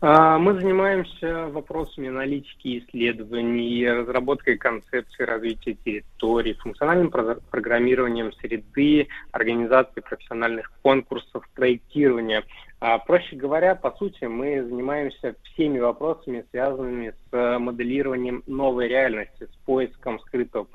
[0.09, 10.05] А, Мы занимаемся вопросами аналитики исследований, разработкой концепции развития территорий, функциональным про- программированием среды, организацией
[10.05, 12.45] профессиональных конкурсов, проектирования.
[12.79, 19.49] А, Проще говоря, по сути, мы занимаемся всеми вопросами, связанными с э, моделированием новой реальности,
[19.53, 20.69] с поиском скрытого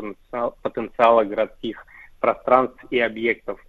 [0.61, 1.85] потенциала городских
[2.19, 3.61] пространств и объектов,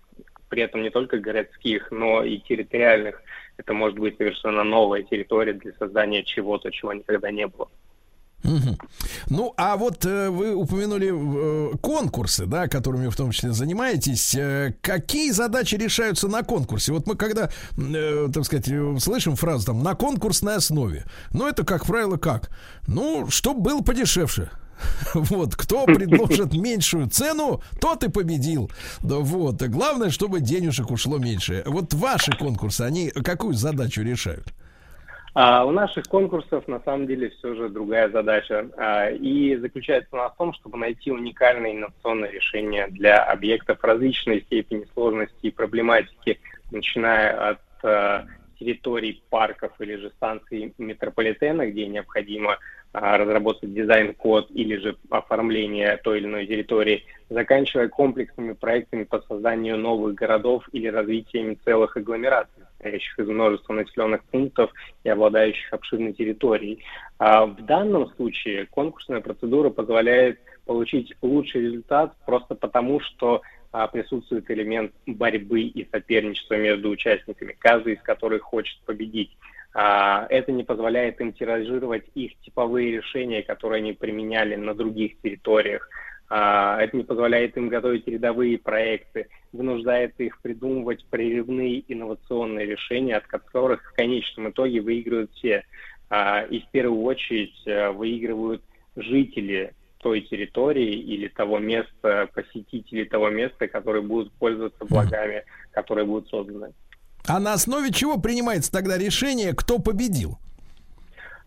[0.53, 3.23] при этом не только городских, но и территориальных.
[3.57, 7.71] Это может быть совершенно новая территория для создания чего-то, чего никогда не было.
[8.45, 8.77] Мгм.
[9.31, 14.35] Ну, а вот э, вы упомянули э, конкурсы, да, которыми в том числе занимаетесь.
[14.35, 16.93] Э, какие задачи решаются на конкурсе?
[16.93, 17.49] Вот мы когда,
[17.79, 22.51] э, так сказать, э, слышим фразу там на конкурсной основе, ну, это, как правило, как?
[22.87, 24.51] Ну, чтоб был подешевше.
[25.15, 28.71] Вот, кто предложит меньшую цену, тот и победил.
[29.03, 31.63] Да вот, главное, чтобы денежек ушло меньше.
[31.67, 34.53] Вот ваши конкурсы, они какую задачу решают?
[35.35, 38.69] А у наших конкурсов на самом деле все же другая задача.
[38.77, 44.87] А, и заключается она в том, чтобы найти уникальное инновационное решение для объектов различной степени
[44.93, 46.39] сложности и проблематики,
[46.71, 48.27] начиная от а,
[48.59, 52.59] территорий парков или же станций метрополитена, где необходимо
[52.93, 60.15] разработать дизайн-код или же оформление той или иной территории, заканчивая комплексными проектами по созданию новых
[60.15, 64.71] городов или развитием целых агломераций, состоящих из множества населенных пунктов
[65.05, 66.85] и обладающих обширной территорией.
[67.19, 73.41] А в данном случае конкурсная процедура позволяет получить лучший результат просто потому, что
[73.73, 79.35] а, присутствует элемент борьбы и соперничества между участниками, каждый из которых хочет победить.
[79.75, 85.89] А, Это не позволяет им тиражировать их типовые решения, которые они применяли на других территориях.
[86.29, 93.27] А, Это не позволяет им готовить рядовые проекты, вынуждает их придумывать прерывные инновационные решения, от
[93.27, 95.65] которых в конечном итоге выигрывают все.
[96.11, 97.63] А, И в первую очередь
[97.97, 98.63] выигрывают
[98.97, 106.29] жители той территории или того места, посетители того места, которые будут пользоваться благами, которые будут
[106.29, 106.73] созданы.
[107.27, 110.39] А на основе чего принимается тогда решение, кто победил?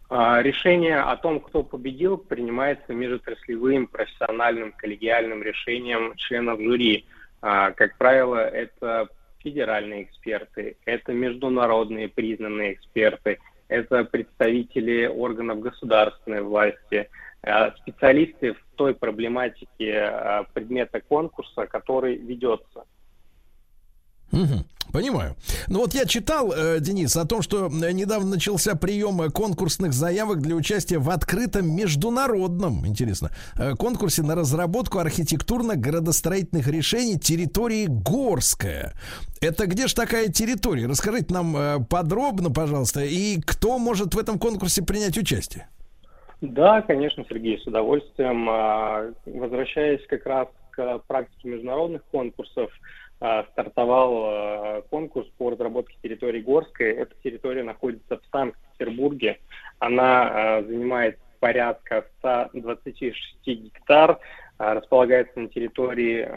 [0.10, 7.06] А, Решение о том, кто победил, принимается межотраслевым, профессиональным, коллегиальным решением членов жюри.
[7.41, 17.10] А, Как правило, это федеральные эксперты, это международные признанные эксперты, это представители органов государственной власти,
[17.43, 22.85] а, специалисты в той проблематике предмета конкурса, который ведется.
[24.31, 24.65] Мгм.
[24.95, 25.35] Понимаю.
[25.67, 29.91] Ну вот я читал, э, Денис, о том, что э, недавно начался прием э, конкурсных
[29.91, 38.93] заявок для участия в открытом международном, интересно, э, конкурсе на разработку архитектурно-градостроительных решений территории Горская.
[39.41, 40.88] Это где же такая территория?
[40.88, 45.67] Расскажите нам э, подробно, пожалуйста, и кто может в этом конкурсе принять участие?
[46.39, 48.47] Да, конечно, Сергей, с удовольствием.
[48.49, 52.72] А, Возвращаясь как раз к практике международных конкурсов,
[53.52, 56.92] стартовал а, конкурс по разработке территории Горской.
[56.92, 59.40] Эта территория находится в Санкт-Петербурге.
[59.80, 63.16] Она а, занимает порядка 126
[63.46, 64.20] гектар.
[64.58, 66.28] а, располагается на территории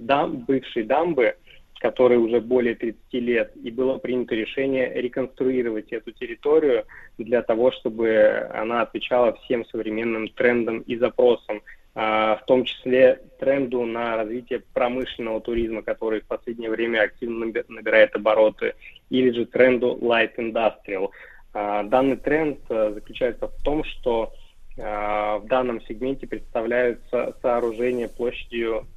[0.00, 1.36] дам, бывшей дамбы,
[1.80, 6.84] которой уже более 30 лет, и было принято решение реконструировать эту территорию
[7.18, 13.84] для того, чтобы она отвечала всем современным трендам и запросам, а, в том числе тренду
[13.84, 18.74] на развитие промышленного туризма, который в последнее время активно набирает обороты,
[19.10, 21.10] или же тренду light industrial.
[21.54, 24.32] А, данный тренд э, заключается в том, что
[24.76, 28.88] а, в данном сегменте представляются сооружения площадью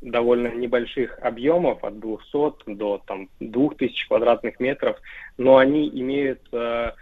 [0.00, 4.98] довольно небольших объемов, от 200 до там, 2000 квадратных метров,
[5.36, 6.92] но они имеют э,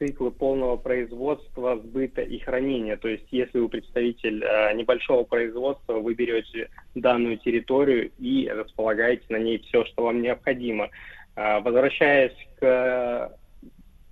[0.00, 2.96] циклы полного производства, сбыта и хранения.
[2.96, 9.36] То есть, если вы представитель э, небольшого производства, вы берете данную территорию и располагаете на
[9.36, 10.88] ней все, что вам необходимо.
[11.36, 13.36] Э, возвращаясь к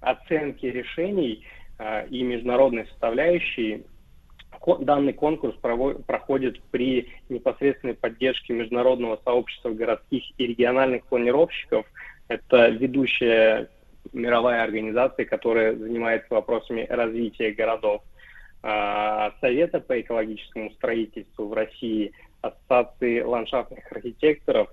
[0.01, 1.47] оценке решений
[1.79, 3.85] э, и международной составляющей,
[4.81, 11.87] данный конкурс проходит при непосредственной поддержке международного сообщества городских и региональных планировщиков.
[12.29, 13.69] Это ведущая
[14.13, 18.03] мировая организация, которая занимается вопросами развития городов.
[18.63, 24.69] А, Совета по экологическому строительству в России, Ассоциации ландшафтных архитекторов.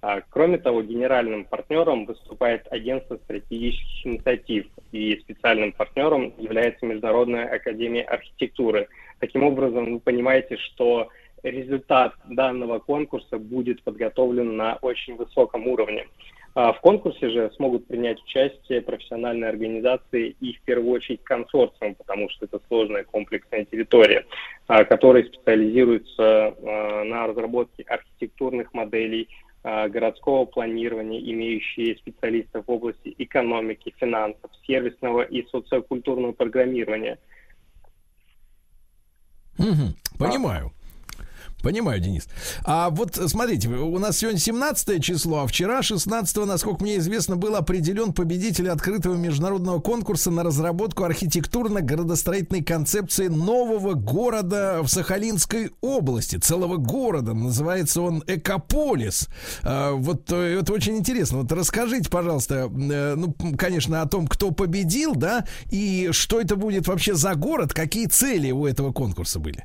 [0.00, 8.02] А, кроме того, генеральным партнером выступает Агентство стратегических инициатив, и специальным партнером является Международная академия
[8.02, 8.88] архитектуры.
[9.20, 11.08] Таким образом, вы понимаете, что
[11.42, 16.06] результат данного конкурса будет подготовлен на очень высоком уровне.
[16.54, 22.28] А в конкурсе же смогут принять участие профессиональные организации и в первую очередь консорциум, потому
[22.28, 24.26] что это сложная комплексная территория,
[24.66, 29.28] а, которые специализируются а, на разработке архитектурных моделей,
[29.64, 37.20] городского планирования, имеющие специалистов в области экономики, финансов, сервисного и социокультурного программирования.
[39.56, 40.72] Угу, понимаю.
[41.62, 42.26] Понимаю, Денис.
[42.64, 47.54] А вот смотрите, у нас сегодня 17 число, а вчера 16, насколько мне известно, был
[47.54, 56.76] определен победитель открытого международного конкурса на разработку архитектурно-градостроительной концепции нового города в Сахалинской области, целого
[56.76, 57.32] города.
[57.32, 59.28] Называется он Экополис.
[59.62, 61.38] А, вот э, это очень интересно.
[61.38, 66.88] Вот расскажите, пожалуйста, э, ну, конечно, о том, кто победил, да, и что это будет
[66.88, 69.64] вообще за город, какие цели у этого конкурса были.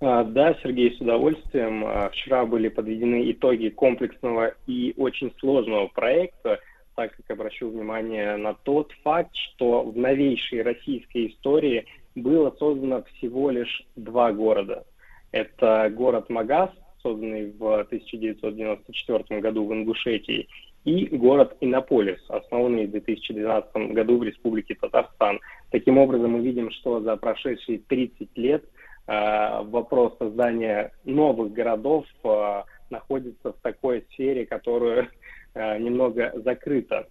[0.00, 1.84] А, да, Сергей, с удовольствием.
[1.84, 6.58] А, вчера были подведены итоги комплексного и очень сложного проекта,
[6.96, 13.50] так как обращу внимание на тот факт, что в новейшей российской истории было создано всего
[13.50, 14.84] лишь два города.
[15.32, 16.70] Это город Магаз,
[17.02, 20.48] созданный в 1994 году в Ингушетии,
[20.86, 25.40] и город Иннополис, основанный в 2012 году в Республике Татарстан.
[25.70, 28.64] Таким образом, мы видим, что за прошедшие 30 лет–
[29.10, 35.08] вопрос создания новых городов э, находится в такой сфере, которая
[35.54, 37.08] э, немного закрыта.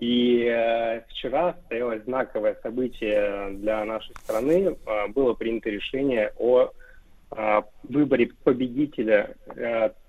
[0.00, 0.44] И
[1.08, 4.76] вчера состоялось знаковое событие для нашей страны.
[5.08, 6.70] Было принято решение о
[7.82, 9.34] выборе победителя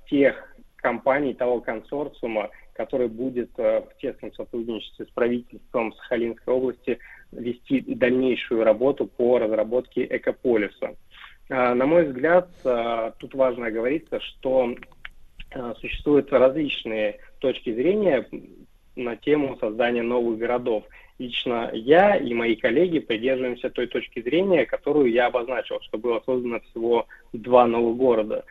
[0.07, 6.99] тех компаний, того консорциума, который будет в тесном сотрудничестве с правительством Сахалинской области
[7.31, 10.95] вести дальнейшую работу по разработке экополиса.
[11.49, 14.75] А, на мой взгляд, а, тут важно оговориться, что
[15.51, 18.27] а, существуют различные точки зрения
[18.95, 20.83] на тему создания новых городов.
[21.17, 26.59] Лично я и мои коллеги придерживаемся той точки зрения, которую я обозначил, что было создано
[26.61, 28.45] всего два новых города.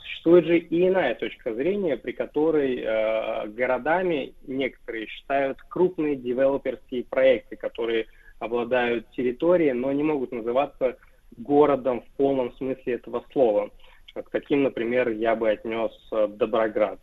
[0.00, 7.54] Существует же и иная точка зрения, при которой э, городами некоторые считают крупные девелоперские проекты,
[7.54, 8.06] которые
[8.40, 10.96] обладают территорией, но не могут называться
[11.36, 13.70] городом в полном смысле этого слова.
[14.14, 17.00] К таким, например, я бы отнес э, Доброград.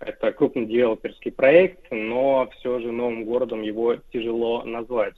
[0.00, 5.14] Это крупный девелоперский проект, но все же новым городом его тяжело назвать.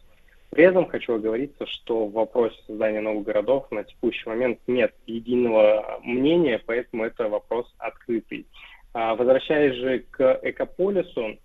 [0.50, 6.00] При этом хочу оговориться, что в вопросе создания новых городов на текущий момент нет единого
[6.02, 8.46] мнения, поэтому это вопрос открытый.
[8.92, 11.38] А, возвращаясь же к Экополису,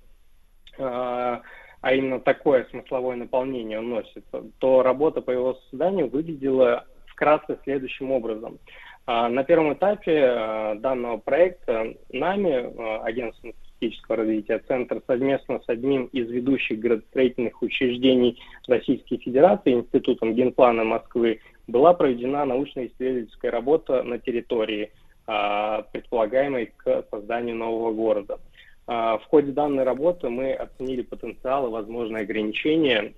[0.80, 1.42] а,
[1.82, 4.26] а именно такое смысловое наполнение он носит,
[4.58, 6.86] то работа по его созданию выглядела
[7.16, 8.60] вкратце следующим образом.
[9.08, 15.70] А, на первом этапе а, данного проекта нами, а, Агентством стратегического развития Центр, совместно с
[15.70, 24.20] одним из ведущих градостроительных учреждений Российской Федерации, Институтом генплана Москвы, была проведена научно-исследовательская работа на
[24.20, 24.92] территории,
[25.26, 28.38] предполагаемой к созданию нового города.
[28.86, 33.14] В ходе данной работы мы оценили потенциал и возможные ограничения,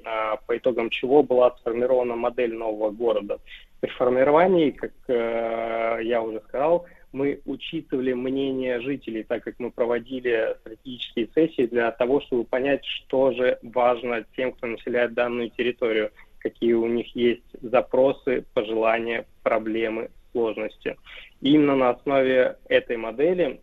[0.48, 3.40] по итогам чего была сформирована модель нового города.
[3.80, 10.56] При формировании, как э, я уже сказал, мы учитывали мнение жителей, так как мы проводили
[10.62, 16.74] стратегические сессии для того, чтобы понять, что же важно тем, кто населяет данную территорию, какие
[16.74, 20.98] у них есть запросы, пожелания, проблемы, сложности.
[21.42, 23.62] Именно на основе этой модели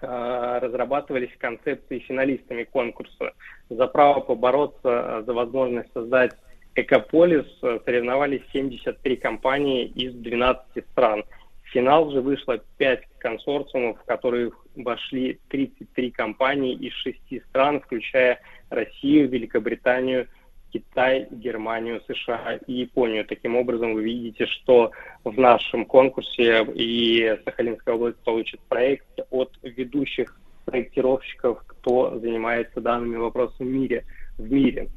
[0.00, 3.32] э, разрабатывались концепции финалистами конкурса.
[3.70, 6.32] За право побороться э, за возможность создать
[6.76, 11.24] Экополис э, соревновались 73 компании из 12 стран.
[11.64, 18.40] В финал же вышло 5 консорциумов, в которые вошли 33 компании из 6 стран, включая
[18.68, 20.28] Россию, Великобританию,
[20.70, 23.24] Китай, Германию, США и Японию.
[23.24, 24.90] Таким образом, вы видите, что
[25.24, 33.66] в нашем конкурсе и Сахалинская область получит проект от ведущих проектировщиков, кто занимается данными вопросами
[33.66, 34.04] в мире.
[34.36, 34.90] В мире.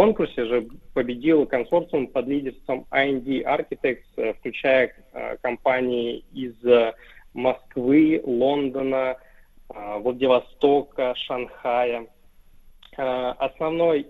[0.00, 6.94] Конкурсе же победил консорциум под лидерством IND Architects, э, включая э, компании из э,
[7.34, 9.18] Москвы, Лондона,
[9.68, 12.06] Владивостока, Шанхая.
[12.96, 14.08] Основной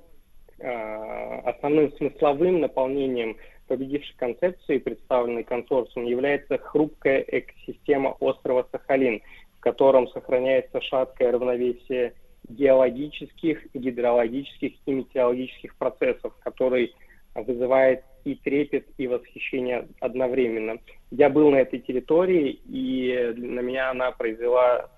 [0.58, 3.36] основным смысловым наполнением
[3.66, 9.20] победившей концепции, представленной консорциумом, является хрупкая экосистема острова Сахалин,
[9.58, 12.14] в котором сохраняется шаткое равновесие
[12.50, 16.94] геологических, гидрологических и метеорологических процессов, который
[17.34, 20.78] вызывает и трепет, и восхищение одновременно.
[21.10, 24.90] Я был на этой территории, и на меня она произвела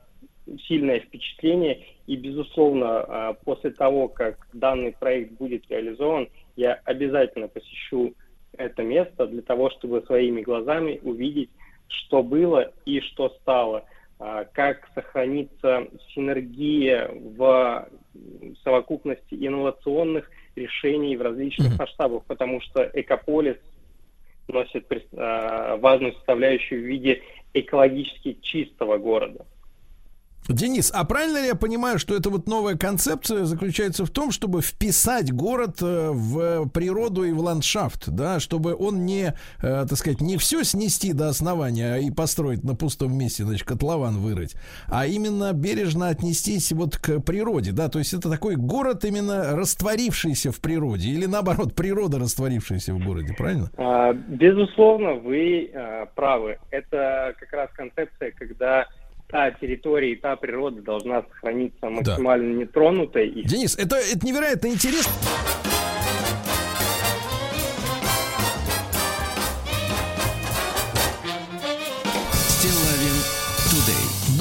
[0.66, 1.84] сильное впечатление.
[2.06, 8.14] И, безусловно, а, после того, как данный проект будет реализован, я обязательно посещу
[8.58, 11.50] это место для того, чтобы своими глазами увидеть,
[11.88, 13.84] что было и что стало,
[14.52, 17.88] как сохранится синергия в
[18.62, 23.56] совокупности инновационных решений в различных масштабах, потому что Экополис
[24.48, 24.86] носит
[25.16, 27.22] а, важную составляющую в виде
[27.54, 29.46] экологически чистого города.
[30.48, 34.60] Денис, а правильно ли я понимаю, что эта вот новая концепция заключается в том, чтобы
[34.60, 40.20] вписать город э, в природу и в ландшафт, да, чтобы он не, э, так сказать,
[40.20, 44.56] не все снести до основания и построить на пустом месте, значит, котлован вырыть,
[44.88, 50.50] а именно бережно отнестись вот к природе, да, то есть это такой город именно растворившийся
[50.50, 53.70] в природе или наоборот природа растворившаяся в городе, правильно?
[53.76, 56.58] А, безусловно, вы а, правы.
[56.70, 58.86] Это как раз концепция, когда
[59.32, 62.60] та территория и та природа должна сохраниться максимально да.
[62.60, 63.42] нетронутой.
[63.46, 65.12] Денис, это, это невероятно интересно.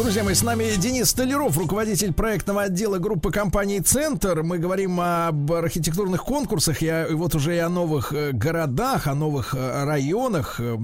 [0.01, 4.41] Друзья мои, с нами Денис Столяров, руководитель проектного отдела группы компаний «Центр».
[4.41, 9.53] Мы говорим об архитектурных конкурсах, и вот уже и о новых э, городах, о новых
[9.53, 10.75] э, районах э,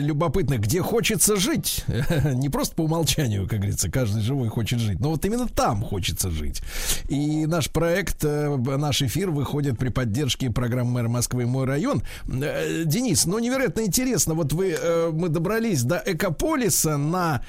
[0.00, 1.84] любопытных, где хочется жить.
[2.32, 6.30] Не просто по умолчанию, как говорится, каждый живой хочет жить, но вот именно там хочется
[6.30, 6.62] жить.
[7.08, 12.02] И наш проект, наш эфир выходит при поддержке программы мэра Москвы «Мой район».
[12.24, 14.78] Денис, ну невероятно интересно, вот вы,
[15.12, 17.42] мы добрались до Экополиса на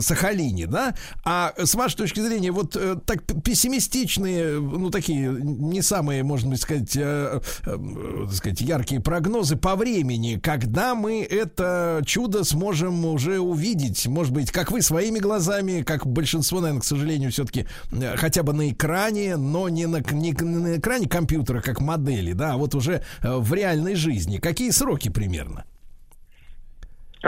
[0.00, 0.94] Сахалине, Сахалине, да?
[1.24, 6.60] А с вашей точки зрения, вот э, так пессимистичные, ну, такие не самые, можно быть
[6.60, 14.06] сказать, э, э, сказать, яркие прогнозы по времени, когда мы это чудо сможем уже увидеть,
[14.06, 18.52] может быть, как вы своими глазами, как большинство, наверное, к сожалению, все-таки э, хотя бы
[18.52, 23.02] на экране, но не на, не на экране компьютера, как модели, да, а вот уже
[23.22, 24.38] э, в реальной жизни.
[24.38, 25.64] Какие сроки примерно?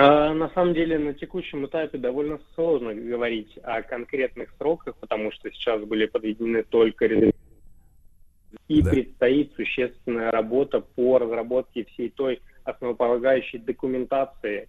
[0.01, 5.51] А, на самом деле на текущем этапе довольно сложно говорить о конкретных сроках, потому что
[5.51, 7.07] сейчас были подведены только
[8.69, 8.91] и да.
[8.91, 14.69] предстоит существенная работа по разработке всей той основополагающей документации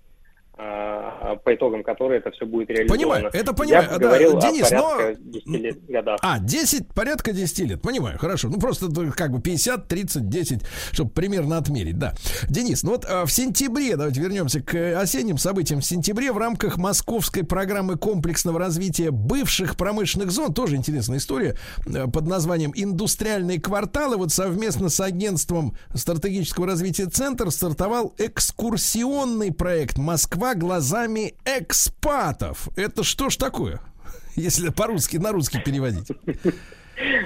[0.59, 2.97] по итогам которой это все будет реализовано.
[2.97, 3.87] Понимаю, это понимаю.
[3.91, 4.97] Я да, Денис, но...
[5.17, 6.19] 10 лет, годах.
[6.21, 8.49] А, 10, порядка 10 лет, понимаю, хорошо.
[8.49, 10.61] Ну, просто как бы 50, 30, 10,
[10.91, 12.13] чтобы примерно отмерить, да.
[12.49, 15.79] Денис, ну вот а, в сентябре, давайте вернемся к осенним событиям.
[15.79, 21.55] В сентябре в рамках московской программы комплексного развития бывших промышленных зон, тоже интересная история,
[21.85, 29.97] э, под названием «Индустриальные кварталы», вот совместно с агентством стратегического развития «Центр» стартовал экскурсионный проект
[29.97, 32.69] «Москва глазами экспатов.
[32.77, 33.79] Это что ж такое?
[34.35, 36.07] Если по-русски, на русский переводить.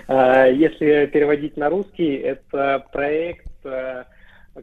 [0.08, 4.04] А, если переводить на русский, это проект, э,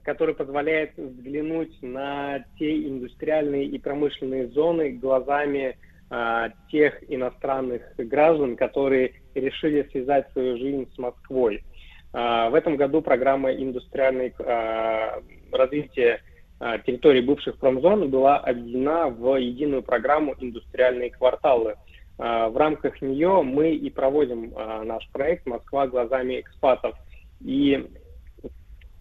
[0.04, 5.76] который позволяет взглянуть на те индустриальные и промышленные зоны глазами
[6.10, 11.64] а, тех иностранных граждан, которые решили связать свою жизнь с Москвой.
[12.12, 15.22] А, в этом году программа индустриальной а,
[15.52, 16.29] развития а,
[16.60, 21.76] территории бывших промзон была объединена в единую программу «Индустриальные кварталы».
[22.18, 26.94] А, В рамках нее мы и проводим а, наш проект «Москва глазами экспатов».
[27.40, 27.88] И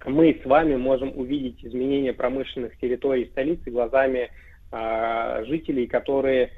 [0.06, 4.30] мы с вами можем увидеть изменения промышленных территорий столицы глазами
[4.72, 6.52] а, жителей, которые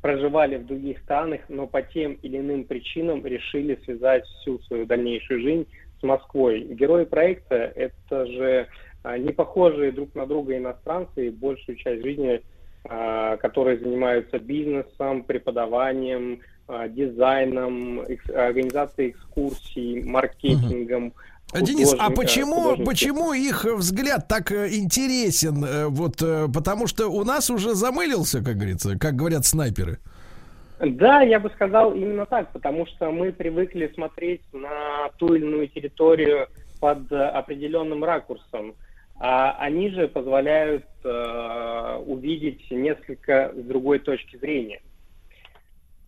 [0.00, 5.40] проживали в других странах, но по тем или иным причинам решили связать всю свою дальнейшую
[5.40, 5.66] жизнь
[5.98, 6.60] с Москвой.
[6.60, 12.42] Герои проекта– это же а, не похожие друг на друга иностранцы, и большую часть жизни,
[12.84, 18.00] а, которые занимаются бизнесом, преподаванием, а, дизайном,
[18.34, 21.12] организацией экскурсий, маркетингом.
[21.52, 22.88] А, Денис, а почему, художники.
[22.88, 25.62] почему их взгляд так э, интересен?
[25.64, 29.98] Э, Вот э, потому что у нас уже замылился, как говорится, как говорят снайперы.
[30.80, 35.68] Да, я бы сказал именно так, потому что мы привыкли смотреть на ту или иную
[35.68, 36.48] территорию
[36.80, 38.74] под определенным ракурсом,
[39.18, 44.80] а они же позволяют э, увидеть несколько с другой точки зрения.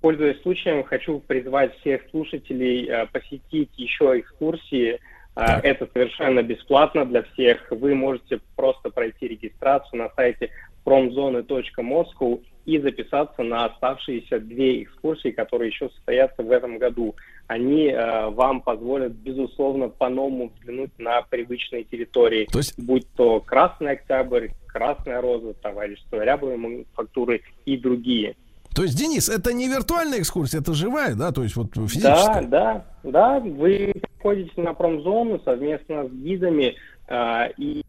[0.01, 5.01] Пользуясь случаем, хочу призвать всех слушателей э, посетить еще экскурсии.
[5.37, 7.71] Э, Это совершенно бесплатно для всех.
[7.71, 10.51] Вы можете просто пройти регистрацию на сайте
[10.85, 17.15] promzone.moscow и записаться на оставшиеся две экскурсии, которые еще состоятся в этом году.
[17.47, 25.21] Они э, вам позволят, безусловно, по-новому взглянуть на привычные территории, будь то Красный Октябрь, Красная
[25.21, 28.35] Роза, Товарищество Рябовой мануфактуры и другие.
[28.75, 31.33] То есть, Денис, это не виртуальная экскурсия, это живая, да?
[31.33, 32.43] То есть вот Да, физическая.
[32.43, 33.41] да, да.
[33.41, 36.75] Вы приходите на промзону совместно с гидами
[37.09, 37.83] э, и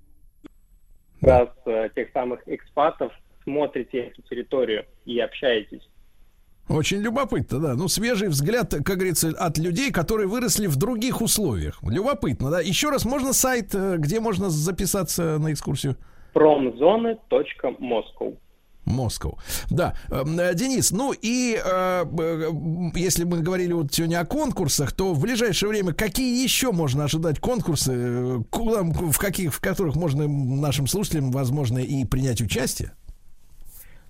[1.20, 3.12] как раз э, тех самых экспатов
[3.44, 5.90] смотрите эту территорию и общаетесь.
[6.70, 7.74] Очень любопытно, да.
[7.76, 11.80] Ну, свежий взгляд, как говорится, от людей, которые выросли в других условиях.
[11.82, 12.60] Любопытно, да.
[12.62, 15.96] Еще раз, можно сайт, э, где можно записаться на экскурсию?
[16.34, 18.34] Промзоны.москов.
[18.86, 19.34] Москва.
[19.70, 24.94] Да, Эм, э, Денис, ну и э, м, если мы говорили вот сегодня о конкурсах,
[24.94, 29.96] то в ближайшее время какие еще можно ожидать конкурсы, э, куда- в каких, в которых
[29.98, 32.92] можно нашим слушателям, возможно, и принять участие?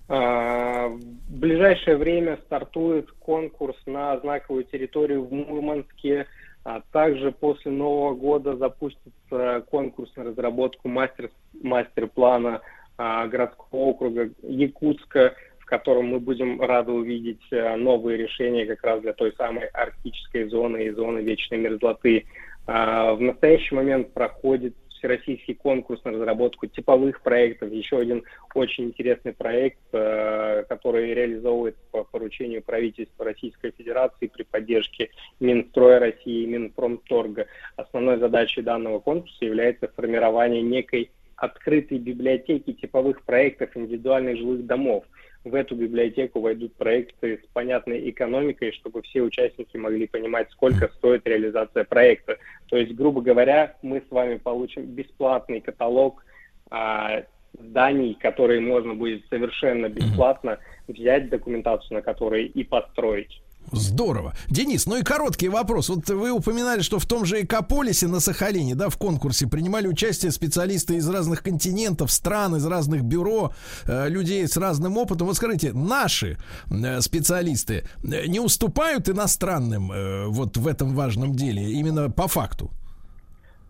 [0.08, 6.26] А, В ближайшее время стартует конкурс на знаковую территорию в Мурманске.
[6.64, 11.30] А также после Нового года запустится конкурс на разработку мастер,
[11.62, 12.60] мастер-плана
[12.96, 19.00] а, городского округа Якутска, в котором мы будем рады увидеть а, новые решения как раз
[19.02, 22.26] для той самой арктической зоны и зоны вечной мерзлоты.
[22.66, 27.72] А, В настоящий момент проходит всероссийский конкурс на разработку типовых проектов.
[27.72, 35.10] Еще один очень интересный проект, э, который реализовывается по поручению правительства Российской Федерации при поддержке
[35.40, 37.46] Минстроя России и Минпромторга.
[37.76, 45.04] Основной задачей данного конкурса является формирование некой открытой библиотеки типовых проектов индивидуальных жилых домов.
[45.44, 51.26] В эту библиотеку войдут проекты с понятной экономикой, чтобы все участники могли понимать, сколько стоит
[51.26, 52.38] реализация проекта.
[52.68, 56.24] То есть, грубо говоря, мы с вами получим бесплатный каталог
[56.70, 63.40] а, зданий, которые можно будет совершенно бесплатно взять документацию на которые и построить.
[63.72, 64.34] Здорово.
[64.48, 65.88] Денис, ну и короткий вопрос.
[65.88, 70.32] Вот вы упоминали, что в том же Экополисе на Сахалине, да, в конкурсе принимали участие
[70.32, 73.52] специалисты из разных континентов, стран, из разных бюро,
[73.86, 75.26] э, людей с разным опытом.
[75.26, 76.38] Вот скажите, наши
[76.70, 82.70] э, специалисты э, не уступают иностранным э, вот в этом важном деле, именно по факту?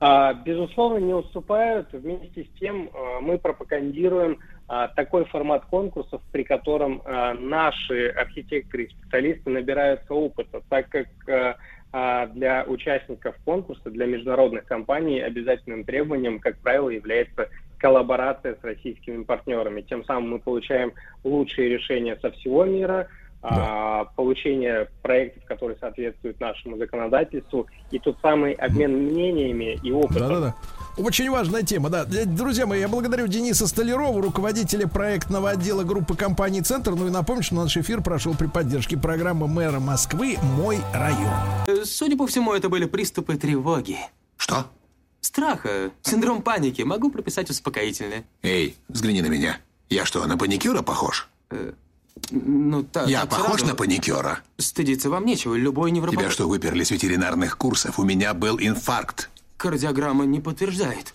[0.01, 1.93] А, Безусловно, не уступают.
[1.93, 4.39] Вместе с тем а, мы пропагандируем
[4.95, 11.57] такой формат конкурсов, при котором а, наши архитекторы и специалисты набираются опыта, так как а,
[11.91, 19.23] а, для участников конкурса, для международных компаний обязательным требованием, как правило, является коллаборация с российскими
[19.23, 19.81] партнерами.
[19.81, 20.93] Тем самым мы получаем
[21.25, 23.09] лучшие решения со всего мира,
[23.41, 30.29] а, получение проектов, которые соответствуют нашему законодательству, и тот самый обмен мнениями и опытом.
[30.29, 30.55] Да-да-да.
[30.99, 32.05] Очень важная тема, да.
[32.11, 36.95] Э, Друзья мои, я благодарю Дениса Столярова, руководителя проектного отдела группы компании «Центр».
[36.97, 41.33] Ну и напомню, что наш эфир прошел при поддержке программы мэра Москвы «Мой район».
[41.69, 43.99] Э, Судя по всему, это были приступы тревоги.
[44.37, 44.67] Что?
[45.21, 46.83] Страха, синдром паники.
[46.83, 48.25] Могу прописать успокоительное.
[48.43, 49.59] Эй, взгляни на меня.
[49.89, 51.29] Я что, на паникюра похож?
[52.31, 53.09] Ну, так.
[53.09, 53.67] Я так похож сразу.
[53.67, 54.41] на паникюра?
[54.59, 56.19] Стыдиться вам нечего, любой невропат...
[56.19, 57.99] Тебя что, выперли с ветеринарных курсов?
[58.01, 59.31] У меня был инфаркт.
[59.59, 61.15] Кардиограмма не подтверждает.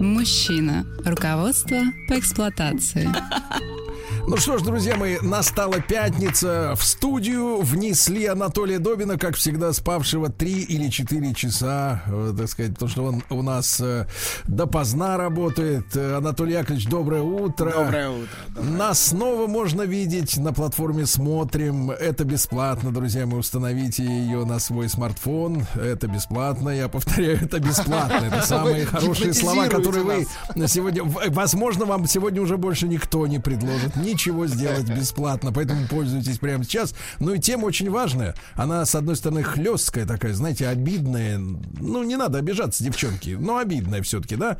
[0.00, 0.86] Мужчина.
[1.04, 1.76] Руководство
[2.08, 3.06] по эксплуатации.
[4.28, 6.74] Ну что ж, друзья мои, настала пятница.
[6.76, 12.74] В студию внесли Анатолия Добина, как всегда, спавшего 3 или 4 часа, э, так сказать,
[12.74, 14.06] потому что он у нас э,
[14.44, 15.96] допоздна работает.
[15.96, 17.72] Анатолий Яковлевич, доброе утро.
[17.72, 18.62] Доброе утро.
[18.62, 21.90] Нас снова можно видеть на платформе «Смотрим».
[21.90, 25.64] Это бесплатно, друзья мои, установите ее на свой смартфон.
[25.74, 28.26] Это бесплатно, я повторяю, это бесплатно.
[28.26, 31.02] Это самые хорошие слова, которые вы сегодня...
[31.02, 36.92] Возможно, вам сегодня уже больше никто не предложит ничего сделать бесплатно, поэтому пользуйтесь прямо сейчас.
[37.20, 38.34] Ну и тема очень важная.
[38.54, 41.38] Она, с одной стороны, хлесткая такая, знаете, обидная.
[41.38, 44.58] Ну, не надо обижаться, девчонки, но обидная все-таки, да?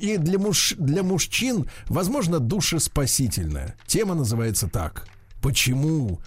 [0.00, 0.74] И для, муж...
[0.78, 3.76] для мужчин, возможно, душеспасительная.
[3.86, 5.06] Тема называется так.
[5.40, 6.20] Почему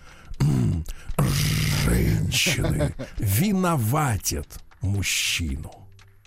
[1.85, 4.48] женщины виноватят
[4.80, 5.73] мужчину?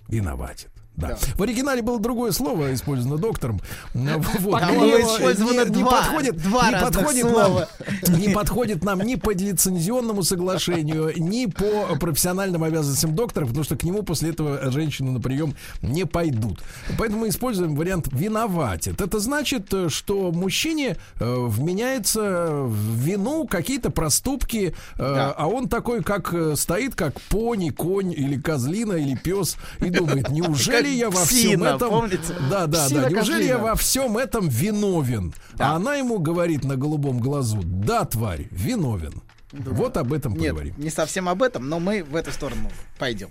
[0.09, 0.74] Виноватят.
[0.97, 1.17] Да.
[1.37, 3.61] В оригинале было другое слово использовано доктором.
[3.95, 4.61] Вот.
[4.61, 7.69] Но было не- использовано не, не два- подходит, два не подходит слова.
[8.07, 13.77] нам, не подходит нам ни по лицензионному соглашению, ни по профессиональным обязанностям доктора, потому что
[13.77, 16.61] к нему после этого женщины на прием не пойдут.
[16.99, 19.01] Поэтому мы используем вариант виноватит.
[19.01, 26.33] Это значит, что мужчине э, вменяется в вину какие-то проступки, э, а он такой, как
[26.33, 31.25] э, стоит, как пони, конь или козлина или пес и думает, неужели Как я во
[31.25, 32.35] всем этом, помните?
[32.51, 35.35] да, да, да, неужели я во всем этом виновен?
[35.59, 39.23] А она ему говорит на голубом глазу, да, тварь, виновен.
[39.53, 40.75] Вот об этом Нет, поговорим.
[40.79, 43.29] не совсем об этом, но мы в эту сторону пойдем.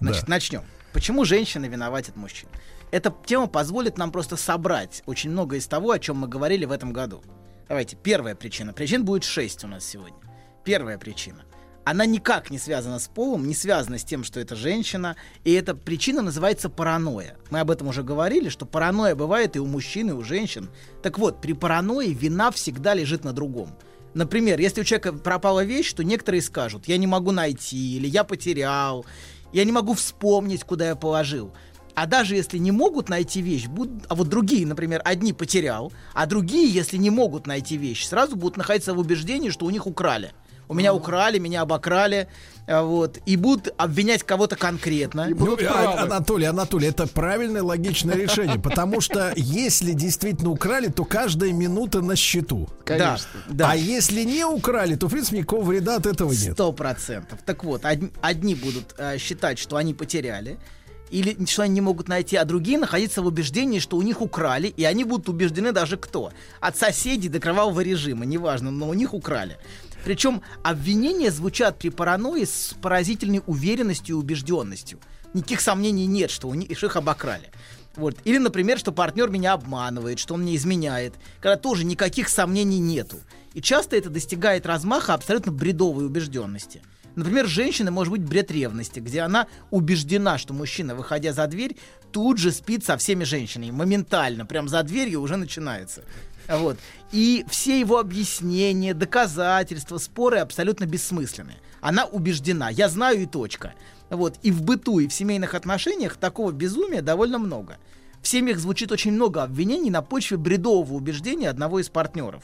[0.00, 0.30] Значит, Да.
[0.30, 0.62] начнем.
[0.92, 2.48] Почему женщины виноватят мужчин?
[2.90, 6.72] Эта тема позволит нам просто собрать очень много из того, о чем мы говорили в
[6.72, 7.22] этом году.
[7.68, 8.72] Давайте, первая причина.
[8.72, 10.16] Причин будет шесть у нас сегодня.
[10.64, 11.44] Первая причина.
[11.86, 15.14] Она никак не связана с полом, не связана с тем, что это женщина,
[15.44, 17.36] и эта причина называется паранойя.
[17.50, 20.68] Мы об этом уже говорили, что паранойя бывает и у мужчин, и у женщин.
[21.00, 23.70] Так вот, при паранойи вина всегда лежит на другом.
[24.14, 28.24] Например, если у человека пропала вещь, то некоторые скажут, я не могу найти, или я
[28.24, 29.06] потерял,
[29.52, 31.52] я не могу вспомнить, куда я положил.
[31.94, 36.26] А даже если не могут найти вещь, будут, а вот другие, например, одни потерял, а
[36.26, 40.32] другие, если не могут найти вещь, сразу будут находиться в убеждении, что у них украли.
[40.68, 42.28] У меня украли, меня обокрали,
[42.66, 45.28] а, вот, и будут обвинять кого-то конкретно.
[45.28, 45.56] Ну,
[46.02, 52.16] Анатолий, Анатолий, это правильное логичное решение, потому что если действительно украли, то каждая минута на
[52.16, 52.68] счету.
[52.84, 53.18] Да,
[53.48, 53.70] да.
[53.70, 56.54] А если не украли, то, в принципе, никакого вреда от этого нет.
[56.54, 57.38] Сто процентов.
[57.46, 60.58] Так вот, од- одни будут э, считать, что они потеряли,
[61.12, 64.66] или что они не могут найти, а другие находиться в убеждении, что у них украли,
[64.66, 66.32] и они будут убеждены даже кто.
[66.60, 69.56] От соседей до кровавого режима, неважно, но у них украли.
[70.06, 75.00] Причем обвинения звучат при паранойи с поразительной уверенностью и убежденностью.
[75.34, 77.50] Никаких сомнений нет, что у них их обокрали.
[77.96, 78.16] Вот.
[78.22, 83.16] Или, например, что партнер меня обманывает, что он мне изменяет, когда тоже никаких сомнений нету.
[83.52, 86.82] И часто это достигает размаха абсолютно бредовой убежденности.
[87.16, 91.76] Например, женщина может быть бред ревности, где она убеждена, что мужчина, выходя за дверь,
[92.12, 93.72] тут же спит со всеми женщинами.
[93.72, 96.04] Моментально, прям за дверью уже начинается.
[96.48, 96.78] Вот.
[97.12, 101.54] И все его объяснения, доказательства, споры абсолютно бессмысленны.
[101.80, 102.68] Она убеждена.
[102.68, 103.74] Я знаю и точка.
[104.10, 104.38] Вот.
[104.42, 107.78] И в быту, и в семейных отношениях такого безумия довольно много.
[108.22, 112.42] В семьях звучит очень много обвинений на почве бредового убеждения одного из партнеров.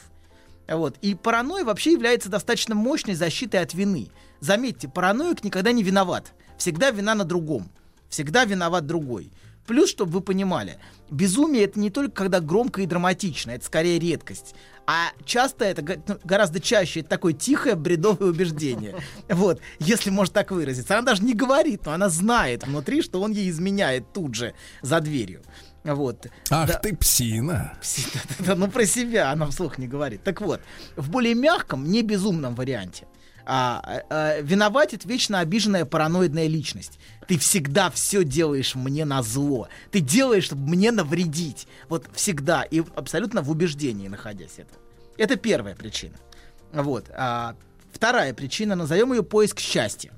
[0.67, 0.97] Вот.
[1.01, 4.09] И паранойя вообще является достаточно мощной защитой от вины.
[4.39, 6.33] Заметьте, параноик никогда не виноват.
[6.57, 7.69] Всегда вина на другом.
[8.09, 9.31] Всегда виноват другой.
[9.65, 10.77] Плюс, чтобы вы понимали,
[11.09, 14.55] безумие это не только когда громко и драматично, это скорее редкость.
[14.85, 18.95] А часто это ну, гораздо чаще это такое тихое бредовое убеждение.
[19.29, 20.97] Вот, если можно так выразиться.
[20.97, 24.99] Она даже не говорит, но она знает внутри, что он ей изменяет тут же за
[24.99, 25.41] дверью.
[25.85, 26.27] Вот.
[26.49, 26.79] Ах Да.
[26.79, 27.77] ты псина.
[28.39, 30.23] Да, ну про себя она вслух не говорит.
[30.23, 30.59] Так вот,
[30.97, 33.07] в более мягком, не безумном варианте
[33.45, 36.99] а, а, виноватит вечно обиженная параноидная личность.
[37.27, 39.67] Ты всегда все делаешь мне на зло.
[39.91, 41.67] Ты делаешь, чтобы мне навредить.
[41.89, 42.63] Вот всегда.
[42.63, 44.73] И абсолютно в убеждении находясь это.
[45.17, 46.15] Это первая причина.
[46.71, 47.05] Вот.
[47.15, 47.55] А,
[47.91, 50.11] вторая причина, назовем ее поиск счастья.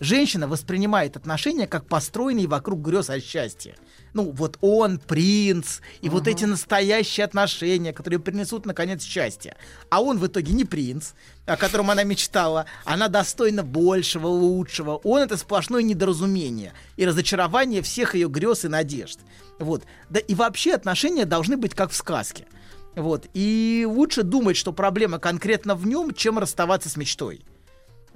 [0.00, 3.76] Женщина воспринимает отношения как построенные вокруг грез о счастье.
[4.14, 9.56] Ну, вот он, принц, и вот эти настоящие отношения, которые принесут, наконец, счастье.
[9.90, 11.10] А он в итоге не принц,
[11.46, 12.66] о котором она мечтала.
[12.84, 15.00] Она достойна большего, лучшего.
[15.02, 19.18] Он это сплошное недоразумение и разочарование всех ее грез и надежд.
[19.58, 19.82] Вот.
[20.10, 22.46] Да и вообще отношения должны быть как в сказке.
[22.94, 23.26] Вот.
[23.34, 27.44] И лучше думать, что проблема конкретно в нем, чем расставаться с мечтой.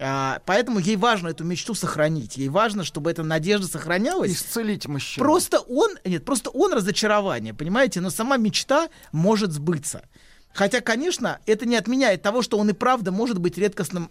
[0.00, 2.36] А, поэтому ей важно эту мечту сохранить.
[2.36, 4.32] Ей важно, чтобы эта надежда сохранялась.
[4.32, 5.24] Исцелить мужчину.
[5.24, 8.00] Просто он, нет, просто он разочарование, понимаете?
[8.00, 10.02] Но сама мечта может сбыться.
[10.54, 14.08] Хотя, конечно, это не отменяет того, что он и правда может быть редкостным,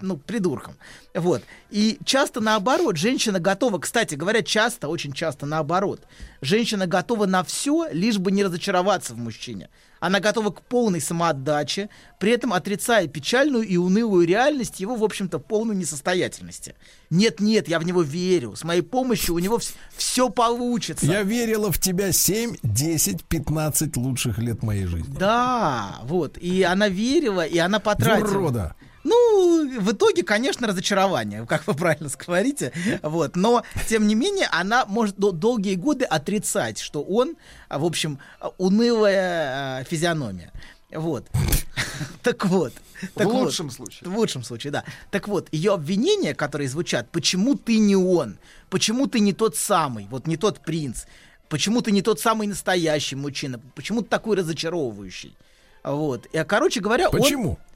[0.00, 0.76] ну, придурком.
[1.14, 1.42] Вот.
[1.70, 6.02] И часто наоборот, женщина готова, кстати говоря, часто, очень часто наоборот,
[6.42, 9.68] женщина готова на все, лишь бы не разочароваться в мужчине.
[10.00, 11.88] Она готова к полной самоотдаче,
[12.18, 16.74] при этом отрицая печальную и унылую реальность его, в общем-то, полной несостоятельности.
[17.10, 18.54] Нет-нет, я в него верю.
[18.54, 19.58] С моей помощью у него
[19.96, 21.06] все получится.
[21.06, 25.16] Я верила в тебя 7, 10, 15 лучших лет моей жизни.
[25.18, 26.38] Да, вот.
[26.38, 28.28] И она верила, и она потратила.
[28.28, 28.74] Урода.
[29.08, 32.72] Ну, в итоге, конечно, разочарование, как вы правильно говорите.
[33.02, 33.36] Вот.
[33.36, 37.36] Но, тем не менее, она может дол- долгие годы отрицать, что он,
[37.68, 38.18] а, в общем,
[38.58, 40.52] унылая а, физиономия.
[40.92, 41.26] Вот.
[42.22, 42.72] Так вот.
[43.00, 43.44] В так вот.
[43.46, 44.10] лучшем случае.
[44.10, 44.84] В лучшем случае, да.
[45.10, 48.38] Так вот, ее обвинения, которые звучат, почему ты не он,
[48.70, 51.04] почему ты не тот самый, вот не тот принц,
[51.48, 55.36] почему ты не тот самый настоящий мужчина, почему ты такой разочаровывающий.
[55.84, 56.26] Вот.
[56.26, 57.58] И, а, короче говоря, он- Почему?
[57.60, 57.67] а,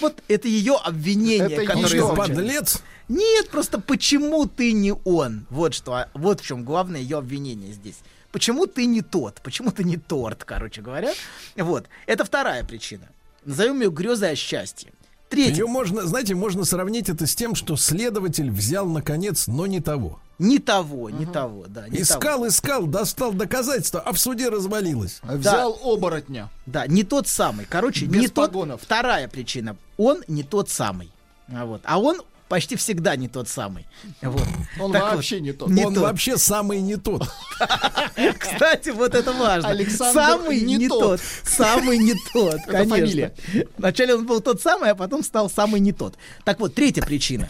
[0.00, 2.82] вот это ее обвинение, Это которое что, подлец?
[3.08, 5.46] Нет, просто почему ты не он?
[5.50, 7.96] Вот что, а, вот в чем главное ее обвинение здесь.
[8.32, 9.40] Почему ты не тот?
[9.42, 11.12] Почему ты не торт, короче говоря?
[11.56, 11.86] Вот.
[12.06, 13.08] Это вторая причина.
[13.44, 14.92] Назовем ее грезой о счастье.
[15.28, 15.62] Третья.
[15.62, 20.20] Ее можно, знаете, можно сравнить это с тем, что следователь взял наконец, но не того.
[20.38, 21.88] Не того, не того, да.
[21.88, 22.48] не искал, того.
[22.48, 25.20] искал, достал доказательства, а в суде развалилось.
[25.22, 26.50] Взял оборотня.
[26.66, 27.64] Да, не тот самый.
[27.68, 28.50] Короче, Без не тот.
[28.50, 28.82] погонов.
[28.82, 29.76] Вторая причина.
[29.96, 31.10] Он не тот самый.
[31.48, 31.80] А, вот.
[31.84, 33.86] а он почти всегда не тот самый.
[34.20, 34.42] Вот.
[34.78, 35.70] Он Так вообще вот, не тот.
[35.70, 36.02] Не Он тот.
[36.02, 37.26] вообще самый не тот.
[38.38, 39.68] Кстати, вот это важно.
[39.70, 41.00] Александр самый не не, тот.
[41.00, 41.20] тот.
[41.44, 42.96] Самый не тот, Это конечно.
[42.96, 43.34] фамилия.
[43.78, 46.14] Вначале он был тот самый, а потом стал самый не тот.
[46.44, 47.48] Так вот, третья причина.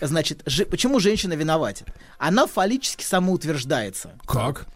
[0.00, 1.88] Значит, же- почему женщина виноватит?
[2.18, 4.12] Она фаллически самоутверждается.
[4.26, 4.66] Как?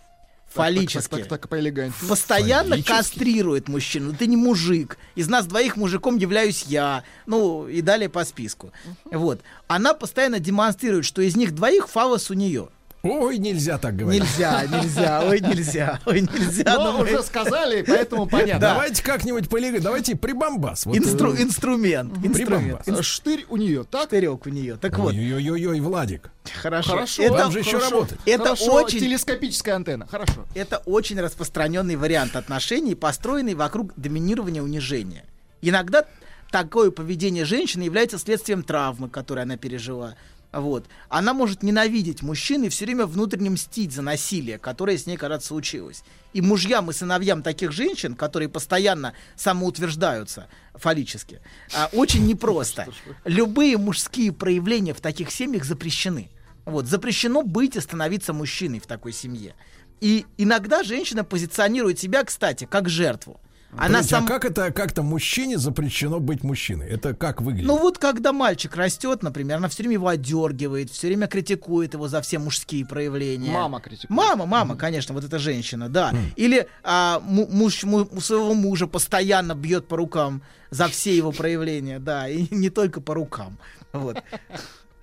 [0.53, 1.11] Фаллически.
[1.11, 2.09] Так, так, так, поэлегантнее.
[2.09, 2.93] Постоянно Фаллически?
[2.93, 4.15] кастрирует мужчину.
[4.17, 4.99] Ты не мужик.
[5.15, 7.05] Из нас двоих мужиком являюсь я.
[7.27, 8.73] Ну, и далее по списку.
[9.05, 9.43] Вот.
[9.69, 12.69] Она постоянно демонстрирует, что из них двоих фалос у нее.
[13.03, 14.21] Ой, нельзя так говорить.
[14.23, 16.75] Нельзя, нельзя, ой, нельзя, ой, нельзя.
[16.77, 18.61] Но мы- уже сказали, поэтому понятно.
[18.61, 19.83] Давайте как-нибудь полегать.
[19.83, 20.85] Давайте прибамбас.
[20.85, 22.13] Вот, Инстру- э, инструмент.
[22.13, 22.81] Прибамбас.
[22.81, 23.05] Инструмент.
[23.05, 24.09] Штырь у нее, так?
[24.09, 24.77] Штырек у нее.
[24.77, 26.31] Так вот, Ой-ой-ой, Владик.
[26.61, 26.91] хорошо.
[26.91, 27.23] Хорошо.
[27.23, 27.91] Это, Вам же еще хорошо.
[27.95, 28.19] работать.
[28.27, 30.07] это Хорошо, очень, телескопическая антенна.
[30.07, 30.45] Хорошо.
[30.55, 35.25] это очень распространенный вариант отношений, построенный вокруг доминирования унижения.
[35.63, 36.05] Иногда
[36.51, 40.17] такое поведение женщины является следствием травмы, которую она пережила.
[40.53, 40.87] Вот.
[41.09, 45.45] Она может ненавидеть мужчин и все время внутренне мстить за насилие, которое с ней когда-то
[45.45, 46.03] случилось.
[46.33, 51.41] И мужьям и сыновьям таких женщин, которые постоянно самоутверждаются фаллически,
[51.75, 52.89] а, очень непросто.
[53.25, 56.31] Любые мужские проявления в таких семьях запрещены.
[56.65, 59.55] Вот, запрещено быть и становиться мужчиной в такой семье.
[60.01, 63.41] И иногда женщина позиционирует себя, кстати, как жертву.
[63.73, 64.25] Она Подождите, сам...
[64.25, 66.89] А как это как-то мужчине запрещено быть мужчиной?
[66.89, 67.69] Это как выглядит?
[67.69, 72.09] Ну вот когда мальчик растет, например, она все время его отдергивает, все время критикует его
[72.09, 73.53] за все мужские проявления.
[73.53, 74.11] Мама критикует.
[74.11, 76.13] Мама, мама, конечно, вот эта женщина, да.
[76.35, 82.01] Или а, му- муж му- своего мужа постоянно бьет по рукам за все его проявления,
[82.01, 83.57] да, и не только по рукам.
[83.93, 84.21] Вот.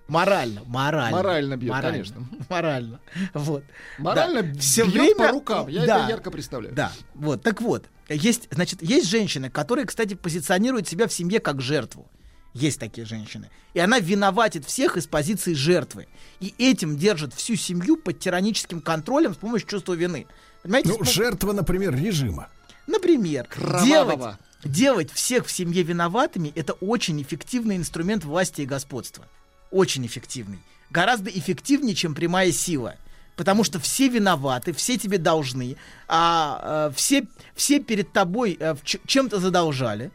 [0.09, 1.17] Морально, морально.
[1.17, 1.91] Морально бьет, Морально.
[1.91, 2.27] конечно.
[2.49, 2.99] Морально.
[3.33, 3.63] Вот.
[3.97, 4.49] Морально Да.
[4.49, 5.67] Бьет время- по рукам.
[5.67, 5.99] Я Да.
[6.03, 6.73] это ярко представляю.
[6.75, 7.85] Да, вот, так вот.
[8.09, 12.09] Есть, значит, есть женщины, которые, кстати, позиционируют себя в семье как жертву.
[12.53, 13.49] Есть такие женщины.
[13.73, 16.07] И она виноватит всех из позиции жертвы.
[16.39, 20.25] И этим держит всю семью под тираническим контролем с помощью чувства вины.
[20.63, 20.89] Понимаете?
[20.89, 22.49] Ну, жертва, например, режима.
[22.87, 23.83] Например, Кровавого.
[23.83, 29.27] делать, делать всех в семье виноватыми это очень эффективный инструмент власти и господства.
[29.69, 30.59] Очень эффективный.
[30.89, 32.95] Гораздо эффективнее, чем прямая сила.
[33.37, 35.77] Потому что все виноваты, все тебе должны,
[36.09, 40.11] а, э, все, все перед тобой ч- чем-то задолжали.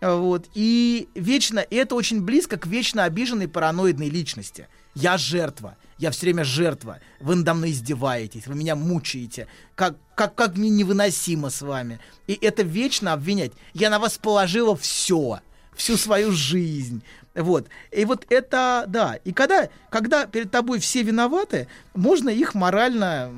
[0.00, 0.46] Э, Вот.
[0.54, 4.68] И вечно, и это очень близко к вечно обиженной параноидной личности.
[4.94, 5.76] Я жертва.
[5.98, 7.00] Я все время жертва.
[7.20, 9.46] Вы надо мной издеваетесь, вы меня мучаете.
[9.74, 11.98] Как, как, как мне невыносимо с вами.
[12.26, 13.52] И это вечно обвинять.
[13.72, 15.40] Я на вас положила все.
[15.76, 17.02] Всю свою жизнь.
[17.34, 17.68] Вот.
[17.92, 19.18] И вот это, да.
[19.24, 23.30] И когда, когда перед тобой все виноваты, можно их морально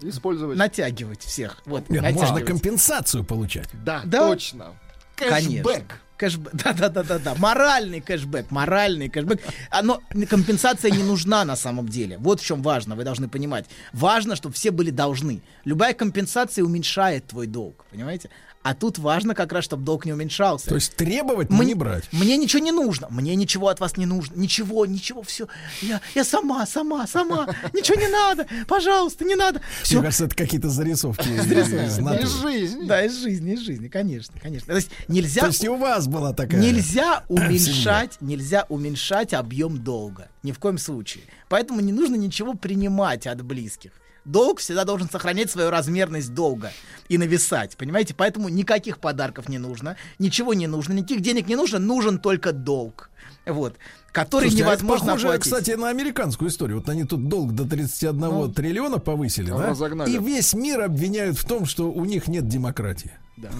[0.00, 0.56] Использовать.
[0.58, 1.58] натягивать всех.
[1.66, 2.46] Вот, Нет, можно натягивать.
[2.46, 3.68] компенсацию получать.
[3.84, 4.28] Да, Да.
[4.28, 4.72] точно.
[5.16, 5.62] Конечно.
[5.62, 5.84] Кэшбэк.
[6.16, 6.50] Кэшбэк.
[6.64, 7.34] Да, да, да, да, да.
[7.36, 9.40] Моральный кэшбэк, моральный кэшбэк.
[9.70, 10.00] А, Но
[10.30, 12.16] компенсация не нужна на самом деле.
[12.18, 13.66] Вот в чем важно, вы должны понимать.
[13.92, 15.42] Важно, чтобы все были должны.
[15.64, 18.30] Любая компенсация уменьшает твой долг, понимаете?
[18.62, 20.68] А тут важно как раз, чтобы долг не уменьшался.
[20.68, 22.04] То есть требовать, но Мне- не брать.
[22.12, 23.08] Мне ничего не нужно.
[23.10, 24.36] Мне ничего от вас не нужно.
[24.36, 25.48] Ничего, ничего, все.
[25.80, 27.48] Я, я сама, сама, сама.
[27.72, 28.46] Ничего не надо.
[28.68, 29.60] Пожалуйста, не надо.
[29.82, 29.96] Все.
[29.96, 32.86] Мне кажется, это какие-то зарисовки из жизни.
[32.86, 34.68] Да, из жизни, из жизни, конечно, конечно.
[34.68, 36.60] То есть нельзя, То есть у вас была такая...
[36.60, 40.28] нельзя уменьшать, нельзя уменьшать объем долга.
[40.44, 41.24] Ни в коем случае.
[41.48, 43.92] Поэтому не нужно ничего принимать от близких.
[44.24, 46.72] Долг всегда должен сохранять свою размерность долга
[47.08, 48.14] и нависать, понимаете?
[48.14, 53.10] Поэтому никаких подарков не нужно, ничего не нужно, никаких денег не нужно, нужен только долг.
[53.46, 53.76] Вот.
[54.12, 55.44] Который Слушайте, а это невозможно похоже, оплатить.
[55.44, 56.78] кстати, на американскую историю.
[56.78, 59.68] Вот они тут долг до 31 триллиона повысили, да?
[59.68, 60.10] разогнали.
[60.10, 63.12] И весь мир обвиняют в том, что у них нет демократии.
[63.36, 63.50] Да.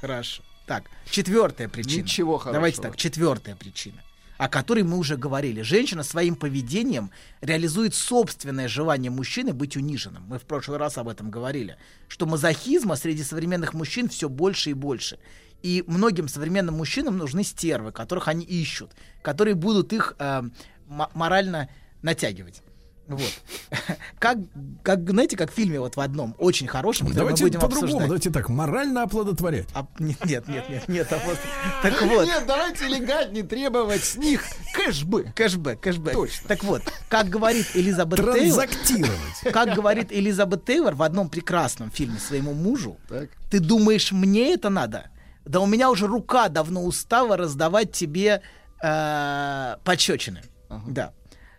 [0.00, 0.42] Хорошо.
[0.66, 2.02] Так, четвертая причина.
[2.02, 2.54] Ничего хорошего.
[2.54, 4.02] Давайте так, четвертая причина,
[4.36, 5.62] о которой мы уже говорили.
[5.62, 10.24] Женщина своим поведением реализует собственное желание мужчины быть униженным.
[10.26, 11.76] Мы в прошлый раз об этом говорили.
[12.08, 15.18] Что мазохизма среди современных мужчин все больше и больше.
[15.62, 18.90] И многим современным мужчинам нужны стервы, которых они ищут,
[19.22, 20.42] которые будут их э,
[20.86, 21.70] морально
[22.02, 22.62] натягивать.
[23.06, 23.20] Вот.
[24.18, 24.38] Как,
[24.82, 29.02] как, знаете, как в фильме вот в одном, очень хорошем, Давайте по-другому, давайте так, морально
[29.02, 29.68] оплодотворять.
[29.74, 31.38] А, нет, нет, нет, нет, нет, а вот-
[31.82, 32.24] так вот.
[32.24, 34.42] Нет, давайте элегантнее требовать с них
[34.74, 35.34] кэшбэк.
[35.34, 36.14] Кэшбэк, кэшбэк.
[36.14, 36.48] Точно.
[36.48, 39.10] Так вот, как говорит Элизабет Тейлор,
[39.52, 43.28] как говорит Элизабет Тейлор в одном прекрасном фильме своему мужу, Так.
[43.50, 45.10] ты думаешь, мне это надо?
[45.44, 48.40] Да у меня уже рука давно устала раздавать тебе
[48.82, 50.42] э, пощечины.
[50.86, 51.12] Да.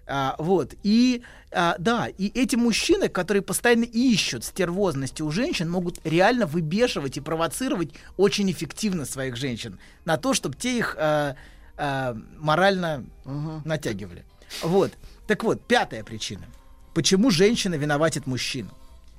[0.07, 0.73] А, вот.
[0.83, 7.17] И а, да, и эти мужчины, которые постоянно ищут стервозности у женщин, могут реально выбешивать
[7.17, 11.35] и провоцировать очень эффективно своих женщин на то, чтобы те их а,
[11.77, 13.05] а, морально
[13.63, 14.25] натягивали.
[14.61, 14.91] Вот.
[15.27, 16.45] Так вот, пятая причина.
[16.93, 18.71] Почему женщина виноватит мужчину?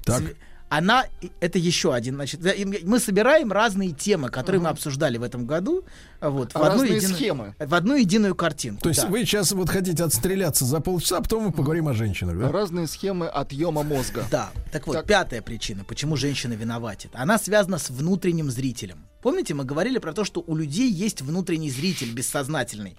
[0.05, 0.23] Так.
[0.69, 1.05] Она,
[1.41, 2.41] это еще один, значит,
[2.83, 5.85] мы собираем разные темы, которые мы обсуждали в этом году,
[6.19, 7.55] а, вот, в одну единую, схемы.
[7.59, 8.83] в одну единую картинку.
[8.83, 9.07] То есть да.
[9.09, 12.51] вы сейчас вот хотите отстреляться за полчаса, а потом мы поговорим о женщинах, да?
[12.51, 14.25] Разные схемы отъема мозга.
[14.31, 15.07] Да, так вот, Так.
[15.07, 17.11] пятая причина, почему женщина виноватит.
[17.15, 19.07] Она связана с внутренним зрителем.
[19.23, 22.97] Помните, мы говорили про то, что у людей есть внутренний зритель бессознательный,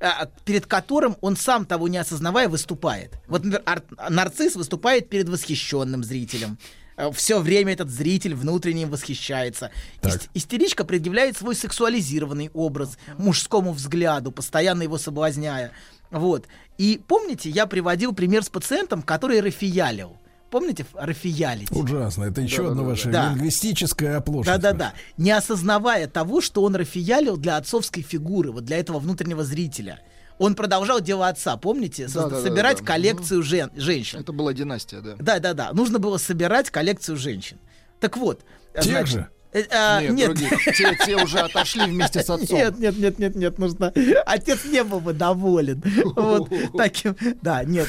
[0.00, 3.12] а, перед которым он сам того не осознавая выступает.
[3.26, 6.56] Вот, например, ар- нарцисс выступает перед восхищенным зрителем.
[7.14, 9.70] Все время этот зритель внутренне восхищается.
[10.00, 10.14] Так.
[10.14, 15.72] Ис- истеричка предъявляет свой сексуализированный образ мужскому взгляду, постоянно его соблазняя.
[16.10, 16.46] Вот.
[16.78, 20.16] И помните, я приводил пример с пациентом, который рафиялил.
[20.50, 21.70] Помните, рафиялить?
[21.70, 22.24] Ужасно.
[22.24, 23.30] Это еще одно ваше Да.
[23.30, 24.60] лингвистическое оплошность.
[24.60, 24.94] Да-да-да.
[25.16, 30.00] Не осознавая того, что он рафиялил для отцовской фигуры, вот для этого внутреннего зрителя.
[30.40, 32.04] Он продолжал дело отца, помните?
[32.06, 32.48] Созда- Да-да-да-да.
[32.48, 32.86] собирать Мгм.
[32.86, 34.20] коллекцию жен- женщин.
[34.20, 35.14] Это была династия, да.
[35.18, 35.72] Да-да-да.
[35.74, 37.58] Нужно было собирать коллекцию женщин.
[38.00, 38.40] Так вот.
[38.74, 39.28] Тех значит, же?
[39.52, 40.64] э, а, Нет, нет, других.
[40.76, 42.56] Те, те уже отошли вместе с отцом.
[42.56, 43.92] Нет, нет, нет, нет, нет, нужно.
[44.24, 45.82] Отец не был бы доволен.
[46.16, 47.14] Вот таким.
[47.42, 47.86] Да, нет.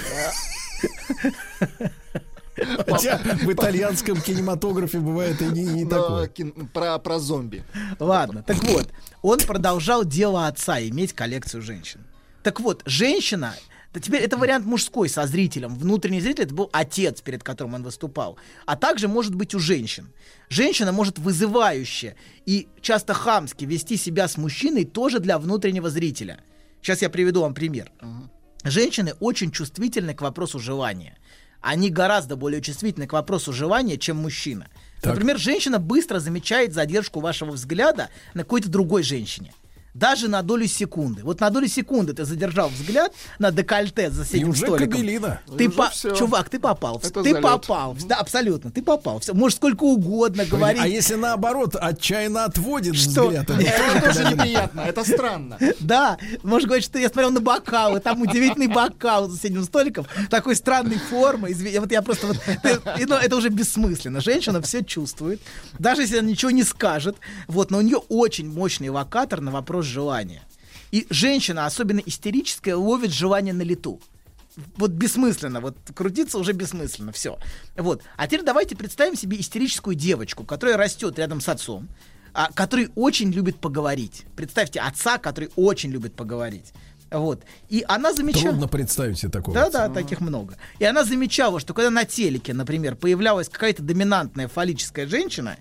[2.85, 6.27] Хотя в итальянском кинематографе бывает и не, не Да, такое.
[6.27, 7.63] кин- про, про зомби.
[7.97, 8.89] Ладно, так вот,
[9.21, 12.01] он продолжал дело отца иметь коллекцию женщин.
[12.43, 13.55] Так вот, женщина,
[13.93, 15.75] да теперь это вариант мужской со зрителем.
[15.75, 18.37] Внутренний зритель это был отец, перед которым он выступал.
[18.65, 20.11] А также может быть у женщин.
[20.49, 22.15] Женщина может вызывающе
[22.45, 26.39] и часто хамски вести себя с мужчиной тоже для внутреннего зрителя.
[26.81, 27.91] Сейчас я приведу вам пример.
[28.63, 31.17] Женщины очень чувствительны к вопросу желания.
[31.61, 34.67] Они гораздо более чувствительны к вопросу желания, чем мужчина.
[35.01, 35.13] Так.
[35.13, 39.53] Например, женщина быстро замечает задержку вашего взгляда на какой-то другой женщине.
[39.93, 41.21] Даже на долю секунды.
[41.23, 44.89] Вот на долю секунды ты задержал взгляд на декольте за И соседним уже столиком.
[44.91, 45.41] кабелина.
[45.57, 46.15] Ты И по- всё.
[46.15, 46.97] Чувак, ты попал.
[47.03, 47.41] Это ты залет.
[47.41, 47.97] попал.
[48.07, 49.19] Да, абсолютно, ты попал.
[49.19, 49.33] Всё.
[49.33, 50.81] Можешь сколько угодно говорить.
[50.81, 53.27] А если наоборот отчаянно отводит Что?
[53.27, 55.57] взгляд, это тоже неприятно, это странно.
[55.81, 60.55] Да, можешь говорить, что я смотрел на бокалы, там удивительный бокал за соседним столиком, такой
[60.55, 61.53] странной формы.
[61.79, 62.27] Вот я просто
[62.97, 64.21] и, это уже бессмысленно.
[64.21, 65.41] Женщина все чувствует,
[65.79, 69.80] даже если она ничего не скажет, вот, но у нее очень мощный локатор на вопрос
[69.87, 70.43] желания.
[70.91, 74.01] И женщина, особенно истерическая, ловит желание на лету.
[74.75, 77.37] Вот бессмысленно, вот крутиться уже бессмысленно, все.
[77.77, 78.03] Вот.
[78.17, 81.87] А теперь давайте представим себе истерическую девочку, которая растет рядом с отцом,
[82.33, 84.25] а, который очень любит поговорить.
[84.35, 86.73] Представьте отца, который очень любит поговорить.
[87.11, 87.43] Вот.
[87.69, 88.51] И она замечала...
[88.51, 89.53] Трудно представить себе такого.
[89.53, 90.55] Да, да, таких много.
[90.79, 95.57] И она замечала, что когда на телеке, например, появлялась какая-то доминантная фаллическая женщина,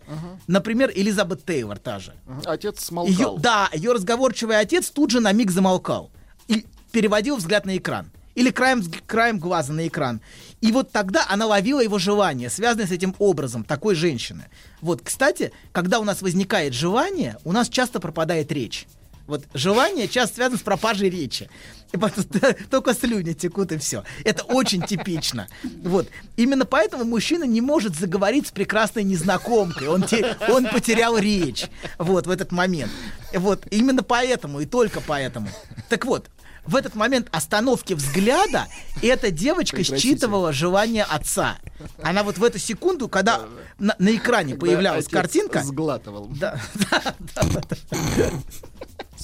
[0.47, 2.15] например, Элизабет Тейлор та же,
[2.45, 3.39] Отец Её- смолкал.
[3.39, 6.11] да, ее разговорчивый отец тут же на миг замолкал
[6.47, 8.11] и переводил взгляд на экран.
[8.37, 10.21] Или краем, краем глаза на экран.
[10.61, 14.45] И вот тогда она ловила его желание, связанное с этим образом такой женщины.
[14.81, 18.87] Вот, кстати, когда у нас возникает желание, у нас часто пропадает речь.
[19.31, 21.49] Вот желание часто связано с пропажей речи.
[21.93, 22.25] И потом
[22.71, 24.05] только слюни текут и все.
[24.25, 25.49] Это очень типично.
[25.83, 26.09] Вот.
[26.37, 29.89] Именно поэтому мужчина не может заговорить с прекрасной незнакомкой.
[29.89, 31.67] Он, те- он потерял речь.
[31.99, 32.93] Вот, в этот момент.
[33.33, 33.67] Вот.
[33.71, 35.49] Именно поэтому и только поэтому.
[35.89, 36.29] Так вот,
[36.67, 38.67] в этот момент остановки взгляда
[39.03, 40.09] эта девочка Прекратите.
[40.09, 41.57] считывала желание отца.
[42.03, 43.41] Она вот в эту секунду, когда
[43.79, 46.27] на, на экране Когда появлялась картинка, Сглатывал.
[46.41, 48.31] да, да, да, да, да.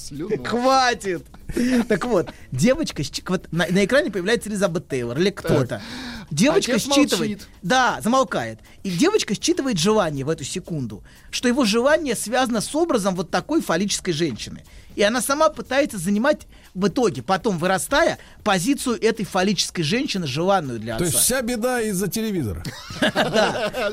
[0.07, 0.43] Слюну.
[0.43, 1.25] Хватит!
[1.87, 5.81] Так вот, девочка, вот на, на экране появляется Элизабет Тейлор или кто-то.
[6.29, 7.47] Девочка Отец считывает, молчит.
[7.61, 8.59] да, замолкает.
[8.83, 13.61] И девочка считывает желание в эту секунду, что его желание связано с образом вот такой
[13.61, 14.63] фаллической женщины.
[14.95, 16.47] И она сама пытается занимать
[16.77, 21.15] в итоге, потом вырастая, позицию этой фаллической женщины, желанную для То отца.
[21.15, 22.63] есть вся беда из-за телевизора.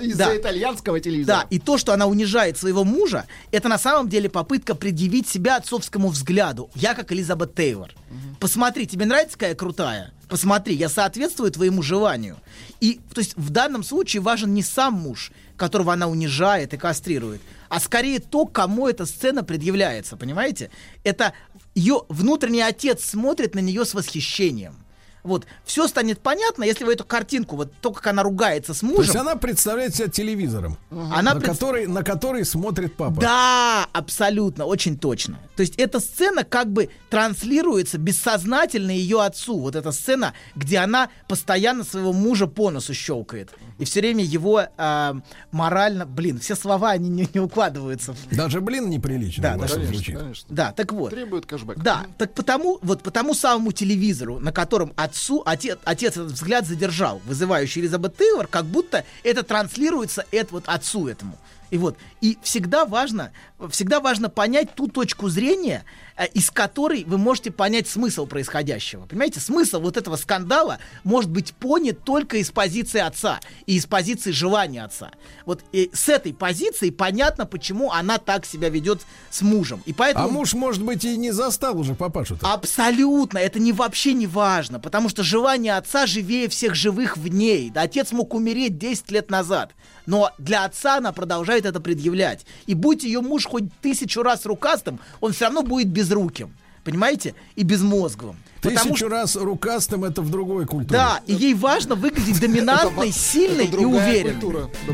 [0.02, 1.38] Из-за итальянского телевизора.
[1.38, 5.56] Да, и то, что она унижает своего мужа, это на самом деле попытка предъявить себя
[5.56, 6.70] отцовскому взгляду.
[6.74, 7.90] Я как Элизабет Тейлор.
[8.38, 10.12] Посмотри, тебе нравится, какая крутая?
[10.28, 12.36] Посмотри, я соответствую твоему желанию.
[12.80, 17.40] И, то есть, в данном случае важен не сам муж, которого она унижает и кастрирует,
[17.68, 20.70] а скорее то, кому эта сцена предъявляется, понимаете?
[21.02, 21.32] Это
[21.74, 24.83] ее внутренний отец смотрит на нее с восхищением.
[25.24, 28.86] Вот, все станет понятно, если вы эту картинку, вот то, как она ругается с То
[28.86, 29.02] мужем.
[29.02, 33.20] есть она представляет себя телевизором, Она на, пред- который, на который смотрит папа.
[33.22, 35.38] Да, абсолютно, очень точно.
[35.56, 39.58] То есть эта сцена как бы транслируется бессознательно ее отцу.
[39.58, 43.50] Вот эта сцена, где она постоянно своего мужа по носу щелкает.
[43.78, 45.16] И все время его а,
[45.52, 46.04] морально...
[46.06, 48.14] Блин, все слова, они не, не укладываются.
[48.30, 50.18] Даже блин неприлично Да, даже- звучит.
[50.48, 51.10] Да, так вот.
[51.10, 51.78] Требует кэшбэк.
[51.78, 56.66] Да, так потому, вот по тому самому телевизору, на котором отцу, отец, отец этот взгляд
[56.66, 61.38] задержал, вызывающий Элизабет Тейлор, как будто это транслируется это вот отцу этому.
[61.74, 63.32] И вот, и всегда важно,
[63.68, 65.84] всегда важно понять ту точку зрения,
[66.16, 69.06] э, из которой вы можете понять смысл происходящего.
[69.06, 74.30] Понимаете, смысл вот этого скандала может быть понят только из позиции отца и из позиции
[74.30, 75.10] желания отца.
[75.46, 79.82] Вот и с этой позиции понятно, почему она так себя ведет с мужем.
[79.84, 80.28] И поэтому...
[80.28, 82.52] А муж, может быть, и не застал уже папашу-то.
[82.52, 87.72] Абсолютно, это не вообще не важно, потому что желание отца живее всех живых в ней.
[87.74, 89.72] Отец мог умереть 10 лет назад,
[90.06, 92.44] но для отца она продолжает это предъявлять.
[92.66, 96.54] И будь ее муж хоть тысячу раз рукастым, он все равно будет безруким,
[96.84, 98.36] понимаете, и безмозговым.
[98.60, 100.98] Потому Тысячу раз рукастым это в другой культуре.
[100.98, 104.40] Да, и ей важно выглядеть доминантной, сильной и уверенной.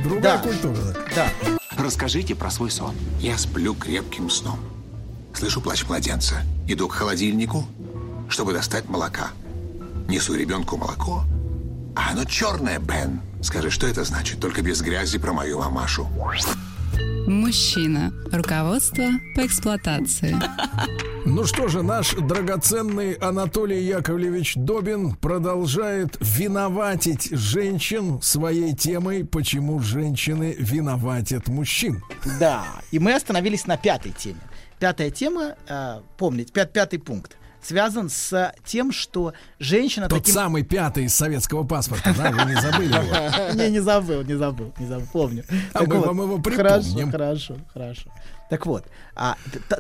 [0.03, 0.39] Другая Да.
[0.39, 0.77] культура.
[1.15, 1.28] Да.
[1.78, 2.95] Расскажите про свой сон.
[3.20, 4.59] Я сплю крепким сном.
[5.35, 6.43] Слышу плач младенца.
[6.66, 7.65] Иду к холодильнику,
[8.28, 9.28] чтобы достать молока.
[10.09, 11.23] Несу ребенку молоко.
[11.97, 13.21] А оно черное, Бен.
[13.43, 14.41] Скажи, что это значит?
[14.41, 16.07] Только без грязи про мою мамашу.
[17.27, 18.12] Мужчина.
[18.33, 19.05] Руководство
[19.35, 20.37] по эксплуатации.
[21.27, 30.57] Ну что же, наш драгоценный Анатолий Яковлевич Добин продолжает виноватить женщин своей темой, почему женщины
[30.59, 32.03] виноватят мужчин.
[32.41, 34.41] Да, и мы остановились на пятой теме.
[34.79, 40.35] Пятая тема, э, помните, пят- пятый пункт, связан с тем, что женщина Тот таким...
[40.35, 43.55] самый пятый из советского паспорта, да, вы не забыли его.
[43.61, 45.45] Не, не забыл, не забыл, не забыл, помню.
[45.73, 47.11] А мы вам его припомним.
[47.11, 48.11] хорошо, хорошо.
[48.51, 48.85] Так вот,
[49.15, 49.37] а,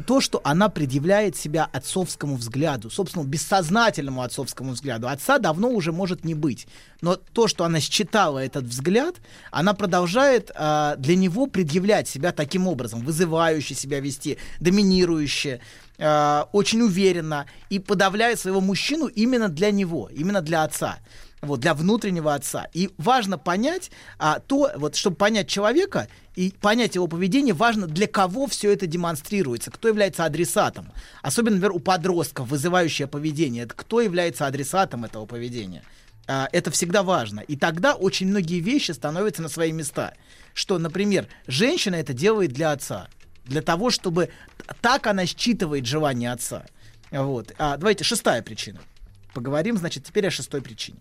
[0.06, 6.24] то, что она предъявляет себя отцовскому взгляду, собственно, бессознательному отцовскому взгляду, отца давно уже может
[6.24, 6.68] не быть.
[7.00, 9.16] Но то, что она считала этот взгляд,
[9.50, 15.60] она продолжает а, для него предъявлять себя таким образом, вызывающе себя вести, доминирующе,
[16.00, 20.98] а, очень уверенно и подавляет своего мужчину именно для него, именно для отца
[21.42, 22.66] вот, для внутреннего отца.
[22.72, 28.06] И важно понять, а, то, вот, чтобы понять человека и понять его поведение, важно, для
[28.06, 30.92] кого все это демонстрируется, кто является адресатом.
[31.22, 35.82] Особенно, например, у подростков вызывающее поведение, это кто является адресатом этого поведения.
[36.26, 37.40] А, это всегда важно.
[37.40, 40.14] И тогда очень многие вещи становятся на свои места.
[40.52, 43.08] Что, например, женщина это делает для отца.
[43.44, 44.30] Для того, чтобы
[44.80, 46.64] так она считывает желание отца.
[47.10, 47.52] Вот.
[47.58, 48.80] А, давайте шестая причина.
[49.34, 50.98] Поговорим, значит, теперь о шестой причине.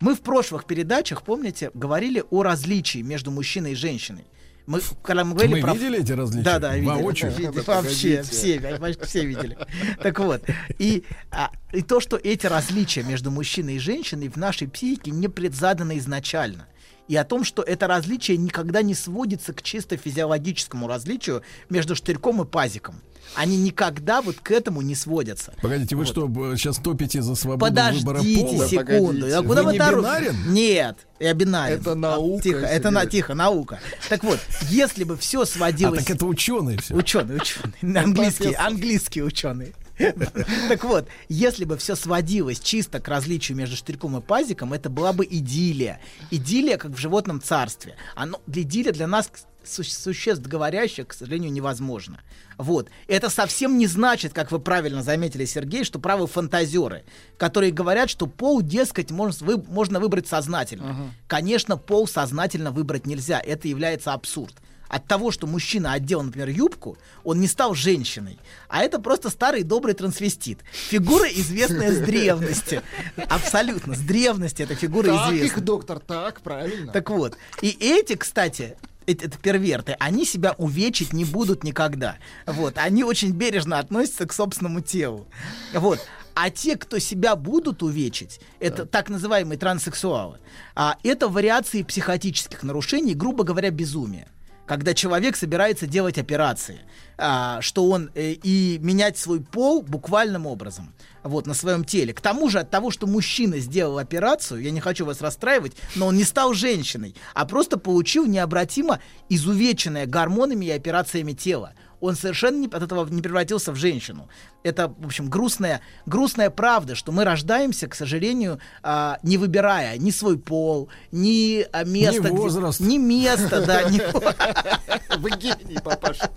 [0.00, 4.24] Мы в прошлых передачах, помните, говорили о различии между мужчиной и женщиной.
[4.66, 6.44] Мы, когда мы, говорили Мы про- видели эти различия?
[6.44, 6.86] Да, да, видели.
[6.88, 7.30] Воочию?
[7.30, 7.46] Видели.
[7.46, 8.22] Да, Вообще, погодите.
[8.22, 9.58] все, почти все видели.
[10.02, 10.42] Так вот,
[10.78, 15.28] и, а, и то, что эти различия между мужчиной и женщиной в нашей психике не
[15.28, 16.66] предзаданы изначально.
[17.08, 22.42] И о том, что это различие никогда не сводится к чисто физиологическому различию между штырьком
[22.42, 23.00] и пазиком.
[23.34, 25.54] Они никогда вот к этому не сводятся.
[25.62, 28.68] Погодите, вы что, б- сейчас топите за свободу выбора Подождите пола?
[28.68, 29.26] секунду.
[29.38, 30.04] А куда Вы не торопитесь?
[30.04, 30.52] бинарен?
[30.52, 31.80] Нет, я бинарен.
[31.80, 33.80] Это наука, Тихо, это на, тихо, наука.
[34.10, 36.04] Так вот, если бы все А, сводилось...
[36.04, 36.94] так это ученые все.
[36.94, 38.02] Ученые, ученые.
[38.02, 39.72] Английские, английские ученые.
[40.68, 45.12] Так вот, если бы все сводилось чисто к различию между штырьком и пазиком, это была
[45.12, 46.00] бы идиллия.
[46.30, 47.96] Идиллия, как в животном царстве.
[48.14, 49.30] Оно, для идиллия для нас,
[49.64, 52.20] су- существ говорящих, к сожалению, невозможно.
[52.58, 52.88] Вот.
[53.08, 57.04] Это совсем не значит, как вы правильно заметили, Сергей, что правы фантазеры,
[57.38, 61.12] которые говорят, что пол, дескать, можно, вы- можно выбрать сознательно.
[61.28, 63.40] Конечно, пол сознательно выбрать нельзя.
[63.40, 64.54] Это является абсурд
[64.88, 68.38] от того, что мужчина одел, например, юбку, он не стал женщиной,
[68.68, 70.60] а это просто старый добрый трансвестит.
[70.72, 72.82] Фигура, известная с древности.
[73.28, 75.44] Абсолютно, с древности эта фигура Так, известна.
[75.46, 76.92] их доктор, так, правильно.
[76.92, 82.16] Так вот, и эти, кстати, эти, это перверты, они себя увечить не будут никогда.
[82.46, 85.26] Вот, они очень бережно относятся к собственному телу.
[85.72, 86.00] Вот.
[86.34, 90.38] А те, кто себя будут увечить, это так называемые транссексуалы,
[90.74, 94.26] а, это вариации психотических нарушений, грубо говоря, безумия.
[94.66, 96.80] Когда человек собирается делать операции,
[97.16, 100.92] а, что он э, и менять свой пол буквальным образом
[101.22, 102.12] вот, на своем теле.
[102.12, 106.06] К тому же от того, что мужчина сделал операцию, я не хочу вас расстраивать, но
[106.06, 111.72] он не стал женщиной, а просто получил необратимо изувеченное гормонами и операциями тело.
[112.04, 114.28] Он совершенно не- от этого не превратился в женщину.
[114.62, 120.10] Это, в общем, грустная, грустная правда, что мы рождаемся, к сожалению, а, не выбирая ни
[120.10, 122.80] свой пол, ни а, место, где- возраст.
[122.80, 124.00] ни место, да, ни
[125.18, 126.30] Вы гений, папаша.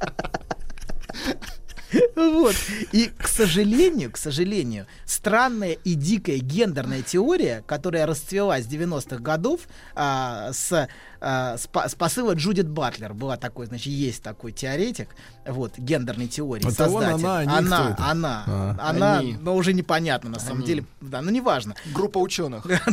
[2.16, 2.56] Вот.
[2.92, 9.62] И, к сожалению, к сожалению, странная и дикая гендерная теория, которая расцвела с 90-х годов
[9.96, 10.90] а, с,
[11.20, 15.10] а, с, по- с посыла Джудит Батлер, была такой, значит, есть такой теоретик,
[15.46, 17.26] вот, гендерной теории, Это он, создатель.
[17.26, 18.06] она, они, она, кто это?
[18.12, 18.76] она, А.
[18.90, 19.38] она, Они.
[19.42, 20.68] но уже непонятно на самом Они.
[20.68, 21.76] деле, да, ну неважно.
[21.94, 22.66] Группа ученых.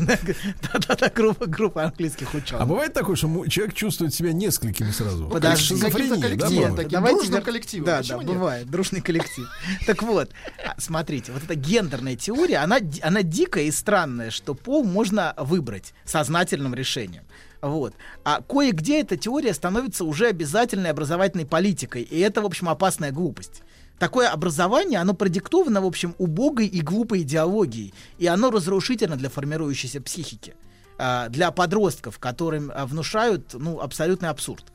[0.73, 2.63] Да-да-да, группа, группа английских ученых.
[2.63, 5.29] А бывает такое, что человек чувствует себя несколькими сразу?
[5.29, 5.75] Подожди.
[5.81, 7.85] Каким-то да, коллективом таким, дружным.
[7.85, 9.49] Да, да, бывает, дружный коллектив.
[9.87, 10.31] Так вот,
[10.65, 15.93] а, смотрите, вот эта гендерная теория, она, она дикая и странная, что пол можно выбрать
[16.05, 17.25] сознательным решением.
[17.65, 17.95] Вот.
[18.25, 23.63] А кое-где эта теория становится уже обязательной образовательной политикой, и это, в общем, опасная глупость.
[23.99, 30.03] Такое образование, оно продиктовано, в общем, убогой и глупой идеологией, и оно разрушительно для формирующейся
[30.03, 30.55] психики,
[30.99, 34.67] а, для подростков, которым а, внушают, ну, абсолютный абсурд.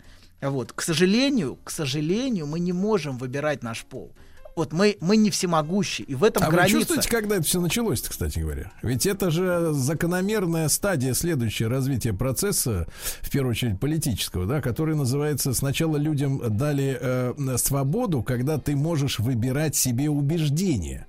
[0.41, 4.11] Вот, к сожалению, к сожалению, мы не можем выбирать наш пол.
[4.56, 6.78] Вот мы, мы не всемогущи, и в этом А вы граница.
[6.78, 8.72] чувствуете, когда это все началось, кстати говоря?
[8.82, 12.88] Ведь это же закономерная стадия следующее развития процесса,
[13.22, 19.20] в первую очередь политического, да, который называется сначала людям дали э, свободу, когда ты можешь
[19.20, 21.08] выбирать себе убеждения.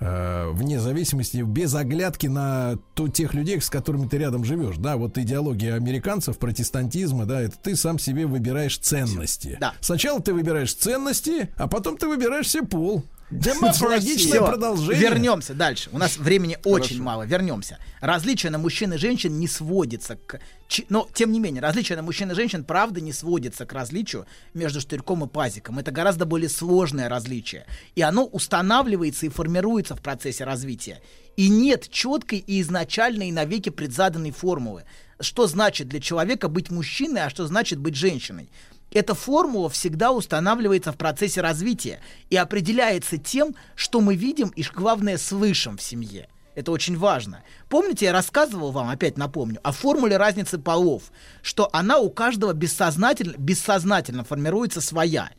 [0.00, 4.76] Э, Вне зависимости, без оглядки на то, тех людей, с которыми ты рядом живешь.
[4.76, 9.56] Да, вот идеология американцев, протестантизма, да, это ты сам себе выбираешь ценности.
[9.60, 9.74] Да.
[9.80, 13.04] Сначала ты выбираешь ценности, а потом ты выбираешь себе пол.
[13.30, 15.00] Логичное продолжение.
[15.00, 15.88] Вернемся дальше.
[15.92, 17.22] У нас времени очень мало.
[17.22, 17.78] Вернемся.
[18.00, 20.40] Различие на мужчин и женщин не сводится к...
[20.88, 24.80] Но, тем не менее, различие на мужчин и женщин, правда, не сводится к различию между
[24.80, 25.78] штырьком и пазиком.
[25.78, 27.66] Это гораздо более сложное различие.
[27.94, 31.00] И оно устанавливается и формируется в процессе развития.
[31.36, 34.84] И нет четкой и изначальной и навеки предзаданной формулы.
[35.20, 38.50] Что значит для человека быть мужчиной, а что значит быть женщиной.
[38.92, 45.16] Эта формула всегда устанавливается в процессе развития и определяется тем, что мы видим и, главное,
[45.16, 46.28] слышим в семье.
[46.56, 47.44] Это очень важно.
[47.68, 51.04] Помните, я рассказывал вам, опять напомню, о формуле разницы полов,
[51.42, 55.30] что она у каждого бессознательно, бессознательно формируется своя.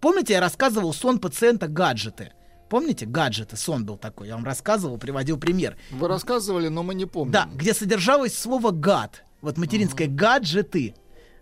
[0.00, 2.32] Помните, я рассказывал сон пациента гаджеты.
[2.70, 5.76] Помните, гаджеты, сон был такой, я вам рассказывал, приводил пример.
[5.90, 7.32] Вы рассказывали, но мы не помним.
[7.32, 9.22] Да, где содержалось слово гад.
[9.42, 10.94] Вот материнское гаджеты.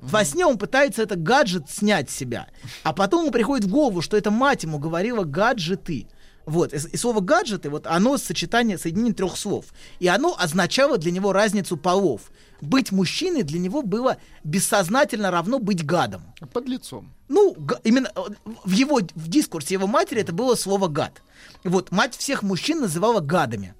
[0.02, 2.48] Во сне он пытается это гаджет снять с себя.
[2.82, 6.08] А потом ему приходит в голову, что это мать ему говорила гаджеты.
[6.44, 9.66] Вот, и, и слово гаджеты, вот оно сочетание, соединение трех слов.
[10.00, 12.32] И оно означало для него разницу полов.
[12.60, 16.22] Быть мужчиной для него было бессознательно равно быть гадом.
[16.52, 17.12] Под лицом.
[17.28, 18.20] Ну, именно э,
[18.64, 21.22] в его в дискурсе его матери это было слово гад.
[21.62, 23.74] Вот мать всех мужчин называла гадами.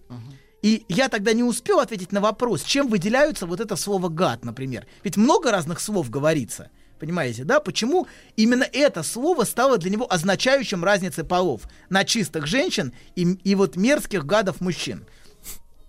[0.62, 4.86] И я тогда не успел ответить на вопрос, чем выделяются вот это слово гад, например.
[5.02, 6.70] Ведь много разных слов говорится.
[7.00, 7.58] Понимаете, да?
[7.58, 13.56] Почему именно это слово стало для него означающим разницы полов на чистых женщин и, и
[13.56, 15.04] вот мерзких гадов мужчин?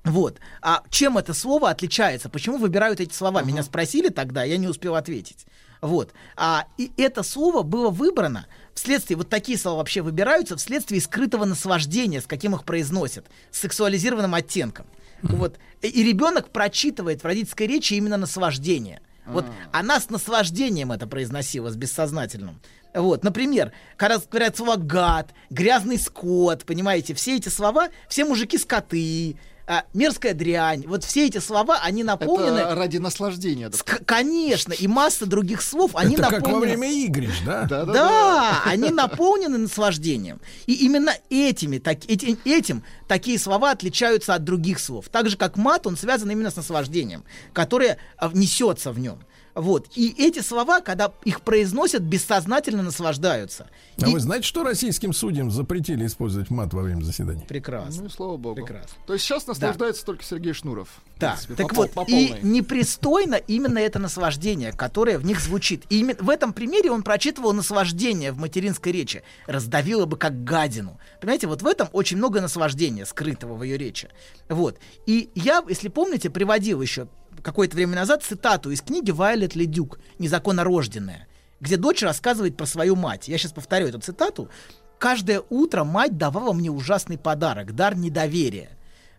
[0.04, 0.40] Вот.
[0.64, 2.30] А чем это слово отличается?
[2.30, 3.44] Почему выбирают эти слова?
[3.44, 5.46] Меня спросили тогда, я не успел ответить.
[5.82, 6.14] Вот.
[6.36, 12.22] А, и это слово было выбрано вследствие, вот такие слова вообще выбираются вследствие скрытого наслаждения,
[12.22, 14.86] с каким их произносят, с сексуализированным оттенком.
[15.22, 15.58] Вот.
[15.82, 19.00] И- И ребенок прочитывает в родительской речи именно наслаждение.
[19.26, 22.60] Вот она с наслаждением это произносила, с бессознательным.
[22.94, 29.38] Вот, например, когда говорят слово гад, грязный скот, понимаете, все эти слова, все мужики скоты,
[29.66, 32.60] а, мерзкая дрянь, вот все эти слова, они наполнены...
[32.60, 33.72] Это ради наслаждения.
[33.72, 36.60] С- к- конечно, и масса других слов, они Это как наполнены...
[36.60, 37.64] во время игрищ, да?
[37.66, 40.42] Да, они наполнены наслаждением.
[40.66, 45.08] И именно этими, так, эти- этим такие слова отличаются от других слов.
[45.10, 49.20] Так же, как мат, он связан именно с наслаждением, которое а, несется в нем.
[49.56, 49.88] Вот.
[49.96, 53.68] И эти слова, когда их произносят, бессознательно наслаждаются.
[54.02, 57.46] А И- вы знаете, что российским судьям запретили использовать мат во время заседания?
[57.48, 58.04] Прекрасно.
[58.04, 58.56] Ну слава богу.
[58.56, 58.96] Прекрасно.
[59.06, 60.90] То есть сейчас наслаждается только Сергей Шнуров.
[61.20, 62.42] Да, принципе, так по вот, по и полной.
[62.42, 65.84] непристойно именно это наслаждение, которое в них звучит.
[65.90, 69.24] И именно в этом примере он прочитывал наслаждение в материнской речи.
[69.46, 71.00] Раздавило бы как гадину.
[71.22, 74.10] Понимаете, вот в этом очень много наслаждения, скрытого в ее речи.
[74.50, 74.80] Вот.
[75.06, 77.08] И я, если помните, приводил еще
[77.44, 81.28] какое-то время назад цитату из книги Вайлет Ледюк «Незаконно рожденная»,
[81.60, 83.28] где дочь рассказывает про свою мать.
[83.28, 84.50] Я сейчас повторю эту цитату.
[84.98, 88.70] «Каждое утро мать давала мне ужасный подарок, дар недоверия.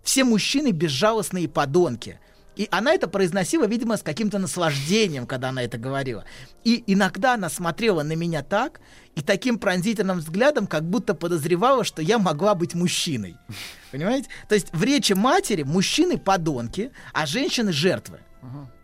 [0.03, 2.19] Все мужчины безжалостные подонки.
[2.57, 6.25] И она это произносила, видимо, с каким-то наслаждением, когда она это говорила.
[6.63, 8.81] И иногда она смотрела на меня так
[9.15, 13.37] и таким пронзительным взглядом, как будто подозревала, что я могла быть мужчиной.
[13.93, 14.29] Понимаете?
[14.49, 18.19] То есть в речи матери мужчины подонки, а женщины жертвы.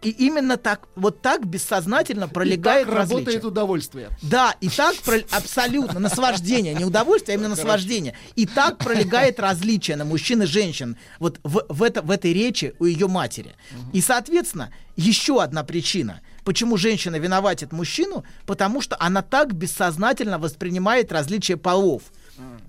[0.00, 3.18] И именно так, вот так бессознательно пролегает так различие.
[3.18, 4.08] работает удовольствие.
[4.22, 8.16] Да, и так про- абсолютно наслаждение, не удовольствие, а именно наслаждение.
[8.36, 12.74] И так пролегает различие на мужчин и женщин вот в, в, это, в этой речи
[12.78, 13.54] у ее матери.
[13.92, 21.12] И, соответственно, еще одна причина, почему женщина виноватит мужчину, потому что она так бессознательно воспринимает
[21.12, 22.02] различие полов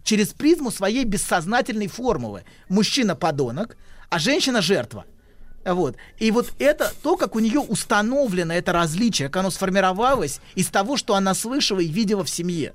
[0.03, 2.43] через призму своей бессознательной формулы.
[2.69, 3.77] Мужчина подонок,
[4.11, 5.06] а женщина жертва.
[5.66, 5.95] Вот.
[6.19, 10.95] И вот это то, как у нее установлено это различие, как оно сформировалось из того,
[10.95, 12.74] что она слышала и видела в семье.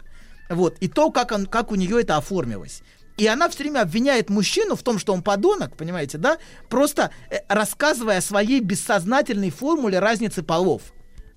[0.50, 0.76] Вот.
[0.80, 2.82] И то, как, он, как у нее это оформилось.
[3.16, 6.38] И она все время обвиняет мужчину в том, что он подонок, понимаете, да?
[6.68, 10.82] Просто э, рассказывая о своей бессознательной формуле разницы полов.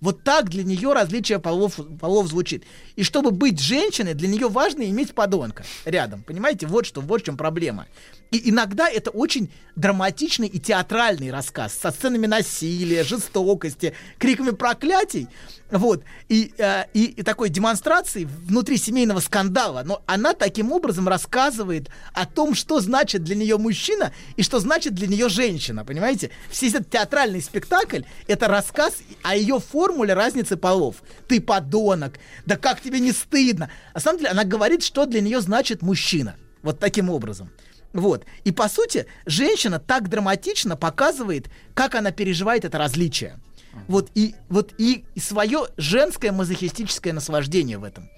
[0.02, 2.64] Вот так для нее различие полов, полов звучит.
[2.96, 6.24] И чтобы быть женщиной, для нее важно иметь подонка рядом.
[6.24, 7.88] Понимаете, вот что, вот в чем проблема.
[8.32, 15.28] И иногда это очень драматичный и театральный рассказ со сценами насилия, жестокости, криками проклятий.
[15.72, 16.04] Вот.
[16.28, 19.82] И, э, и, и такой демонстрации внутри семейного скандала.
[19.84, 24.94] Но она таким образом рассказывает о том, что значит для нее мужчина и что значит
[24.94, 25.84] для нее женщина.
[25.84, 26.30] Понимаете?
[26.50, 30.98] Весь этот театральный спектакль— это рассказ о ее формуле разницы полов.
[31.28, 33.72] Ты подонок, да как тебе не стыдно.
[33.96, 36.36] На самом деле она говорит, что для нее значит мужчина.
[36.62, 37.50] Вот таким образом.
[37.94, 38.26] Вот.
[38.44, 43.40] И по сути, женщина так драматично показывает, как она переживает это различие.
[43.88, 48.10] Вот и, вот и, свое женское мазохистическое наслаждение в этом.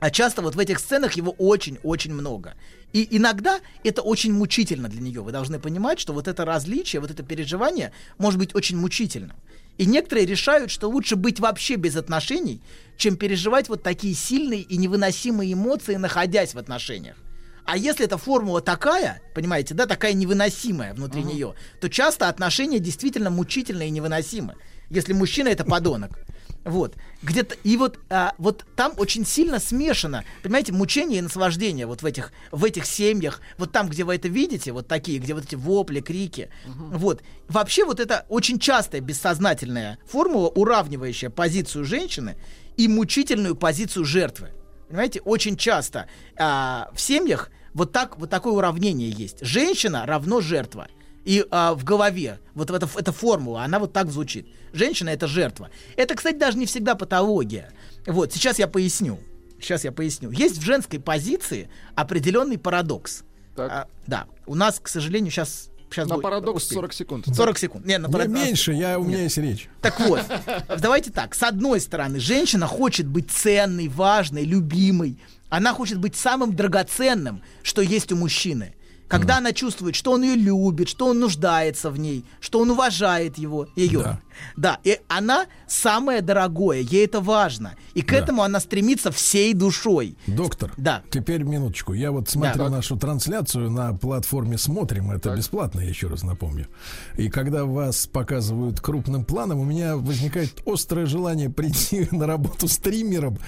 [0.00, 2.54] А часто вот в этих сценах его очень-очень много.
[2.92, 5.22] И иногда это очень мучительно для нее.
[5.22, 9.36] Вы должны понимать, что вот это различие, вот это переживание может быть очень мучительным.
[9.78, 12.60] И некоторые решают, что лучше быть вообще без отношений,
[12.96, 17.16] чем переживать вот такие сильные и невыносимые эмоции, находясь в отношениях.
[17.64, 23.30] А если эта формула такая, понимаете, да, такая невыносимая внутри нее, то часто отношения действительно
[23.30, 24.56] мучительные и невыносимы.
[24.90, 26.18] Если мужчина это подонок.
[26.64, 26.96] Вот.
[27.22, 32.06] Где-то, и вот, а, вот там очень сильно смешано, понимаете, мучение и наслаждение вот в
[32.06, 35.56] этих, в этих семьях, вот там, где вы это видите, вот такие, где вот эти
[35.56, 36.50] вопли, крики.
[36.66, 37.22] Вот.
[37.48, 42.36] Вообще вот это очень частая бессознательная формула, уравнивающая позицию женщины
[42.76, 44.50] и мучительную позицию жертвы.
[44.92, 46.06] Понимаете, очень часто
[46.36, 49.38] а, в семьях вот так вот такое уравнение есть.
[49.40, 50.86] Женщина равно жертва.
[51.24, 54.48] И а, в голове вот эта, эта формула, она вот так звучит.
[54.74, 55.70] Женщина это жертва.
[55.96, 57.72] Это, кстати, даже не всегда патология.
[58.06, 59.18] Вот, сейчас я поясню.
[59.58, 60.30] Сейчас я поясню.
[60.30, 63.24] Есть в женской позиции определенный парадокс.
[63.56, 65.70] А, да, у нас, к сожалению, сейчас...
[65.94, 66.80] сейчас На будет- парадокс успеем.
[66.80, 67.26] 40 секунд.
[67.34, 67.86] 40 секунд.
[67.86, 69.24] Нет, на Не парадокс- меньше, я, у меня Нет.
[69.24, 69.68] есть речь.
[69.80, 70.22] Так вот,
[70.80, 71.34] давайте так.
[71.34, 75.18] С одной стороны, женщина хочет быть ценной, важной, любимой.
[75.48, 78.74] Она хочет быть самым драгоценным, что есть у мужчины.
[79.08, 83.36] Когда она чувствует, что он ее любит, что он нуждается в ней, что он уважает
[83.36, 84.00] его, ее.
[84.02, 84.20] Да,
[84.84, 87.74] и она самое дорогое, ей это важно.
[87.94, 88.18] И к Да.
[88.18, 90.16] этому она стремится всей душой.
[90.26, 91.02] Доктор, Да.
[91.10, 91.92] теперь минуточку.
[91.92, 92.70] Я вот смотрю Да.
[92.70, 95.10] нашу трансляцию на платформе «Смотрим».
[95.10, 96.66] Это бесплатно, я еще раз напомню.
[97.16, 103.38] И когда вас показывают крупным планом, у меня возникает острое желание прийти на работу стримером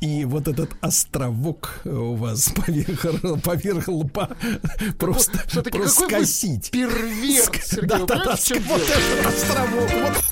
[0.00, 3.06] и вот этот островок у вас поверх,
[3.42, 4.30] поверх лба
[4.98, 5.38] просто,
[5.70, 6.70] просто скосить.
[6.70, 8.36] перверт, Сергей, Да, да, да,
[8.68, 9.90] вот этот островок.
[9.92, 10.31] Вот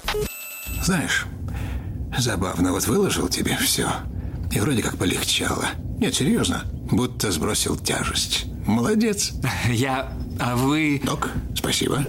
[0.83, 1.27] Знаешь,
[2.19, 3.89] забавно, вот выложил тебе все.
[4.51, 5.67] И вроде как полегчало.
[5.99, 6.65] Нет, серьезно.
[6.91, 8.47] Будто сбросил тяжесть.
[8.67, 9.33] Молодец.
[9.69, 10.13] Я...
[10.41, 11.01] А вы...
[11.05, 12.05] Док, спасибо.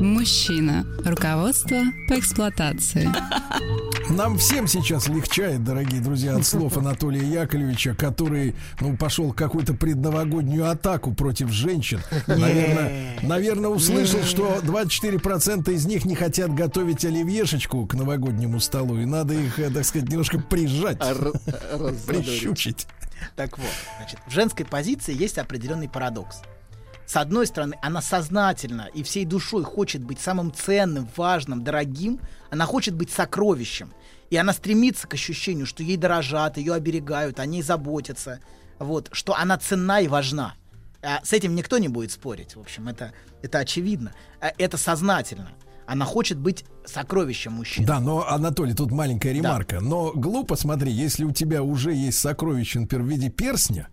[0.00, 0.86] Мужчина.
[1.04, 3.08] Руководство по эксплуатации.
[4.10, 9.74] Нам всем сейчас легчает, дорогие друзья, от слов Анатолия Яковлевича, который, ну, пошел в какую-то
[9.74, 12.00] предновогоднюю атаку против женщин.
[12.26, 19.06] Наверное, наверное, услышал, что 24% из них не хотят готовить оливьешечку к новогоднему столу, и
[19.06, 20.98] надо их, э, так сказать, немножко прижать,
[22.06, 22.86] прищучить.
[23.36, 26.42] Так вот, значит, в женской позиции есть определенный парадокс.
[27.06, 32.18] С одной стороны, она сознательно и всей душой хочет быть самым ценным, важным, дорогим.
[32.50, 33.92] Она хочет быть сокровищем.
[34.30, 38.40] И она стремится к ощущению, что ей дорожат, ее оберегают, о ней заботятся.
[38.78, 40.54] Вот, что она ценна и важна.
[41.02, 42.56] А с этим никто не будет спорить.
[42.56, 44.14] В общем, это, это очевидно.
[44.40, 45.50] А Это сознательно.
[45.86, 47.86] Она хочет быть сокровищем мужчины.
[47.86, 49.80] Да, но, Анатолий, тут маленькая ремарка.
[49.80, 53.88] Но глупо, смотри, если у тебя уже есть сокровище, например, в виде перстня,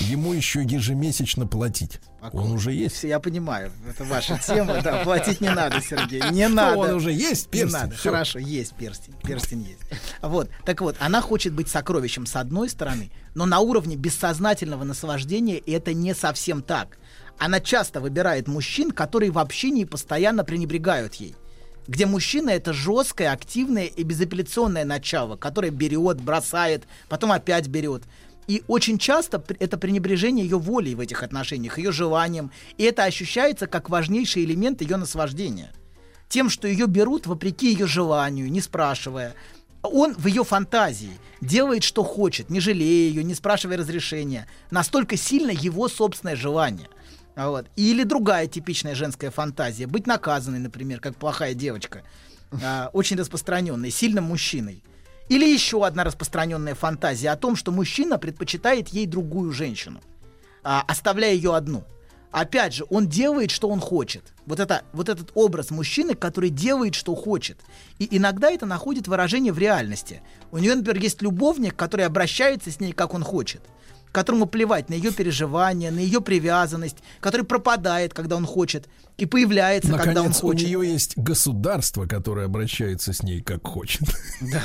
[0.00, 2.00] ему еще ежемесячно платить.
[2.32, 3.04] Он уже есть.
[3.04, 6.78] Я понимаю, это ваша тема, да, платить не надо, Сергей, не надо.
[6.78, 8.10] он уже есть Не перстень, надо, всё.
[8.10, 10.00] хорошо, есть перстень, перстень есть.
[10.22, 15.58] Вот, так вот, она хочет быть сокровищем с одной стороны, но на уровне бессознательного наслаждения
[15.58, 16.98] это не совсем так.
[17.38, 21.34] Она часто выбирает мужчин, которые в общении постоянно пренебрегают ей.
[21.86, 28.04] Где мужчина это жесткое, активное и безапелляционное начало, которое берет, бросает, потом опять берет.
[28.46, 32.50] И очень часто это пренебрежение ее волей в этих отношениях, ее желанием.
[32.76, 35.72] И это ощущается как важнейший элемент ее наслаждения.
[36.28, 39.34] Тем, что ее берут вопреки ее желанию, не спрашивая.
[39.82, 44.48] Он в ее фантазии делает, что хочет, не жалея ее, не спрашивая разрешения.
[44.70, 46.88] Настолько сильно его собственное желание.
[47.36, 47.66] А Вот.
[47.76, 49.86] Или другая типичная женская фантазия.
[49.86, 52.02] Быть наказанной, например, как плохая девочка.
[52.62, 54.82] А, очень распространенной, сильным мужчиной.
[55.28, 60.00] Или еще одна распространенная фантазия о том, что мужчина предпочитает ей другую женщину,
[60.62, 61.84] а, оставляя ее одну.
[62.30, 64.32] Опять же, он делает, что он хочет.
[64.44, 67.58] Вот, это, вот этот образ мужчины, который делает, что хочет.
[67.98, 70.20] И иногда это находит выражение в реальности.
[70.50, 73.62] У нее, например, есть любовник, который обращается с ней, как он хочет
[74.14, 79.90] которому плевать на ее переживания, на ее привязанность, который пропадает, когда он хочет, и появляется,
[79.90, 80.68] когда он Наконец, у хочет.
[80.68, 84.02] нее есть государство, которое обращается с ней как хочет.
[84.40, 84.62] Да.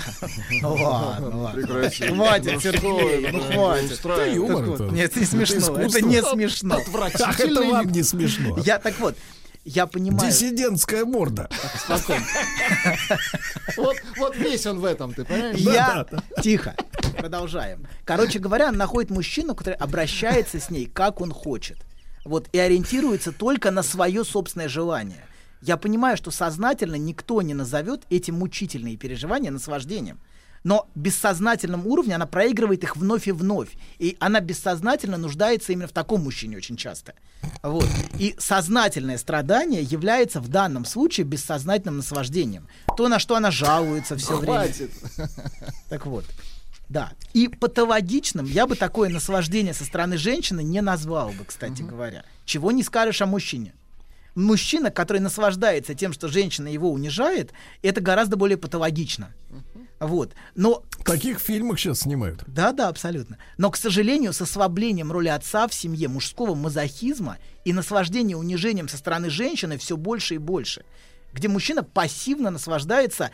[0.62, 1.90] Ну ладно, ладно.
[1.90, 4.00] Хватит, Ну Сергей, ну хватит.
[4.06, 4.84] Это юмор Так это.
[4.94, 5.80] Нет, это не смешно.
[5.80, 6.80] Это не смешно.
[6.80, 8.58] Это вам не смешно.
[8.64, 9.16] Я так вот,
[9.66, 10.30] я понимаю.
[10.30, 11.50] Диссидентская морда.
[11.84, 12.26] Спокойно.
[13.78, 15.58] Вот, вот весь он в этом, ты понимаешь?
[15.58, 16.06] Я...
[16.42, 16.76] Тихо.
[17.20, 17.88] Продолжаем.
[18.06, 21.78] Короче говоря, она находит мужчину, который обращается с ней, как он хочет.
[22.26, 25.24] Вот, и ориентируется только на свое собственное желание.
[25.62, 30.20] Я понимаю, что сознательно никто не назовет эти мучительные переживания наслаждением.
[30.64, 33.70] Но бессознательном уровне она проигрывает их вновь и вновь.
[33.98, 37.14] И она бессознательно нуждается именно в таком мужчине очень часто.
[37.64, 37.88] Вот.
[38.18, 42.68] И сознательное страдание является в данном случае бессознательным наслаждением.
[42.98, 44.64] То, на что она жалуется все время.
[44.64, 44.92] Хватит.
[45.90, 46.26] Так вот.
[46.90, 47.12] Да.
[47.34, 52.26] И патологичным я бы такое наслаждение со стороны женщины не назвал бы, кстати говоря.
[52.46, 53.74] Чего не скажешь о мужчине.
[54.36, 57.52] Мужчина, который наслаждается тем, что женщина его унижает,
[57.82, 59.34] это гораздо более патологично.
[60.00, 60.34] Вот.
[60.56, 62.44] Но В таких фильмах сейчас снимают.
[62.48, 63.38] да, да, абсолютно.
[63.58, 68.98] Но, к сожалению, с ослаблением роли отца в семье, мужского мазохизма и наслаждения унижением со
[68.98, 70.86] стороны женщины все больше и больше.
[71.34, 73.32] Где мужчина пассивно наслаждается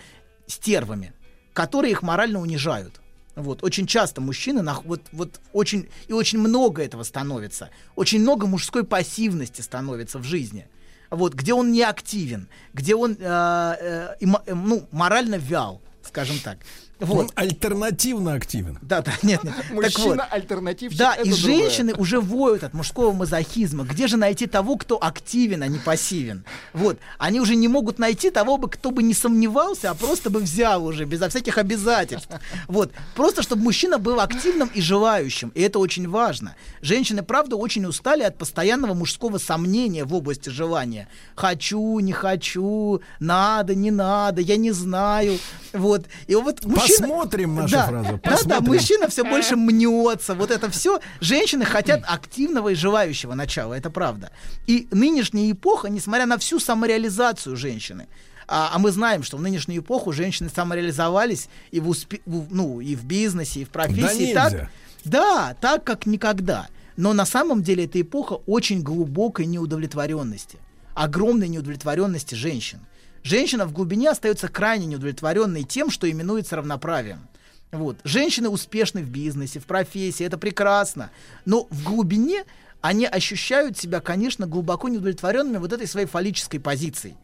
[0.48, 1.14] стервами,
[1.53, 3.00] которые их морально унижают.
[3.35, 7.69] Вот, очень часто мужчины, нах- вот, вот очень, и очень много этого становится.
[7.95, 10.67] Очень много мужской пассивности становится в жизни.
[11.09, 16.59] Вот, где он не активен, где он э, э, э, ну, морально вял, скажем так.
[17.01, 18.80] Он альтернативно активен.
[18.82, 19.53] Да, да, нет, нет.
[19.56, 19.83] Так вот.
[19.83, 21.38] Мужчина-альтернативщик Да, и другое.
[21.38, 23.83] женщины уже воют от мужского мазохизма.
[23.83, 26.45] Где же найти того, кто активен, а не пассивен?
[26.74, 26.98] Вот.
[27.17, 30.85] Они уже не могут найти того, бы, кто бы не сомневался, а просто бы взял
[30.85, 32.30] уже, безо всяких обязательств.
[32.67, 32.91] Вот.
[33.14, 35.49] Просто, чтобы мужчина был активным и желающим.
[35.49, 36.56] И это очень важно.
[36.82, 41.09] Женщины, правда, очень устали от постоянного мужского сомнения в области желания.
[41.35, 45.40] Хочу, не хочу, надо, не надо, я не знаю.
[45.74, 46.06] Вот.
[46.27, 46.84] И вот мужчина...
[46.88, 48.19] Посмотрим наша да, фраза.
[48.23, 50.35] Да, да, мужчина все больше мнется.
[50.35, 50.99] Вот это все.
[51.19, 54.31] Женщины хотят активного и желающего начала, это правда.
[54.67, 58.07] И нынешняя эпоха, несмотря на всю самореализацию женщины,
[58.47, 62.95] а, а мы знаем, что в нынешнюю эпоху женщины самореализовались и в, успе- ну, и
[62.95, 64.33] в бизнесе, и в профессии.
[64.33, 64.69] Да так,
[65.03, 66.67] да, так как никогда.
[66.97, 70.59] Но на самом деле эта эпоха очень глубокой неудовлетворенности.
[70.93, 72.80] Огромной неудовлетворенности женщин.
[73.25, 77.27] Женщина в глубине остается крайне неудовлетворенной тем, что именуется равноправием.
[77.71, 77.97] Вот.
[78.03, 81.09] Женщины успешны в бизнесе, в профессии, это прекрасно.
[81.43, 82.43] Но в глубине
[82.81, 87.15] они ощущают себя, конечно, глубоко неудовлетворенными вот этой своей фаллической позицией.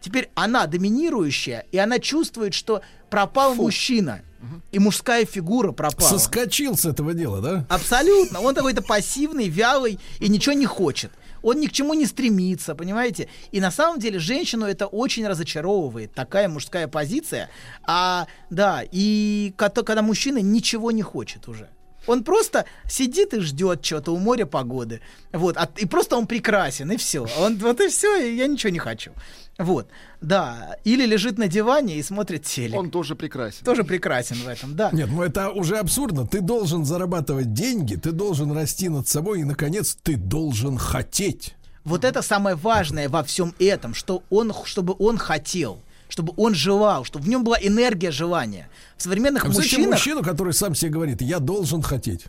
[0.00, 4.22] Теперь она доминирующая, и она чувствует, что пропал мужчина,
[4.70, 6.08] и мужская фигура пропала.
[6.08, 7.66] Соскочил с этого дела, да?
[7.68, 8.40] Абсолютно.
[8.40, 11.10] Он какой-то пассивный, вялый и ничего не хочет.
[11.42, 13.28] Он ни к чему не стремится, понимаете?
[13.52, 17.48] И на самом деле женщину это очень разочаровывает, такая мужская позиция.
[17.84, 21.68] А, да, и когда мужчина ничего не хочет уже.
[22.06, 25.00] Он просто сидит и ждет чего-то у моря погоды.
[25.32, 25.56] Вот.
[25.56, 27.26] а- и просто он прекрасен, и все.
[27.38, 29.12] Он, вот и все, и я ничего не хочу.
[29.60, 29.88] Вот.
[30.20, 30.76] Да.
[30.84, 32.78] Или лежит на диване и смотрит телек.
[32.78, 33.64] Он тоже прекрасен.
[33.64, 34.90] Тоже прекрасен в этом, да.
[34.92, 36.26] Нет, ну это уже абсурдно.
[36.26, 41.54] Ты должен зарабатывать деньги, ты должен расти над собой, и, наконец, ты должен хотеть.
[41.84, 45.80] Вот это самое важное во всем этом, что он, чтобы он хотел,
[46.10, 48.68] чтобы он желал, чтобы в нем была энергия желания.
[48.96, 49.92] В современных А мужчинах...
[49.92, 52.26] мужчину, который сам себе говорит, я должен хотеть.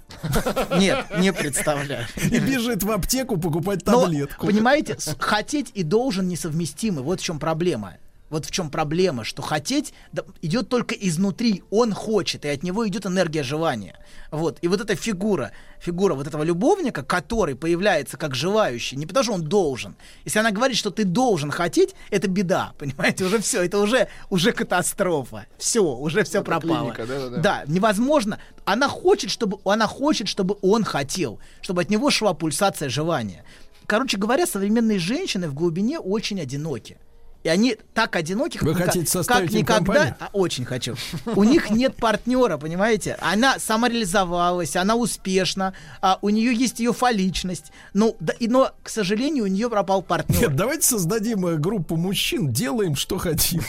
[0.77, 2.06] Нет, не представляю.
[2.16, 4.48] И бежит в аптеку покупать Но, таблетку.
[4.48, 7.01] понимаете, с- хотеть и должен несовместимы.
[7.01, 7.95] Вот в чем проблема.
[8.32, 12.88] Вот в чем проблема, что хотеть да, идет только изнутри, он хочет, и от него
[12.88, 14.00] идет энергия желания.
[14.32, 14.58] Вот.
[14.61, 19.34] И вот эта фигура, фигура вот этого любовника, который появляется как желающий, не потому что
[19.34, 19.98] он должен.
[20.24, 24.53] Если она говорит, что ты должен хотеть, это беда, понимаете, уже все, это уже, уже
[24.53, 25.45] катастрофа.
[25.58, 26.93] Все, уже все пропало.
[26.93, 27.38] клиника, да-да-да.
[27.42, 28.40] Да, невозможно.
[28.64, 33.43] Она хочет, чтобы, она хочет, чтобы он хотел, чтобы от него шла пульсация желания.
[33.88, 36.98] Короче говоря, современные женщины в глубине очень одиноки.
[37.44, 40.16] И они так одиноки, Вы как, хотите составить как никогда.
[40.20, 40.95] А, очень хочу.
[41.26, 43.18] У них нет партнера, понимаете?
[43.20, 47.72] Она самореализовалась, она успешна, а у нее есть ее фаличность.
[47.94, 50.40] Но, да, и, но, к сожалению, у нее пропал партнер.
[50.40, 53.61] Нет, давайте создадим э, группу мужчин, делаем, что хотим.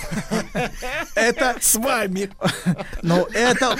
[1.15, 2.31] Это с вами.
[3.03, 3.77] Но это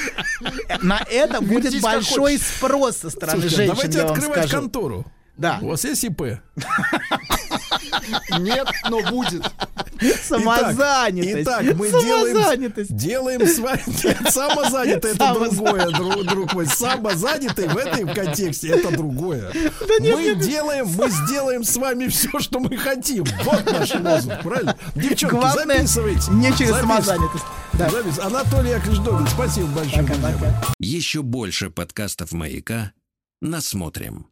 [0.83, 3.75] на это будет большой спрос со стороны Слушайте, женщин.
[3.75, 5.07] давайте открывать контору.
[5.37, 5.59] Да.
[5.63, 6.23] У вас есть ИП?
[8.39, 9.43] Нет, но будет.
[10.25, 11.43] Самозанятость.
[11.43, 12.97] Итак, итак, мы делаем, Самозанятость.
[12.97, 13.83] делаем с вами...
[14.05, 16.67] Нет, Самозанятый это другое, друг, друг мой.
[16.67, 19.53] Самозанятый в этом контексте это другое.
[20.01, 20.41] нет, мы нет, нет.
[20.41, 23.25] делаем, мы сделаем с вами все, что мы хотим.
[23.45, 24.77] Вот наш лозунг, правильно?
[24.95, 26.31] Девчонки, Главное, записывайте.
[26.33, 26.81] не через Записывайте.
[27.05, 27.45] самозанятость.
[27.75, 27.89] Да.
[27.89, 30.03] Запис- Анатолий Добин, спасибо большое.
[30.05, 30.51] друзья мои.
[30.79, 32.93] Еще больше подкастов «Маяка»
[33.41, 34.27] насмотрим.